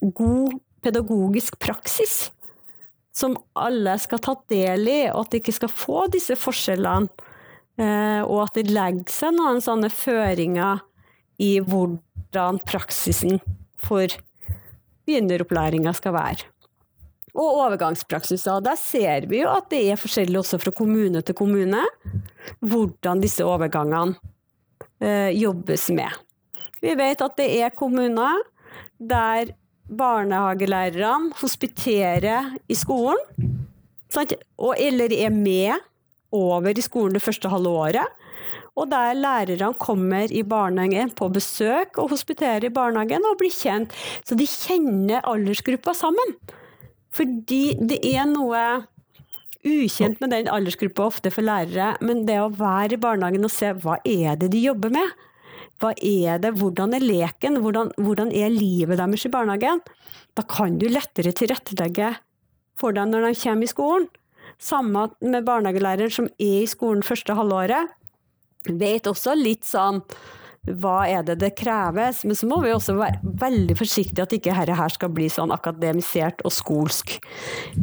god 0.00 0.58
pedagogisk 0.82 1.58
praksis. 1.58 2.30
som 3.12 3.34
alle 3.58 3.96
skal 3.98 4.20
ta 4.22 4.32
del 4.48 4.86
i, 4.88 5.00
og 5.10 5.24
at 5.24 5.32
de 5.32 5.40
ikke 5.40 5.52
skal 5.52 5.72
få 5.74 6.04
disse 6.14 6.36
forskjellene. 6.38 7.10
Eh, 7.80 8.22
og 8.22 8.44
at 8.44 8.54
det 8.56 8.70
legger 8.70 9.12
seg 9.12 9.34
noen 9.34 9.58
sånne 9.60 9.90
føringer 9.92 10.78
i 11.42 11.58
hvordan 11.64 12.60
praksisen 12.64 13.42
for 13.82 14.14
begynneropplæringa 15.08 15.92
skal 15.96 16.14
være. 16.16 16.48
Og 17.34 17.60
overgangspraksiser. 17.66 18.62
Der 18.64 18.78
ser 18.78 19.28
vi 19.30 19.42
jo 19.42 19.50
at 19.52 19.68
det 19.74 19.82
er 19.90 20.00
forskjellig 20.00 20.40
også 20.40 20.58
fra 20.62 20.72
kommune 20.74 21.22
til 21.26 21.36
kommune 21.38 21.82
hvordan 22.60 23.22
disse 23.22 23.44
overgangene 23.46 24.18
eh, 25.02 25.30
jobbes 25.38 25.90
med. 25.94 26.14
Vi 26.80 26.94
vet 26.96 27.22
at 27.24 27.36
det 27.38 27.48
er 27.60 27.76
kommuner 27.76 28.40
der 29.00 29.52
barnehagelærerne 29.90 31.34
hospiterer 31.40 32.54
i 32.70 32.76
skolen, 32.78 33.18
sant? 34.12 34.36
Og, 34.58 34.74
eller 34.78 35.12
er 35.12 35.32
med 35.34 35.80
over 36.32 36.70
i 36.70 36.84
skolen 36.84 37.16
det 37.16 37.24
første 37.24 37.50
halve 37.50 37.72
året. 37.84 38.18
Og 38.78 38.86
der 38.90 39.18
lærerne 39.18 39.74
kommer 39.82 40.30
i 40.30 40.44
barnehagen 40.46 41.10
på 41.18 41.28
besøk 41.34 41.98
og 41.98 42.12
hospiterer 42.14 42.64
i 42.64 42.72
barnehagen 42.72 43.26
og 43.26 43.40
blir 43.40 43.52
kjent. 43.52 43.92
Så 44.24 44.38
de 44.38 44.46
kjenner 44.46 45.26
aldersgruppa 45.26 45.94
sammen. 45.96 46.36
Fordi 47.10 47.74
det 47.90 47.98
er 48.06 48.28
noe 48.30 48.62
ukjent 49.66 50.22
med 50.22 50.32
den 50.32 50.48
aldersgruppa 50.48 51.08
ofte 51.10 51.32
for 51.34 51.44
lærere, 51.44 51.96
men 52.00 52.22
det 52.28 52.38
å 52.40 52.52
være 52.54 52.96
i 52.96 53.02
barnehagen 53.02 53.44
og 53.44 53.52
se 53.52 53.74
hva 53.82 53.98
er 54.06 54.38
det 54.40 54.52
de 54.54 54.62
jobber 54.62 54.94
med? 54.94 55.18
Hva 55.80 55.94
er 55.96 56.40
det, 56.42 56.54
hvordan 56.60 56.94
er 56.96 57.04
leken, 57.04 57.60
hvordan, 57.64 57.92
hvordan 57.96 58.32
er 58.36 58.52
livet 58.52 59.00
deres 59.00 59.24
i 59.24 59.32
barnehagen? 59.32 59.80
Da 60.36 60.44
kan 60.44 60.76
du 60.80 60.88
lettere 60.90 61.32
tilrettelegge 61.36 62.14
for 62.80 62.96
dem 62.96 63.12
når 63.12 63.30
de 63.30 63.38
kommer 63.40 63.66
i 63.66 63.70
skolen. 63.70 64.10
Samme 64.60 65.06
med 65.24 65.46
barnehagelæreren 65.46 66.12
som 66.12 66.28
er 66.36 66.64
i 66.64 66.68
skolen 66.68 67.04
første 67.06 67.36
halvåret. 67.36 67.96
Vet 68.68 69.08
også 69.08 69.32
litt 69.38 69.64
sånn 69.64 70.02
hva 70.68 71.06
er 71.08 71.22
det 71.24 71.38
det 71.40 71.54
kreves? 71.56 72.20
Men 72.28 72.36
så 72.36 72.48
må 72.48 72.60
vi 72.60 72.72
også 72.74 72.98
være 72.98 73.22
veldig 73.40 73.76
forsiktige 73.78 74.26
at 74.26 74.34
ikke 74.36 74.52
dette 74.52 74.76
her 74.76 74.92
skal 74.92 75.12
bli 75.16 75.30
sånn 75.32 75.54
akademisert 75.54 76.44
og 76.44 76.52
skolsk. 76.52 77.16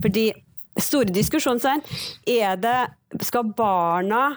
Fordi 0.03 0.29
store 0.77 1.09
diskusjonen 1.09 1.81
er 2.29 2.61
det 2.61 2.79
Skal 3.23 3.53
barna 3.55 4.35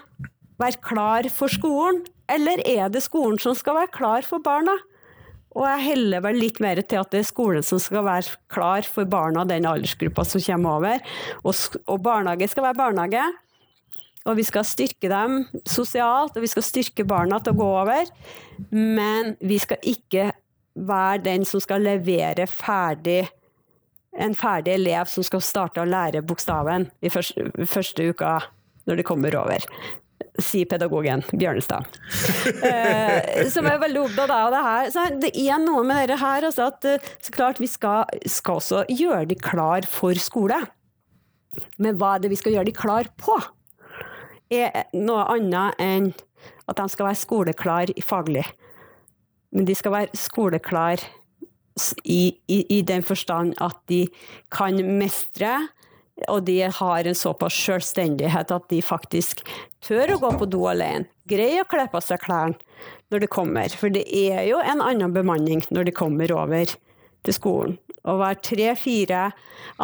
være 0.60 0.78
klar 0.84 1.26
for 1.34 1.50
skolen, 1.50 2.04
eller 2.30 2.62
er 2.68 2.88
det 2.92 3.02
skolen 3.04 3.40
som 3.42 3.56
skal 3.58 3.78
være 3.82 3.92
klar 3.94 4.26
for 4.26 4.42
barna? 4.44 4.76
Og 5.58 5.64
jeg 5.66 5.86
heller 5.88 6.22
vel 6.22 6.38
litt 6.38 6.60
mer 6.62 6.78
til 6.78 7.00
at 7.00 7.10
det 7.10 7.24
er 7.24 7.26
skolen 7.26 7.64
som 7.66 7.80
skal 7.82 8.04
være 8.06 8.36
klar 8.52 8.86
for 8.86 9.08
barna, 9.10 9.42
den 9.48 9.66
aldersgruppa 9.66 10.24
som 10.28 10.42
kommer 10.44 10.78
over. 10.78 11.08
Og, 11.42 11.80
og 11.90 12.02
barnehage 12.04 12.50
skal 12.52 12.68
være 12.68 12.78
barnehage. 12.78 13.24
Og 14.28 14.36
vi 14.36 14.44
skal 14.46 14.66
styrke 14.68 15.10
dem 15.10 15.40
sosialt, 15.66 16.36
og 16.36 16.44
vi 16.44 16.52
skal 16.52 16.66
styrke 16.66 17.06
barna 17.08 17.40
til 17.42 17.56
å 17.56 17.58
gå 17.58 17.68
over. 17.80 18.14
Men 18.70 19.34
vi 19.42 19.58
skal 19.58 19.82
ikke 19.82 20.28
være 20.78 21.24
den 21.24 21.46
som 21.48 21.62
skal 21.62 21.82
levere 21.82 22.46
ferdig 22.46 23.24
en 24.18 24.34
ferdig 24.34 24.74
elev 24.74 25.06
som 25.10 25.24
skal 25.26 25.42
starte 25.44 25.82
å 25.82 25.88
lære 25.88 26.22
bokstaven 26.26 26.88
i 27.02 27.10
første, 27.12 27.46
første 27.70 28.08
uka 28.10 28.38
når 28.88 28.98
de 28.98 29.06
kommer 29.06 29.36
over 29.38 29.66
sier 30.44 30.68
pedagogen 30.70 31.22
Bjørnestad. 31.30 31.86
eh, 32.66 33.46
som 33.52 33.68
er 33.68 33.80
veldig 33.82 34.04
opptatt 34.06 34.34
av 34.34 34.50
det 34.54 34.64
her. 34.66 34.90
Så 34.94 35.06
det 35.22 35.32
er 35.36 35.62
noe 35.62 35.84
med 35.86 36.02
dette 36.02 36.20
her 36.20 36.48
altså 36.48 36.68
at 36.70 36.88
eh, 36.88 37.08
så 37.22 37.36
klart 37.36 37.62
vi 37.62 37.70
skal, 37.70 38.10
skal 38.26 38.60
også 38.60 38.84
gjøre 38.88 39.28
de 39.30 39.38
klar 39.40 39.88
for 39.88 40.18
skole. 40.20 40.58
Men 41.82 41.98
hva 41.98 42.16
er 42.16 42.24
det 42.24 42.32
vi 42.32 42.38
skal 42.38 42.54
gjøre 42.56 42.70
de 42.70 42.76
klar 42.76 43.10
på? 43.20 43.38
er 44.50 44.90
noe 44.98 45.24
annet 45.30 45.78
enn 45.78 46.10
at 46.70 46.78
de 46.78 46.86
skal 46.90 47.08
være 47.08 47.20
skoleklar 47.20 47.92
faglig. 48.06 48.44
Men 49.54 49.66
de 49.66 49.74
skal 49.78 49.94
være 49.94 50.18
skoleklar 50.18 51.02
i, 52.04 52.36
i, 52.50 52.58
i 52.78 52.80
den 52.86 53.04
forstand 53.06 53.54
at 53.62 53.78
de 53.90 54.04
kan 54.52 54.78
mestre, 54.98 55.56
og 56.28 56.44
de 56.48 56.58
har 56.76 57.06
en 57.06 57.16
såpass 57.16 57.56
selvstendighet 57.66 58.52
at 58.52 58.68
de 58.72 58.80
faktisk 58.84 59.44
tør 59.86 60.16
å 60.16 60.20
gå 60.22 60.32
på 60.40 60.48
do 60.50 60.64
alene. 60.70 61.08
Greier 61.30 61.62
å 61.62 61.68
kle 61.70 61.86
på 61.90 62.00
seg 62.02 62.22
klærne 62.24 62.58
når 63.12 63.24
de 63.24 63.30
kommer. 63.30 63.76
For 63.78 63.92
det 63.92 64.02
er 64.06 64.42
jo 64.48 64.58
en 64.60 64.82
annen 64.84 65.14
bemanning 65.14 65.62
når 65.70 65.88
de 65.88 65.94
kommer 65.96 66.32
over 66.34 66.72
til 67.26 67.36
skolen. 67.36 67.78
Å 68.08 68.16
være 68.16 68.40
tre-fire 68.42 69.28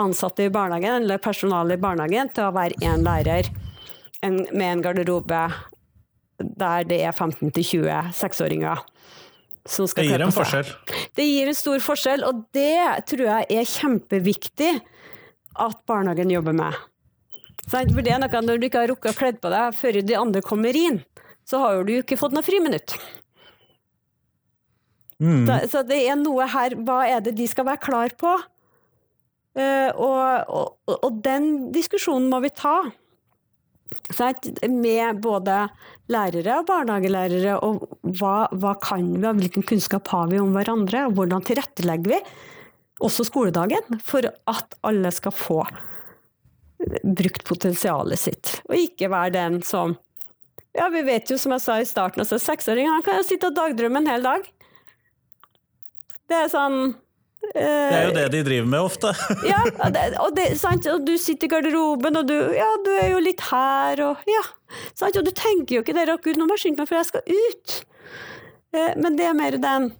ansatte 0.00 0.46
i 0.46 0.52
barnehagen, 0.52 1.04
eller 1.04 1.22
personale 1.22 1.76
i 1.76 1.80
barnehagen, 1.80 2.32
til 2.32 2.48
å 2.48 2.54
være 2.56 2.78
én 2.84 3.04
lærer 3.04 3.50
en, 4.24 4.40
med 4.52 4.68
en 4.70 4.84
garderobe 4.84 5.46
der 6.36 6.84
det 6.88 7.00
er 7.04 7.12
15-20 7.12 8.12
seksåringer. 8.16 8.82
som 9.66 9.86
Det 9.86 10.04
gir 10.06 10.22
en 10.22 10.32
forskjell? 10.32 10.68
Det 11.16 11.24
gir 11.24 11.48
en 11.50 11.58
stor 11.58 11.82
forskjell, 11.82 12.24
og 12.24 12.44
det 12.54 13.06
tror 13.10 13.24
jeg 13.26 13.46
er 13.50 13.70
kjempeviktig 13.70 14.72
at 15.62 15.82
barnehagen 15.88 16.32
jobber 16.32 16.56
med. 16.56 16.76
For 17.66 18.02
det 18.02 18.12
er 18.14 18.20
noe 18.22 18.42
Når 18.46 18.60
du 18.60 18.66
ikke 18.68 18.84
har 18.84 18.90
rukket 18.92 19.14
å 19.14 19.18
kle 19.18 19.32
på 19.42 19.50
deg 19.50 19.74
før 19.74 20.00
de 20.06 20.18
andre 20.18 20.42
kommer 20.44 20.76
inn, 20.78 21.00
så 21.46 21.62
har 21.62 21.82
du 21.86 21.94
jo 21.96 22.02
ikke 22.04 22.18
fått 22.18 22.34
noe 22.34 22.46
friminutt. 22.46 22.94
Mm. 25.22 25.48
Så 25.72 25.80
det 25.88 26.02
er 26.04 26.18
noe 26.20 26.44
her 26.52 26.74
Hva 26.84 26.98
er 27.08 27.22
det 27.24 27.38
de 27.38 27.46
skal 27.48 27.64
være 27.64 27.80
klar 27.80 28.12
på? 28.20 28.34
Uh, 29.56 29.88
og, 29.96 30.50
og, 30.52 30.96
og 31.00 31.20
den 31.24 31.70
diskusjonen 31.72 32.28
må 32.28 32.42
vi 32.44 32.52
ta 32.52 32.82
med 34.68 35.22
både 35.24 35.54
lærere 36.12 36.58
og 36.60 36.66
barnehagelærere, 36.68 37.54
og 37.64 37.86
hva, 38.18 38.50
hva 38.52 38.74
kan 38.82 39.06
vi, 39.14 39.24
og 39.24 39.40
hvilken 39.40 39.64
kunnskap 39.66 40.10
har 40.12 40.28
vi 40.30 40.42
om 40.42 40.52
hverandre, 40.54 41.06
og 41.06 41.16
hvordan 41.16 41.46
tilrettelegger 41.46 42.12
vi 42.12 42.20
også 43.04 43.26
skoledagen 43.28 44.00
for 44.04 44.24
at 44.24 44.76
alle 44.86 45.12
skal 45.12 45.34
få 45.34 45.60
brukt 47.02 47.44
potensialet 47.48 48.20
sitt, 48.20 48.58
og 48.68 48.76
ikke 48.78 49.10
være 49.12 49.36
den 49.38 49.62
som 49.66 49.96
Ja, 50.76 50.90
vi 50.92 51.00
vet 51.06 51.30
jo, 51.32 51.38
som 51.40 51.54
jeg 51.54 51.62
sa 51.64 51.78
i 51.80 51.88
starten, 51.88 52.20
altså 52.20 52.36
seksåringen 52.36 53.00
kan 53.04 53.16
jo 53.16 53.24
sitte 53.24 53.48
og 53.48 53.54
dagdrømme 53.56 54.02
en 54.02 54.10
hel 54.10 54.26
dag. 54.26 54.42
Det 56.28 56.36
er 56.36 56.50
sånn 56.52 56.90
det 57.54 57.62
er 57.62 58.06
jo 58.08 58.14
det 58.16 58.24
de 58.34 58.40
driver 58.44 58.68
med 58.68 58.84
ofte. 58.84 59.12
ja, 59.52 59.60
og, 59.84 59.92
det, 59.94 60.48
og, 60.90 61.04
du 61.06 61.12
sitter 61.20 61.46
i 61.46 61.50
garderoben, 61.52 62.18
og 62.18 62.28
du, 62.28 62.34
ja, 62.56 62.68
du 62.84 62.90
er 62.96 63.12
jo 63.12 63.20
litt 63.22 63.44
her, 63.48 64.02
og 64.02 64.30
ja. 64.30 64.42
Sant? 64.98 65.16
Og 65.16 65.24
du 65.26 65.30
tenker 65.30 65.78
jo 65.78 65.84
ikke 65.84 65.94
det, 65.96 66.08
gud, 66.24 66.40
nå 66.40 66.48
må 66.48 66.56
jeg 66.56 66.66
skynde 66.66 66.82
meg, 66.82 66.90
for 66.90 66.98
jeg 66.98 67.08
skal 67.08 67.22
ut. 67.30 67.76
Eh, 68.74 68.92
men 68.98 69.18
det 69.18 69.28
er 69.28 69.38
mer 69.38 69.58
den. 69.62 69.92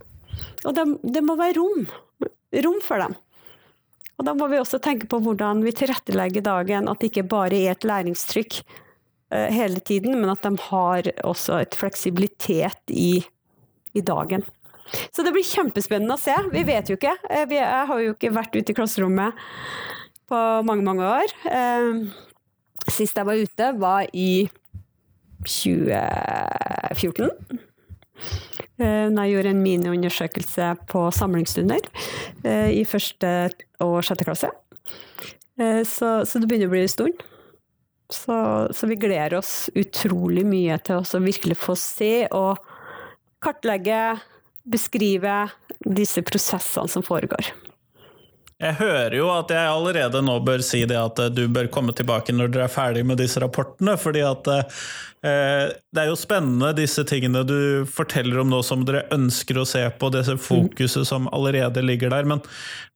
Og 0.67 0.75
det, 0.77 0.87
det 1.17 1.23
må 1.25 1.39
være 1.39 1.57
rom. 1.61 1.87
Rom 2.65 2.81
for 2.85 3.03
dem. 3.03 3.17
Og 4.17 4.25
da 4.25 4.33
må 4.37 4.49
vi 4.49 4.61
også 4.61 4.81
tenke 4.81 5.09
på 5.11 5.21
hvordan 5.21 5.61
vi 5.65 5.75
tilrettelegger 5.77 6.45
dagen, 6.47 6.89
at 6.89 7.01
det 7.01 7.11
ikke 7.11 7.27
bare 7.29 7.59
er 7.59 7.75
et 7.75 7.85
læringstrykk 7.85 8.61
eh, 8.63 9.49
hele 9.53 9.81
tiden, 9.85 10.17
men 10.21 10.33
at 10.33 10.45
de 10.47 10.55
har 10.71 11.11
også 11.27 11.61
et 11.67 11.77
fleksibilitet 11.77 12.95
i, 12.95 13.21
i 13.93 14.05
dagen. 14.05 14.47
Så 15.13 15.25
det 15.27 15.35
blir 15.35 15.45
kjempespennende 15.45 16.15
å 16.15 16.23
se. 16.23 16.35
Vi 16.53 16.63
vet 16.65 16.89
jo 16.89 16.97
ikke. 16.97 17.17
Vi, 17.51 17.59
jeg 17.59 17.89
har 17.91 18.03
jo 18.05 18.15
ikke 18.15 18.33
vært 18.37 18.55
ute 18.55 18.73
i 18.73 18.77
klasserommet 18.79 19.45
på 20.31 20.39
mange, 20.67 20.85
mange 20.87 21.05
år. 21.07 21.35
Eh, 21.51 21.93
sist 22.89 23.19
jeg 23.19 23.27
var 23.29 23.37
ute, 23.37 23.73
var 23.83 24.07
i 24.17 24.49
2014. 25.47 27.31
Eh, 28.77 29.07
da 29.11 29.25
jeg 29.25 29.33
gjorde 29.33 29.53
en 29.53 29.63
miniundersøkelse 29.65 30.71
på 30.91 31.07
samlingsstunder 31.15 31.83
i 32.47 32.85
første 32.89 33.31
og 33.83 33.99
sjette 34.07 34.27
klasse. 34.27 34.51
Så, 35.57 36.09
så 36.29 36.41
det 36.41 36.49
begynner 36.51 36.69
å 36.69 36.75
bli 36.75 36.83
en 36.85 36.93
stund. 36.93 37.23
Så, 38.13 38.37
så, 38.71 38.87
vi 38.87 38.99
gleder 39.01 39.39
oss 39.41 39.67
utrolig 39.75 40.45
mye 40.47 40.77
til 40.87 41.01
å 41.03 41.23
virkelig 41.25 41.57
få 41.59 41.75
se 41.81 42.29
og 42.31 42.61
kartlegge 43.43 44.19
beskrive 44.67 45.47
disse 45.83 46.23
prosessene 46.27 46.91
som 46.91 47.05
foregår. 47.07 47.51
Jeg 48.57 48.79
hører 48.79 49.13
jo 49.19 49.27
at 49.35 49.51
jeg 49.53 49.69
allerede 49.69 50.23
nå 50.25 50.39
bør 50.41 50.63
si 50.65 50.79
det 50.89 50.97
at 50.97 51.19
du 51.37 51.43
bør 51.53 51.67
komme 51.73 51.93
tilbake 51.93 52.33
når 52.33 52.55
dere 52.55 52.65
er 52.65 52.73
ferdig 52.73 53.03
med 53.05 53.21
disse 53.21 53.41
rapportene. 53.43 53.99
fordi 54.01 54.23
at 54.25 54.49
eh, 54.49 55.75
det 55.93 56.01
er 56.01 56.09
jo 56.09 56.17
spennende 56.17 56.71
disse 56.79 57.05
tingene 57.05 57.43
du 57.45 57.85
forteller 57.85 58.41
om 58.41 58.49
nå 58.49 58.63
som 58.65 58.87
dere 58.89 59.05
ønsker 59.13 59.61
å 59.61 59.67
se 59.69 59.83
på, 60.01 60.09
disse 60.15 60.39
fokuset 60.41 61.05
som 61.05 61.29
allerede 61.37 61.85
ligger 61.85 62.15
der. 62.15 62.25
Men 62.25 62.41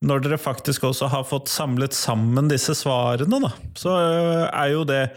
når 0.00 0.24
dere 0.24 0.40
faktisk 0.40 0.88
også 0.88 1.10
har 1.12 1.28
fått 1.28 1.52
samlet 1.52 1.92
sammen 1.92 2.48
disse 2.48 2.72
svarene, 2.78 3.42
da, 3.44 3.52
så 3.76 3.98
er 4.48 4.72
jo 4.72 4.88
det 4.88 5.10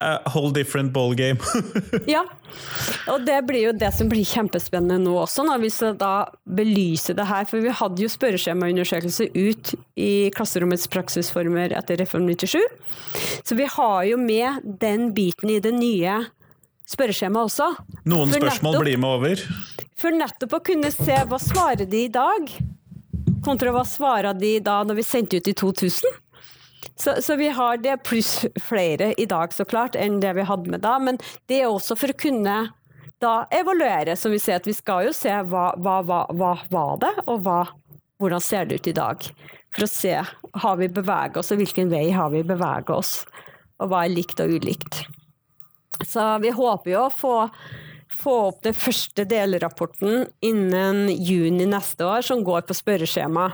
a 0.00 0.30
whole 0.30 0.50
different 0.50 0.92
ball 0.92 1.14
game. 1.14 1.38
ja, 2.08 2.24
og 3.12 3.26
det 3.26 3.36
blir 3.48 3.66
jo 3.68 3.72
det 3.76 3.90
som 3.92 4.08
blir 4.08 4.24
kjempespennende 4.24 4.96
nå 5.04 5.12
også, 5.22 5.44
når 5.44 5.60
vi 5.64 5.70
skal 5.74 5.98
da 6.00 6.14
belyse 6.48 7.14
det 7.16 7.26
her. 7.28 7.44
For 7.50 7.60
vi 7.60 7.74
hadde 7.76 8.04
jo 8.04 8.10
spørreskjemaundersøkelse 8.10 9.28
ut 9.36 9.74
i 10.00 10.12
klasserommets 10.36 10.88
praksisformer 10.92 11.76
etter 11.76 12.00
Reform 12.00 12.28
97. 12.32 12.58
Så 13.44 13.58
vi 13.58 13.68
har 13.68 14.02
jo 14.08 14.20
med 14.20 14.64
den 14.80 15.10
biten 15.16 15.52
i 15.52 15.60
det 15.62 15.74
nye 15.76 16.22
spørreskjemaet 16.90 17.50
også. 17.52 17.68
Noen 18.08 18.32
for 18.32 18.40
spørsmål 18.40 18.78
nettopp, 18.78 18.86
blir 18.88 19.04
med 19.04 19.18
over? 19.18 19.44
For 20.00 20.16
nettopp 20.16 20.56
å 20.56 20.64
kunne 20.64 20.90
se 20.94 21.20
hva 21.28 21.38
svarer 21.42 21.86
de 21.90 22.06
i 22.06 22.12
dag, 22.12 22.50
kontra 23.44 23.72
hva 23.74 23.84
svarer 23.88 24.36
de 24.36 24.56
da 24.64 24.80
når 24.86 25.02
vi 25.02 25.06
sendte 25.06 25.40
ut 25.40 25.52
i 25.52 25.56
2000. 25.60 26.20
Så, 27.00 27.14
så, 27.24 27.36
vi 27.40 27.48
har 27.48 27.78
det 27.80 28.02
pluss 28.04 28.44
flere 28.60 29.14
i 29.16 29.24
dag, 29.26 29.54
så 29.56 29.64
klart, 29.64 29.96
enn 29.96 30.18
det 30.20 30.34
vi 30.36 30.44
hadde 30.44 30.68
med 30.68 30.82
da. 30.84 30.98
Men 31.00 31.16
det 31.48 31.62
er 31.62 31.70
også 31.70 31.96
for 31.96 32.12
å 32.12 32.18
kunne 32.20 32.56
da 33.20 33.34
evaluere, 33.52 34.16
som 34.16 34.32
vi 34.32 34.40
ser 34.40 34.60
at 34.60 34.68
vi 34.68 34.74
skal 34.76 35.06
jo 35.08 35.14
se 35.16 35.32
hva, 35.48 35.70
hva, 35.80 36.00
hva, 36.04 36.20
hva 36.36 36.52
var 36.72 37.00
det, 37.00 37.12
og 37.26 37.44
hva, 37.46 37.60
hvordan 38.20 38.44
ser 38.44 38.68
det 38.68 38.80
ut 38.80 38.90
i 38.92 38.96
dag. 38.96 39.24
For 39.72 39.86
å 39.86 39.90
se 39.90 40.16
har 40.64 40.80
vi 40.80 40.90
beveget 40.92 41.40
oss, 41.40 41.52
og 41.54 41.60
hvilken 41.62 41.92
vei 41.92 42.08
har 42.12 42.32
vi 42.34 42.44
beveget 42.44 42.92
oss. 42.92 43.14
Og 43.80 43.92
hva 43.92 44.04
er 44.04 44.12
likt 44.12 44.40
og 44.44 44.52
ulikt. 44.60 45.02
Så 46.04 46.24
vi 46.44 46.52
håper 46.52 46.94
jo 46.94 47.06
å 47.06 47.12
få, 47.12 47.34
få 48.20 48.36
opp 48.50 48.62
den 48.64 48.76
første 48.76 49.24
delrapporten 49.28 50.26
innen 50.44 51.06
juni 51.16 51.68
neste 51.68 52.08
år, 52.08 52.24
som 52.28 52.44
går 52.44 52.64
på 52.68 52.76
spørreskjema 52.76 53.50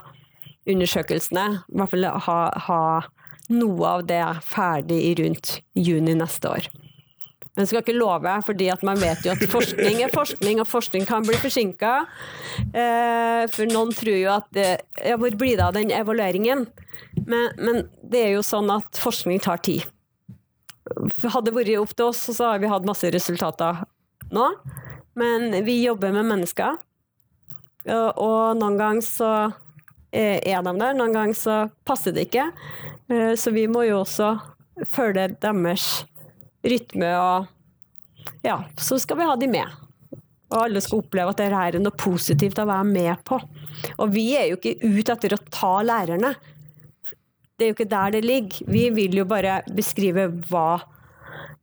undersøkelsene. 0.67 1.47
I 1.71 1.79
hvert 1.79 1.95
fall 1.95 2.09
ha, 2.27 2.41
ha 2.67 2.83
noe 3.53 3.93
av 3.99 4.07
det 4.09 4.23
ferdig 4.47 4.99
i 5.11 5.15
rundt 5.21 5.61
juni 5.75 6.17
neste 6.19 6.51
år. 6.51 6.69
Men 7.57 7.69
skal 7.69 7.81
ikke 7.81 7.97
love, 7.97 8.33
fordi 8.45 8.69
man 8.85 8.99
vet 9.01 9.25
jo 9.25 9.33
at 9.33 9.45
forskning 9.49 10.03
er 10.05 10.13
forskning, 10.13 10.61
og 10.61 10.69
forskning 10.69 11.07
kan 11.09 11.25
bli 11.25 11.39
forsinka. 11.41 11.93
Eh, 12.69 13.45
for 13.49 13.71
noen 13.71 13.95
tror 13.97 14.19
jo 14.19 14.33
at 14.35 14.61
Ja, 14.61 15.17
hvor 15.17 15.33
blir 15.33 15.57
det 15.57 15.65
av 15.65 15.73
den 15.77 15.93
evalueringen? 15.95 16.67
Men, 17.25 17.49
men, 17.57 17.87
det 18.05 18.27
er 18.27 18.35
jo 18.37 18.45
sånn 18.45 18.69
at 18.75 19.01
forskning 19.01 19.41
tar 19.41 19.63
tid. 19.65 19.87
Hadde 21.25 21.49
det 21.49 21.57
vært 21.57 21.73
opp 21.81 21.95
til 21.97 22.11
oss, 22.11 22.21
så 22.29 22.53
har 22.53 22.61
vi 22.61 22.71
hatt 22.71 22.85
masse 22.87 23.09
resultater 23.11 23.81
nå. 24.31 24.51
Men 25.17 25.49
vi 25.65 25.81
jobber 25.81 26.13
med 26.13 26.29
mennesker, 26.29 26.77
og 27.89 28.59
noen 28.61 28.77
ganger 28.77 29.07
så 29.07 29.31
er 30.13 30.61
de 30.65 30.75
der, 30.77 30.97
noen 30.97 31.17
ganger 31.17 31.39
så 31.39 31.57
passer 31.89 32.13
det 32.13 32.29
ikke. 32.29 32.51
Eh, 33.09 33.35
så 33.35 33.51
vi 33.51 33.67
må 33.71 33.85
jo 33.87 34.01
også 34.03 34.35
følge 34.91 35.29
deres 35.41 35.91
rytme, 36.67 37.11
og 37.17 37.47
ja, 38.47 38.61
så 38.79 38.99
skal 38.99 39.21
vi 39.21 39.29
ha 39.29 39.37
de 39.39 39.51
med. 39.51 39.77
Og 40.51 40.59
alle 40.63 40.83
skal 40.83 41.03
oppleve 41.03 41.33
at 41.33 41.41
dette 41.41 41.63
er 41.69 41.79
noe 41.83 41.99
positivt 41.99 42.59
å 42.63 42.69
være 42.69 42.87
med 42.89 43.23
på. 43.27 43.39
Og 43.99 44.13
vi 44.15 44.29
er 44.39 44.51
jo 44.51 44.59
ikke 44.59 44.77
ute 44.83 45.17
etter 45.17 45.35
å 45.35 45.43
ta 45.51 45.73
lærerne. 45.87 46.35
Det 47.57 47.65
er 47.65 47.73
jo 47.73 47.77
ikke 47.79 47.89
der 47.91 48.15
det 48.15 48.23
ligger. 48.27 48.71
Vi 48.71 48.85
vil 48.95 49.17
jo 49.23 49.27
bare 49.29 49.59
beskrive 49.75 50.29
hva, 50.51 50.81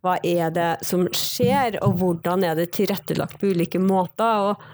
hva 0.04 0.18
er 0.26 0.52
det 0.56 0.70
som 0.86 1.06
skjer, 1.16 1.80
og 1.86 2.00
hvordan 2.02 2.44
er 2.48 2.60
det 2.60 2.72
tilrettelagt 2.76 3.40
på 3.40 3.54
ulike 3.54 3.80
måter. 3.80 4.52
Og, 4.52 4.68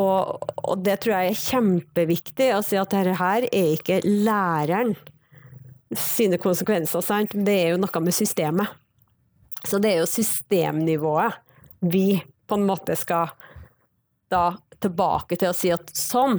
og, 0.00 0.50
og 0.64 0.84
det 0.86 1.00
tror 1.02 1.18
jeg 1.18 1.32
er 1.32 1.44
kjempeviktig 1.44 2.52
å 2.56 2.64
si 2.64 2.80
at 2.80 2.94
dette 2.94 3.18
her 3.20 3.48
er 3.50 3.72
ikke 3.76 4.00
læreren 4.06 4.94
sine 5.96 6.38
konsekvenser, 6.38 7.02
sant? 7.02 7.34
det 7.34 7.56
er 7.64 7.72
jo 7.74 7.80
noe 7.82 8.02
med 8.04 8.14
systemet. 8.14 8.78
Så 9.66 9.80
det 9.82 9.92
er 9.92 10.02
jo 10.02 10.08
systemnivået 10.08 11.40
vi 11.80 12.20
på 12.48 12.56
en 12.58 12.66
måte 12.68 12.96
skal 12.98 13.32
da 14.30 14.54
tilbake 14.80 15.36
til 15.36 15.50
å 15.50 15.56
si 15.56 15.72
at 15.74 15.90
sånn, 15.96 16.38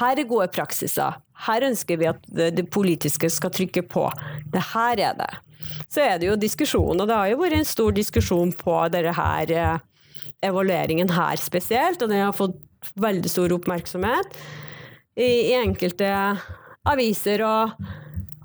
her 0.00 0.18
er 0.18 0.28
gode 0.28 0.48
praksiser. 0.52 1.18
Her 1.46 1.66
ønsker 1.70 2.00
vi 2.00 2.08
at 2.10 2.24
det 2.28 2.66
politiske 2.72 3.30
skal 3.32 3.52
trykke 3.54 3.84
på. 3.88 4.08
Det 4.52 4.62
her 4.72 5.00
er 5.00 5.14
det. 5.20 5.30
Så 5.92 6.02
er 6.04 6.18
det 6.18 6.28
jo 6.28 6.40
diskusjon, 6.40 7.00
og 7.00 7.06
det 7.08 7.16
har 7.16 7.30
jo 7.30 7.40
vært 7.40 7.60
en 7.60 7.68
stor 7.68 7.94
diskusjon 7.96 8.52
på 8.56 8.76
denne 8.92 9.12
her 9.16 9.52
eh, 9.54 9.78
evalueringen 10.44 11.12
her 11.12 11.40
spesielt, 11.40 12.02
og 12.02 12.12
den 12.12 12.24
har 12.24 12.36
fått 12.36 12.58
veldig 13.00 13.30
stor 13.30 13.52
oppmerksomhet 13.56 14.36
i, 15.20 15.52
i 15.52 15.56
enkelte 15.58 16.08
aviser 16.88 17.44
og 17.44 17.74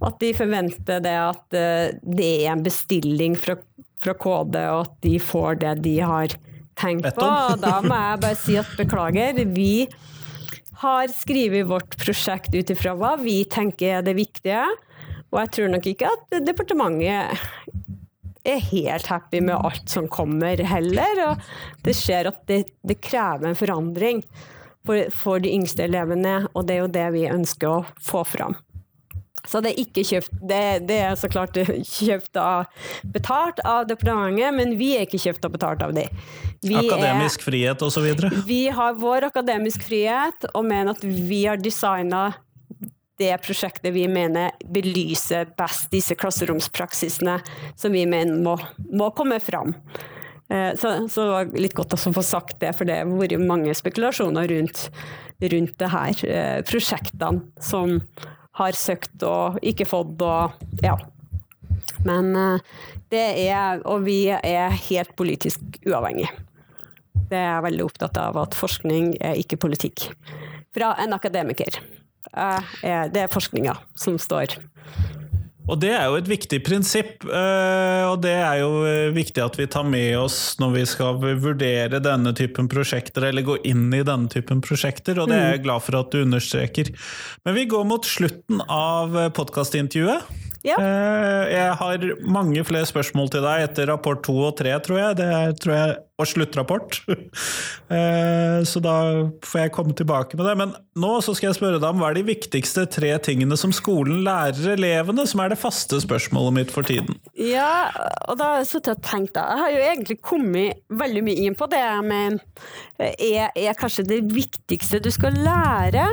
at 0.06 0.20
de 0.22 0.32
forventer 0.38 1.02
det 1.04 1.16
at 1.20 1.58
eh, 1.58 1.96
det 2.02 2.32
er 2.46 2.52
en 2.54 2.66
bestilling 2.66 3.38
fra, 3.40 3.58
fra 4.04 4.16
KD, 4.18 4.58
og 4.72 4.82
at 4.86 4.98
de 5.06 5.16
får 5.22 5.62
det 5.64 5.76
de 5.86 5.96
har 6.00 6.36
tenkt 6.80 7.10
på. 7.16 7.26
Og 7.26 7.62
da 7.64 7.80
må 7.84 7.96
jeg 7.96 8.22
bare 8.26 8.40
si 8.40 8.58
at 8.60 8.76
beklager. 8.80 9.42
Vi 9.56 9.88
har 10.82 11.12
skrevet 11.16 11.68
vårt 11.70 11.96
prosjekt 12.02 12.56
ut 12.56 12.74
ifra 12.74 12.96
hva 13.00 13.16
vi 13.22 13.42
tenker 13.50 14.00
er 14.00 14.06
det 14.06 14.18
viktige. 14.18 14.66
Og 15.32 15.42
jeg 15.42 15.54
tror 15.56 15.72
nok 15.74 15.88
ikke 15.90 16.12
at 16.12 16.36
departementet 16.46 17.46
er 18.46 18.68
helt 18.70 19.08
happy 19.10 19.42
med 19.42 19.58
alt 19.58 19.90
som 19.90 20.10
kommer 20.12 20.60
heller. 20.70 21.24
Og 21.30 21.86
det 21.88 21.96
skjer 21.98 22.30
at 22.32 22.44
det, 22.52 22.66
det 22.86 23.00
krever 23.04 23.50
en 23.50 23.58
forandring 23.58 24.22
for, 24.86 25.02
for 25.16 25.42
de 25.42 25.52
yngste 25.56 25.88
elevene, 25.88 26.44
og 26.54 26.68
det 26.68 26.78
er 26.78 26.84
jo 26.84 26.94
det 26.94 27.08
vi 27.16 27.26
ønsker 27.32 27.72
å 27.72 27.84
få 28.06 28.22
fram. 28.28 28.58
Så 29.50 29.62
det 29.64 29.74
er 29.74 29.82
ikke 29.84 30.04
kjøpt 30.06 30.32
Det, 30.50 30.62
det 30.90 31.00
er 31.08 31.20
så 31.20 31.30
klart 31.32 31.58
kjøpt 31.98 32.40
av 32.42 32.66
betalt 33.16 33.62
av 33.66 33.86
departementet, 33.90 34.56
men 34.56 34.76
vi 34.80 34.94
er 34.98 35.06
ikke 35.08 35.22
kjøpt 35.28 35.48
og 35.48 35.56
betalt 35.58 35.86
av 35.86 35.94
de. 35.96 36.08
Vi 36.66 36.78
akademisk 36.80 37.44
er, 37.44 37.50
frihet 37.50 37.86
osv.? 37.86 38.10
Vi 38.48 38.64
har 38.74 38.98
vår 39.00 39.30
akademisk 39.30 39.86
frihet, 39.86 40.50
og 40.54 40.66
mener 40.68 40.96
at 40.96 41.06
vi 41.06 41.46
har 41.46 41.62
designa 41.62 42.32
det 43.20 43.32
prosjektet 43.46 43.94
vi 43.96 44.08
mener 44.12 44.56
belyser 44.76 45.48
best 45.56 45.88
disse 45.94 46.18
klasseromspraksisene 46.20 47.38
som 47.80 47.96
vi 47.96 48.04
mener 48.10 48.36
må, 48.44 48.58
må 48.92 49.08
komme 49.16 49.40
fram. 49.44 49.72
Eh, 50.50 50.76
så, 50.76 50.98
så, 51.10 51.24
det 51.24 51.32
var 51.32 51.54
litt 51.58 51.78
godt 51.78 51.96
å 51.96 52.00
få 52.00 52.24
sagt 52.26 52.60
det, 52.62 52.74
for 52.78 52.88
det 52.88 53.00
har 53.02 53.14
vært 53.18 53.40
mange 53.42 53.74
spekulasjoner 53.78 54.50
rundt, 54.52 54.88
rundt 55.42 55.78
det 55.82 55.92
her 55.94 56.26
eh, 56.28 56.60
prosjektene 56.68 57.46
som 57.64 58.02
har 58.60 58.78
søkt 58.78 59.24
og 59.28 59.60
ikke 59.66 59.88
fått 59.88 60.22
og 60.26 60.84
ja. 60.84 60.96
Men 62.06 62.32
eh, 62.38 62.76
det 63.14 63.26
er 63.48 63.82
Og 63.86 64.06
vi 64.06 64.28
er 64.34 64.74
helt 64.90 65.16
politisk 65.16 65.62
uavhengig. 65.86 66.28
Det 67.30 67.38
er 67.38 67.50
jeg 67.56 67.66
veldig 67.66 67.86
opptatt 67.86 68.18
av 68.22 68.38
at 68.42 68.58
forskning 68.58 69.16
er 69.24 69.38
ikke 69.40 69.60
politikk. 69.62 70.10
Fra 70.76 70.94
en 71.02 71.14
akademiker. 71.16 71.80
Det 72.36 73.22
er 73.22 73.32
forskninga 73.32 73.78
som 73.96 74.18
står 74.20 74.58
og 75.66 75.80
det 75.82 75.92
er 75.98 76.06
jo 76.10 76.18
et 76.20 76.30
viktig 76.30 76.60
prinsipp, 76.66 77.26
eh, 77.26 78.04
og 78.06 78.20
det 78.26 78.36
er 78.38 78.62
jo 78.62 78.84
eh, 78.86 79.14
viktig 79.16 79.42
at 79.42 79.58
vi 79.58 79.68
tar 79.72 79.88
med 79.90 80.14
oss 80.20 80.40
når 80.62 80.76
vi 80.76 80.86
skal 80.90 81.20
vurdere 81.22 82.02
denne 82.04 82.36
typen 82.38 82.70
prosjekter, 82.72 83.30
eller 83.30 83.46
gå 83.46 83.58
inn 83.66 83.88
i 83.96 84.04
denne 84.06 84.30
typen 84.32 84.62
prosjekter, 84.66 85.20
og 85.22 85.32
det 85.32 85.40
er 85.40 85.56
jeg 85.56 85.64
mm. 85.64 85.68
glad 85.68 85.86
for 85.88 86.00
at 86.02 86.14
du 86.14 86.22
understreker. 86.22 86.94
Men 87.48 87.58
vi 87.58 87.68
går 87.72 87.88
mot 87.90 88.06
slutten 88.06 88.62
av 88.70 89.18
podkastintervjuet. 89.38 90.54
Ja. 90.66 90.80
Eh, 90.82 91.54
jeg 91.54 91.78
har 91.80 92.06
mange 92.26 92.64
flere 92.66 92.88
spørsmål 92.90 93.30
til 93.34 93.46
deg 93.46 93.68
etter 93.68 93.90
rapport 93.92 94.24
to 94.26 94.34
og 94.48 94.56
tre, 94.58 94.74
tror 94.82 94.98
jeg. 94.98 95.18
Det 95.20 95.28
er, 95.30 95.54
tror 95.62 95.76
jeg, 95.76 95.96
og 96.20 96.32
sluttrapport. 96.32 97.02
Eh, 97.86 98.64
så 98.66 98.80
da 98.82 98.96
får 99.46 99.60
jeg 99.60 99.72
komme 99.76 99.94
tilbake 99.94 100.34
med 100.40 100.48
det. 100.48 100.54
Men 100.58 100.72
nå 100.98 101.10
skal 101.22 101.52
jeg 101.52 101.58
spørre 101.60 101.78
deg 101.78 101.86
om 101.86 102.00
hva 102.02 102.08
er 102.10 102.18
de 102.18 102.24
viktigste 102.26 102.88
tre 102.90 103.12
tingene 103.22 103.54
som 103.62 103.70
skolen 103.76 104.24
lærer 104.26 104.72
elevene, 104.74 105.28
som 105.30 105.44
er 105.44 105.54
det 105.54 105.60
faste 105.62 106.00
spørsmålet 106.02 106.56
mitt 106.56 106.74
for 106.74 106.88
tiden? 106.88 107.20
Ja, 107.38 107.92
og 108.26 108.40
da 108.40 108.50
har 108.50 108.64
jeg 108.64 108.72
sittet 108.72 108.96
og 108.96 109.06
tenkt, 109.06 109.36
da. 109.38 109.46
Jeg 109.54 109.62
har 109.62 109.76
jo 109.76 109.86
egentlig 109.92 110.18
kommet 110.26 110.82
veldig 110.90 111.24
mye 111.28 111.46
inn 111.46 111.60
på 111.60 111.70
det, 111.70 111.86
men 112.10 112.42
er, 112.98 113.54
er 113.54 113.78
kanskje 113.78 114.08
det 114.10 114.24
viktigste 114.34 115.04
du 115.06 115.12
skal 115.14 115.38
lære, 115.46 116.08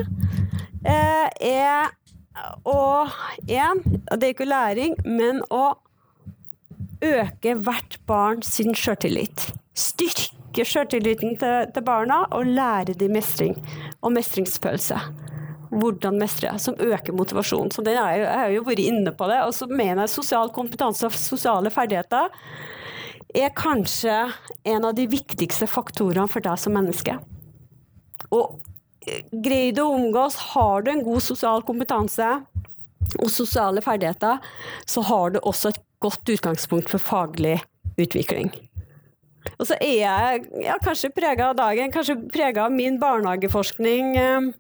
eh, 0.85 1.29
er 1.57 1.97
og 2.65 3.13
én, 3.49 3.83
det 4.17 4.23
er 4.23 4.33
ikke 4.33 4.49
læring, 4.49 4.95
men 5.05 5.43
å 5.53 5.75
øke 7.03 7.57
hvert 7.65 7.99
barn 8.09 8.43
sin 8.47 8.77
sjøltillit. 8.79 9.51
Styrke 9.79 10.65
sjøltilliten 10.69 11.37
til, 11.41 11.69
til, 11.75 11.85
barna 11.85 12.23
og 12.31 12.49
lære 12.49 12.97
dem 12.99 13.17
mestring 13.17 13.57
og 14.01 14.15
mestringsfølelse. 14.17 15.01
Hvordan 15.73 16.19
mestre, 16.21 16.51
som 16.61 16.77
øker 16.77 17.17
motivasjonen. 17.17 17.73
Så 17.73 17.81
den 17.85 17.97
er 17.97 18.19
jeg 18.21 18.29
har 18.29 18.51
jo 18.53 18.65
vært 18.67 18.83
inne 18.85 19.15
på 19.17 19.29
det. 19.31 19.39
Og 19.47 19.55
så 19.57 19.69
mener 19.71 20.05
jeg 20.05 20.13
sosial 20.13 20.53
kompetanse 20.53 21.09
og 21.09 21.17
sosiale 21.17 21.73
ferdigheter 21.73 22.29
er 23.33 23.55
kanskje 23.57 24.27
en 24.69 24.85
av 24.85 24.93
de 24.93 25.07
viktigste 25.09 25.65
faktorene 25.71 26.29
for 26.29 26.45
deg 26.45 26.61
som 26.61 26.77
menneske. 26.77 27.17
Og 28.37 28.61
greier 29.33 29.83
å 29.83 29.93
omgås, 29.97 30.39
har 30.55 30.83
du 30.83 30.93
en 30.93 31.05
god 31.05 31.23
sosial 31.25 31.65
kompetanse 31.67 32.29
og 33.21 33.31
sosiale 33.31 33.83
ferdigheter, 33.85 34.41
så 34.89 35.05
har 35.09 35.35
du 35.35 35.41
også 35.43 35.73
et 35.73 35.81
godt 36.03 36.33
utgangspunkt 36.33 36.91
for 36.91 37.03
faglig 37.03 37.59
utvikling. 38.01 38.51
Og 39.59 39.69
så 39.69 39.77
er 39.83 39.97
jeg 39.99 40.43
ja, 40.65 40.79
kanskje 40.83 41.13
prega 41.15 41.51
av 41.51 41.59
dagen, 41.59 41.93
kanskje 41.95 42.19
prega 42.33 42.67
av 42.67 42.75
min 42.75 42.99
barnehageforskning 43.03 44.17
eh, 44.19 44.51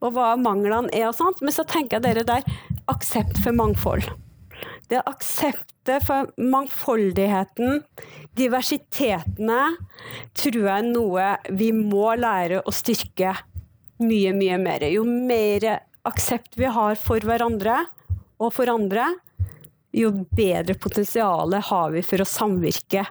og 0.00 0.14
hva 0.14 0.34
manglene 0.40 0.92
er 0.94 1.08
og 1.10 1.18
sånt, 1.18 1.42
men 1.42 1.54
så 1.54 1.66
tenker 1.68 1.98
jeg 1.98 2.06
dere 2.06 2.26
der 2.26 2.58
aksept 2.90 3.40
for 3.42 3.56
mangfold. 3.56 4.06
Det 4.90 5.00
akseptet 5.08 6.04
for 6.06 6.30
mangfoldigheten, 6.40 7.82
diversitetene, 8.38 9.62
tror 10.36 10.60
jeg 10.60 10.76
er 10.76 10.86
noe 10.86 11.26
vi 11.56 11.70
må 11.76 12.14
lære 12.18 12.62
å 12.64 12.74
styrke 12.74 13.34
mye, 14.02 14.32
mye 14.36 14.58
mer. 14.60 14.86
Jo 14.90 15.04
mer 15.06 15.68
aksept 16.04 16.58
vi 16.60 16.68
har 16.70 16.98
for 17.00 17.24
hverandre 17.24 17.84
og 18.42 18.52
for 18.56 18.70
andre, 18.70 19.06
jo 19.94 20.10
bedre 20.34 20.74
potensial 20.74 21.54
har 21.54 21.92
vi 21.94 22.02
for 22.02 22.22
å 22.22 22.28
samvirke 22.28 23.04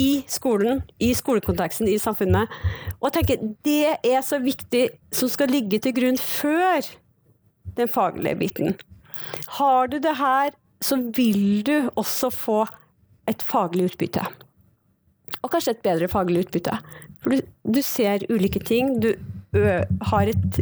i 0.00 0.22
skolen, 0.28 0.82
i 1.00 1.12
skolekonteksten, 1.16 1.88
i 1.88 1.98
samfunnet. 2.00 2.52
Og 3.00 3.08
jeg 3.08 3.16
tenker 3.18 3.50
det 3.64 3.96
er 4.04 4.24
så 4.24 4.40
viktig 4.42 4.88
som 5.14 5.30
skal 5.32 5.52
ligge 5.52 5.80
til 5.82 5.94
grunn 5.96 6.20
før 6.20 6.84
den 7.76 7.92
faglige 7.92 8.40
biten. 8.40 8.76
Har 9.58 9.92
du 9.92 9.98
det 10.00 10.16
her, 10.18 10.52
så 10.84 10.98
vil 11.16 11.62
du 11.64 11.90
også 11.96 12.30
få 12.32 12.64
et 13.28 13.42
faglig 13.42 13.90
utbytte. 13.90 14.24
Og 15.42 15.52
kanskje 15.52 15.76
et 15.76 15.84
bedre 15.84 16.08
faglig 16.12 16.46
utbytte. 16.46 16.76
For 17.22 17.34
du, 17.34 17.48
du 17.64 17.80
ser 17.84 18.24
ulike 18.30 18.60
ting. 18.64 18.98
Du 19.02 19.12
har 20.10 20.30
et 20.30 20.60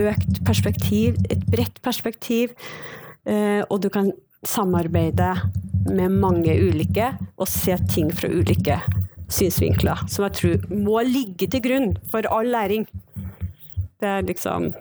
økt 0.00 0.40
perspektiv, 0.46 1.18
et 1.30 1.42
bredt 1.50 1.80
perspektiv, 1.84 2.54
og 3.24 3.78
du 3.80 3.88
kan 3.88 4.10
samarbeide 4.44 5.30
med 5.88 6.12
mange 6.20 6.54
ulike 6.60 7.10
og 7.36 7.48
se 7.48 7.76
ting 7.90 8.10
fra 8.14 8.28
ulike 8.28 8.78
synsvinkler, 9.32 10.04
som 10.08 10.26
jeg 10.26 10.38
tror 10.38 10.64
må 10.72 11.00
ligge 11.08 11.48
til 11.50 11.62
grunn 11.64 11.94
for 12.10 12.26
all 12.32 12.50
læring. 12.52 12.86
Det 14.00 14.10
er 14.10 14.26
liksom 14.26 14.72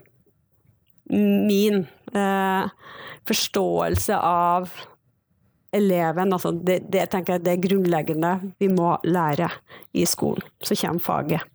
min 1.13 1.85
eh, 2.15 2.65
forståelse 3.27 4.17
av 4.17 4.71
eleven. 5.73 6.33
Altså 6.33 6.51
det, 6.51 6.83
det, 6.91 7.07
tenker 7.11 7.41
det 7.43 7.55
er 7.55 7.63
grunnleggende 7.63 8.33
vi 8.59 8.69
må 8.71 8.95
lære 9.03 9.49
i 9.93 10.05
skolen. 10.09 10.45
Så 10.63 10.77
kommer 10.79 11.03
faget 11.03 11.52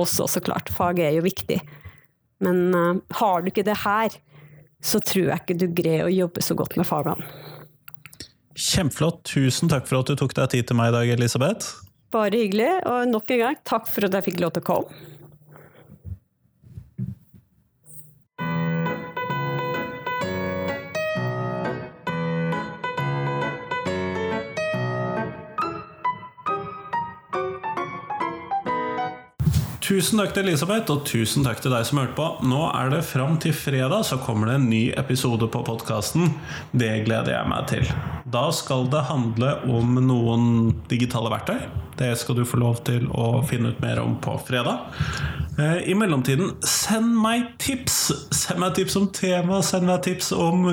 også, 0.00 0.28
så 0.30 0.42
klart. 0.44 0.72
Faget 0.72 1.08
er 1.08 1.16
jo 1.18 1.24
viktig. 1.26 1.60
Men 2.42 2.74
uh, 2.74 3.00
har 3.20 3.42
du 3.42 3.52
ikke 3.52 3.66
det 3.66 3.78
her, 3.84 4.16
så 4.82 4.98
tror 4.98 5.30
jeg 5.30 5.42
ikke 5.44 5.58
du 5.60 5.68
greier 5.70 6.08
å 6.08 6.12
jobbe 6.12 6.42
så 6.42 6.56
godt 6.58 6.76
med 6.80 6.88
fagene. 6.88 7.26
Kjempeflott. 8.52 9.22
Tusen 9.28 9.70
takk 9.72 9.86
for 9.88 10.02
at 10.02 10.10
du 10.10 10.18
tok 10.18 10.34
deg 10.36 10.52
tid 10.52 10.68
til 10.68 10.78
meg 10.78 10.90
i 10.90 10.96
dag, 10.96 11.14
Elisabeth. 11.14 11.86
Bare 12.12 12.36
hyggelig. 12.36 12.72
Og 12.90 13.08
nok 13.08 13.30
en 13.32 13.42
gang, 13.46 13.62
takk 13.68 13.88
for 13.88 14.08
at 14.08 14.18
jeg 14.18 14.28
fikk 14.30 14.42
lov 14.42 14.54
til 14.56 14.64
å 14.64 14.68
komme. 14.68 15.11
Tusen 29.82 30.20
takk 30.20 30.30
til 30.30 30.46
Elisabeth, 30.46 30.92
og 30.94 31.00
tusen 31.10 31.42
takk 31.42 31.58
til 31.58 31.72
deg 31.74 31.82
som 31.88 31.98
hørte 31.98 32.14
på. 32.14 32.26
Nå 32.46 32.60
er 32.70 32.92
det 32.92 33.00
fram 33.02 33.34
til 33.42 33.54
fredag, 33.56 34.04
så 34.06 34.14
kommer 34.22 34.46
det 34.46 34.54
en 34.60 34.68
ny 34.70 34.82
episode 34.94 35.48
på 35.50 35.62
podkasten. 35.66 36.28
Det 36.70 36.90
gleder 37.08 37.34
jeg 37.34 37.50
meg 37.50 37.66
til. 37.66 37.90
Da 38.30 38.44
skal 38.54 38.86
det 38.92 39.02
handle 39.08 39.56
om 39.66 39.98
noen 40.06 40.44
digitale 40.86 41.32
verktøy. 41.34 41.58
Det 41.98 42.12
skal 42.20 42.38
du 42.38 42.44
få 42.46 42.62
lov 42.62 42.78
til 42.86 43.08
å 43.10 43.42
finne 43.48 43.74
ut 43.74 43.82
mer 43.82 43.98
om 44.04 44.14
på 44.22 44.36
fredag. 44.46 44.86
Eh, 45.58 45.90
I 45.90 45.94
mellomtiden, 45.94 46.54
send 46.64 47.12
meg 47.20 47.42
tips! 47.60 47.96
Send 48.32 48.62
meg 48.62 48.72
tips 48.78 48.94
om 48.96 49.08
tema, 49.12 49.58
send 49.60 49.84
meg 49.84 50.00
tips 50.06 50.30
om 50.32 50.64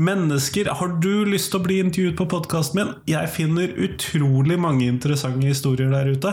mennesker. 0.00 0.70
Har 0.78 0.94
du 1.04 1.26
lyst 1.28 1.50
til 1.52 1.60
å 1.60 1.66
bli 1.66 1.76
intervjuet 1.84 2.16
på 2.16 2.28
podkasten 2.32 2.80
min? 2.80 2.94
Jeg 3.10 3.28
finner 3.34 3.74
utrolig 3.84 4.56
mange 4.60 4.86
interessante 4.88 5.44
historier 5.44 5.92
der 5.92 6.14
ute. 6.14 6.32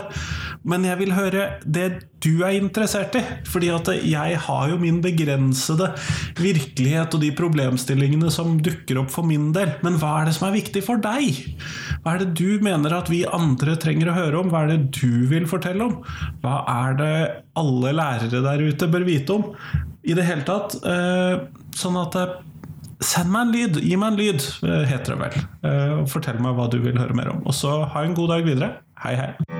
Men 0.64 0.86
jeg 0.88 1.00
vil 1.02 1.12
høre 1.12 1.44
det 1.66 1.90
du 2.24 2.40
er 2.44 2.56
interessert 2.56 3.18
i. 3.20 3.22
Fordi 3.48 3.68
at 3.74 3.92
jeg 4.00 4.40
har 4.46 4.72
jo 4.72 4.80
min 4.80 5.02
begrensede 5.04 5.90
virkelighet 6.40 7.16
og 7.16 7.24
de 7.24 7.30
problemstillingene 7.36 8.32
som 8.32 8.58
dukker 8.64 9.02
opp 9.02 9.12
for 9.12 9.28
min 9.28 9.50
del. 9.56 9.74
Men 9.84 10.00
hva 10.00 10.22
er 10.22 10.30
det 10.30 10.38
som 10.38 10.48
er 10.48 10.56
viktig 10.56 10.84
for 10.88 11.00
deg? 11.04 11.36
Hva 12.00 12.16
er 12.16 12.24
det 12.24 12.32
du 12.40 12.64
mener 12.64 12.96
at 12.96 13.12
vi 13.12 13.26
andre 13.28 13.76
trenger 13.80 14.08
å 14.08 14.16
høre 14.16 14.40
om? 14.40 14.52
Hva 14.52 14.64
er 14.64 14.74
det 14.74 15.02
du 15.02 15.28
vil 15.28 15.48
fortelle 15.50 15.84
om? 15.84 16.00
Hva 16.40 16.62
er 16.80 17.00
det 17.00 17.14
alle 17.60 17.94
lærere 17.96 18.42
der 18.44 18.66
ute 18.66 18.90
bør 18.90 19.06
vite 19.06 19.36
om? 19.36 19.50
I 20.02 20.16
det 20.16 20.24
hele 20.26 20.46
tatt. 20.48 20.78
Sånn 21.76 22.00
at 22.00 22.22
Send 23.00 23.32
meg 23.32 23.46
en 23.46 23.52
lyd! 23.54 23.78
Gi 23.80 23.96
meg 23.96 24.12
en 24.12 24.18
lyd, 24.20 24.44
heter 24.90 25.14
det 25.14 25.20
vel. 25.22 26.04
Fortell 26.12 26.42
meg 26.44 26.58
hva 26.58 26.68
du 26.68 26.76
vil 26.84 27.00
høre 27.00 27.16
mer 27.16 27.32
om. 27.32 27.40
Og 27.48 27.56
så 27.56 27.78
ha 27.94 28.04
en 28.04 28.12
god 28.18 28.34
dag 28.34 28.44
videre. 28.44 28.74
Hei, 29.00 29.16
hei. 29.16 29.59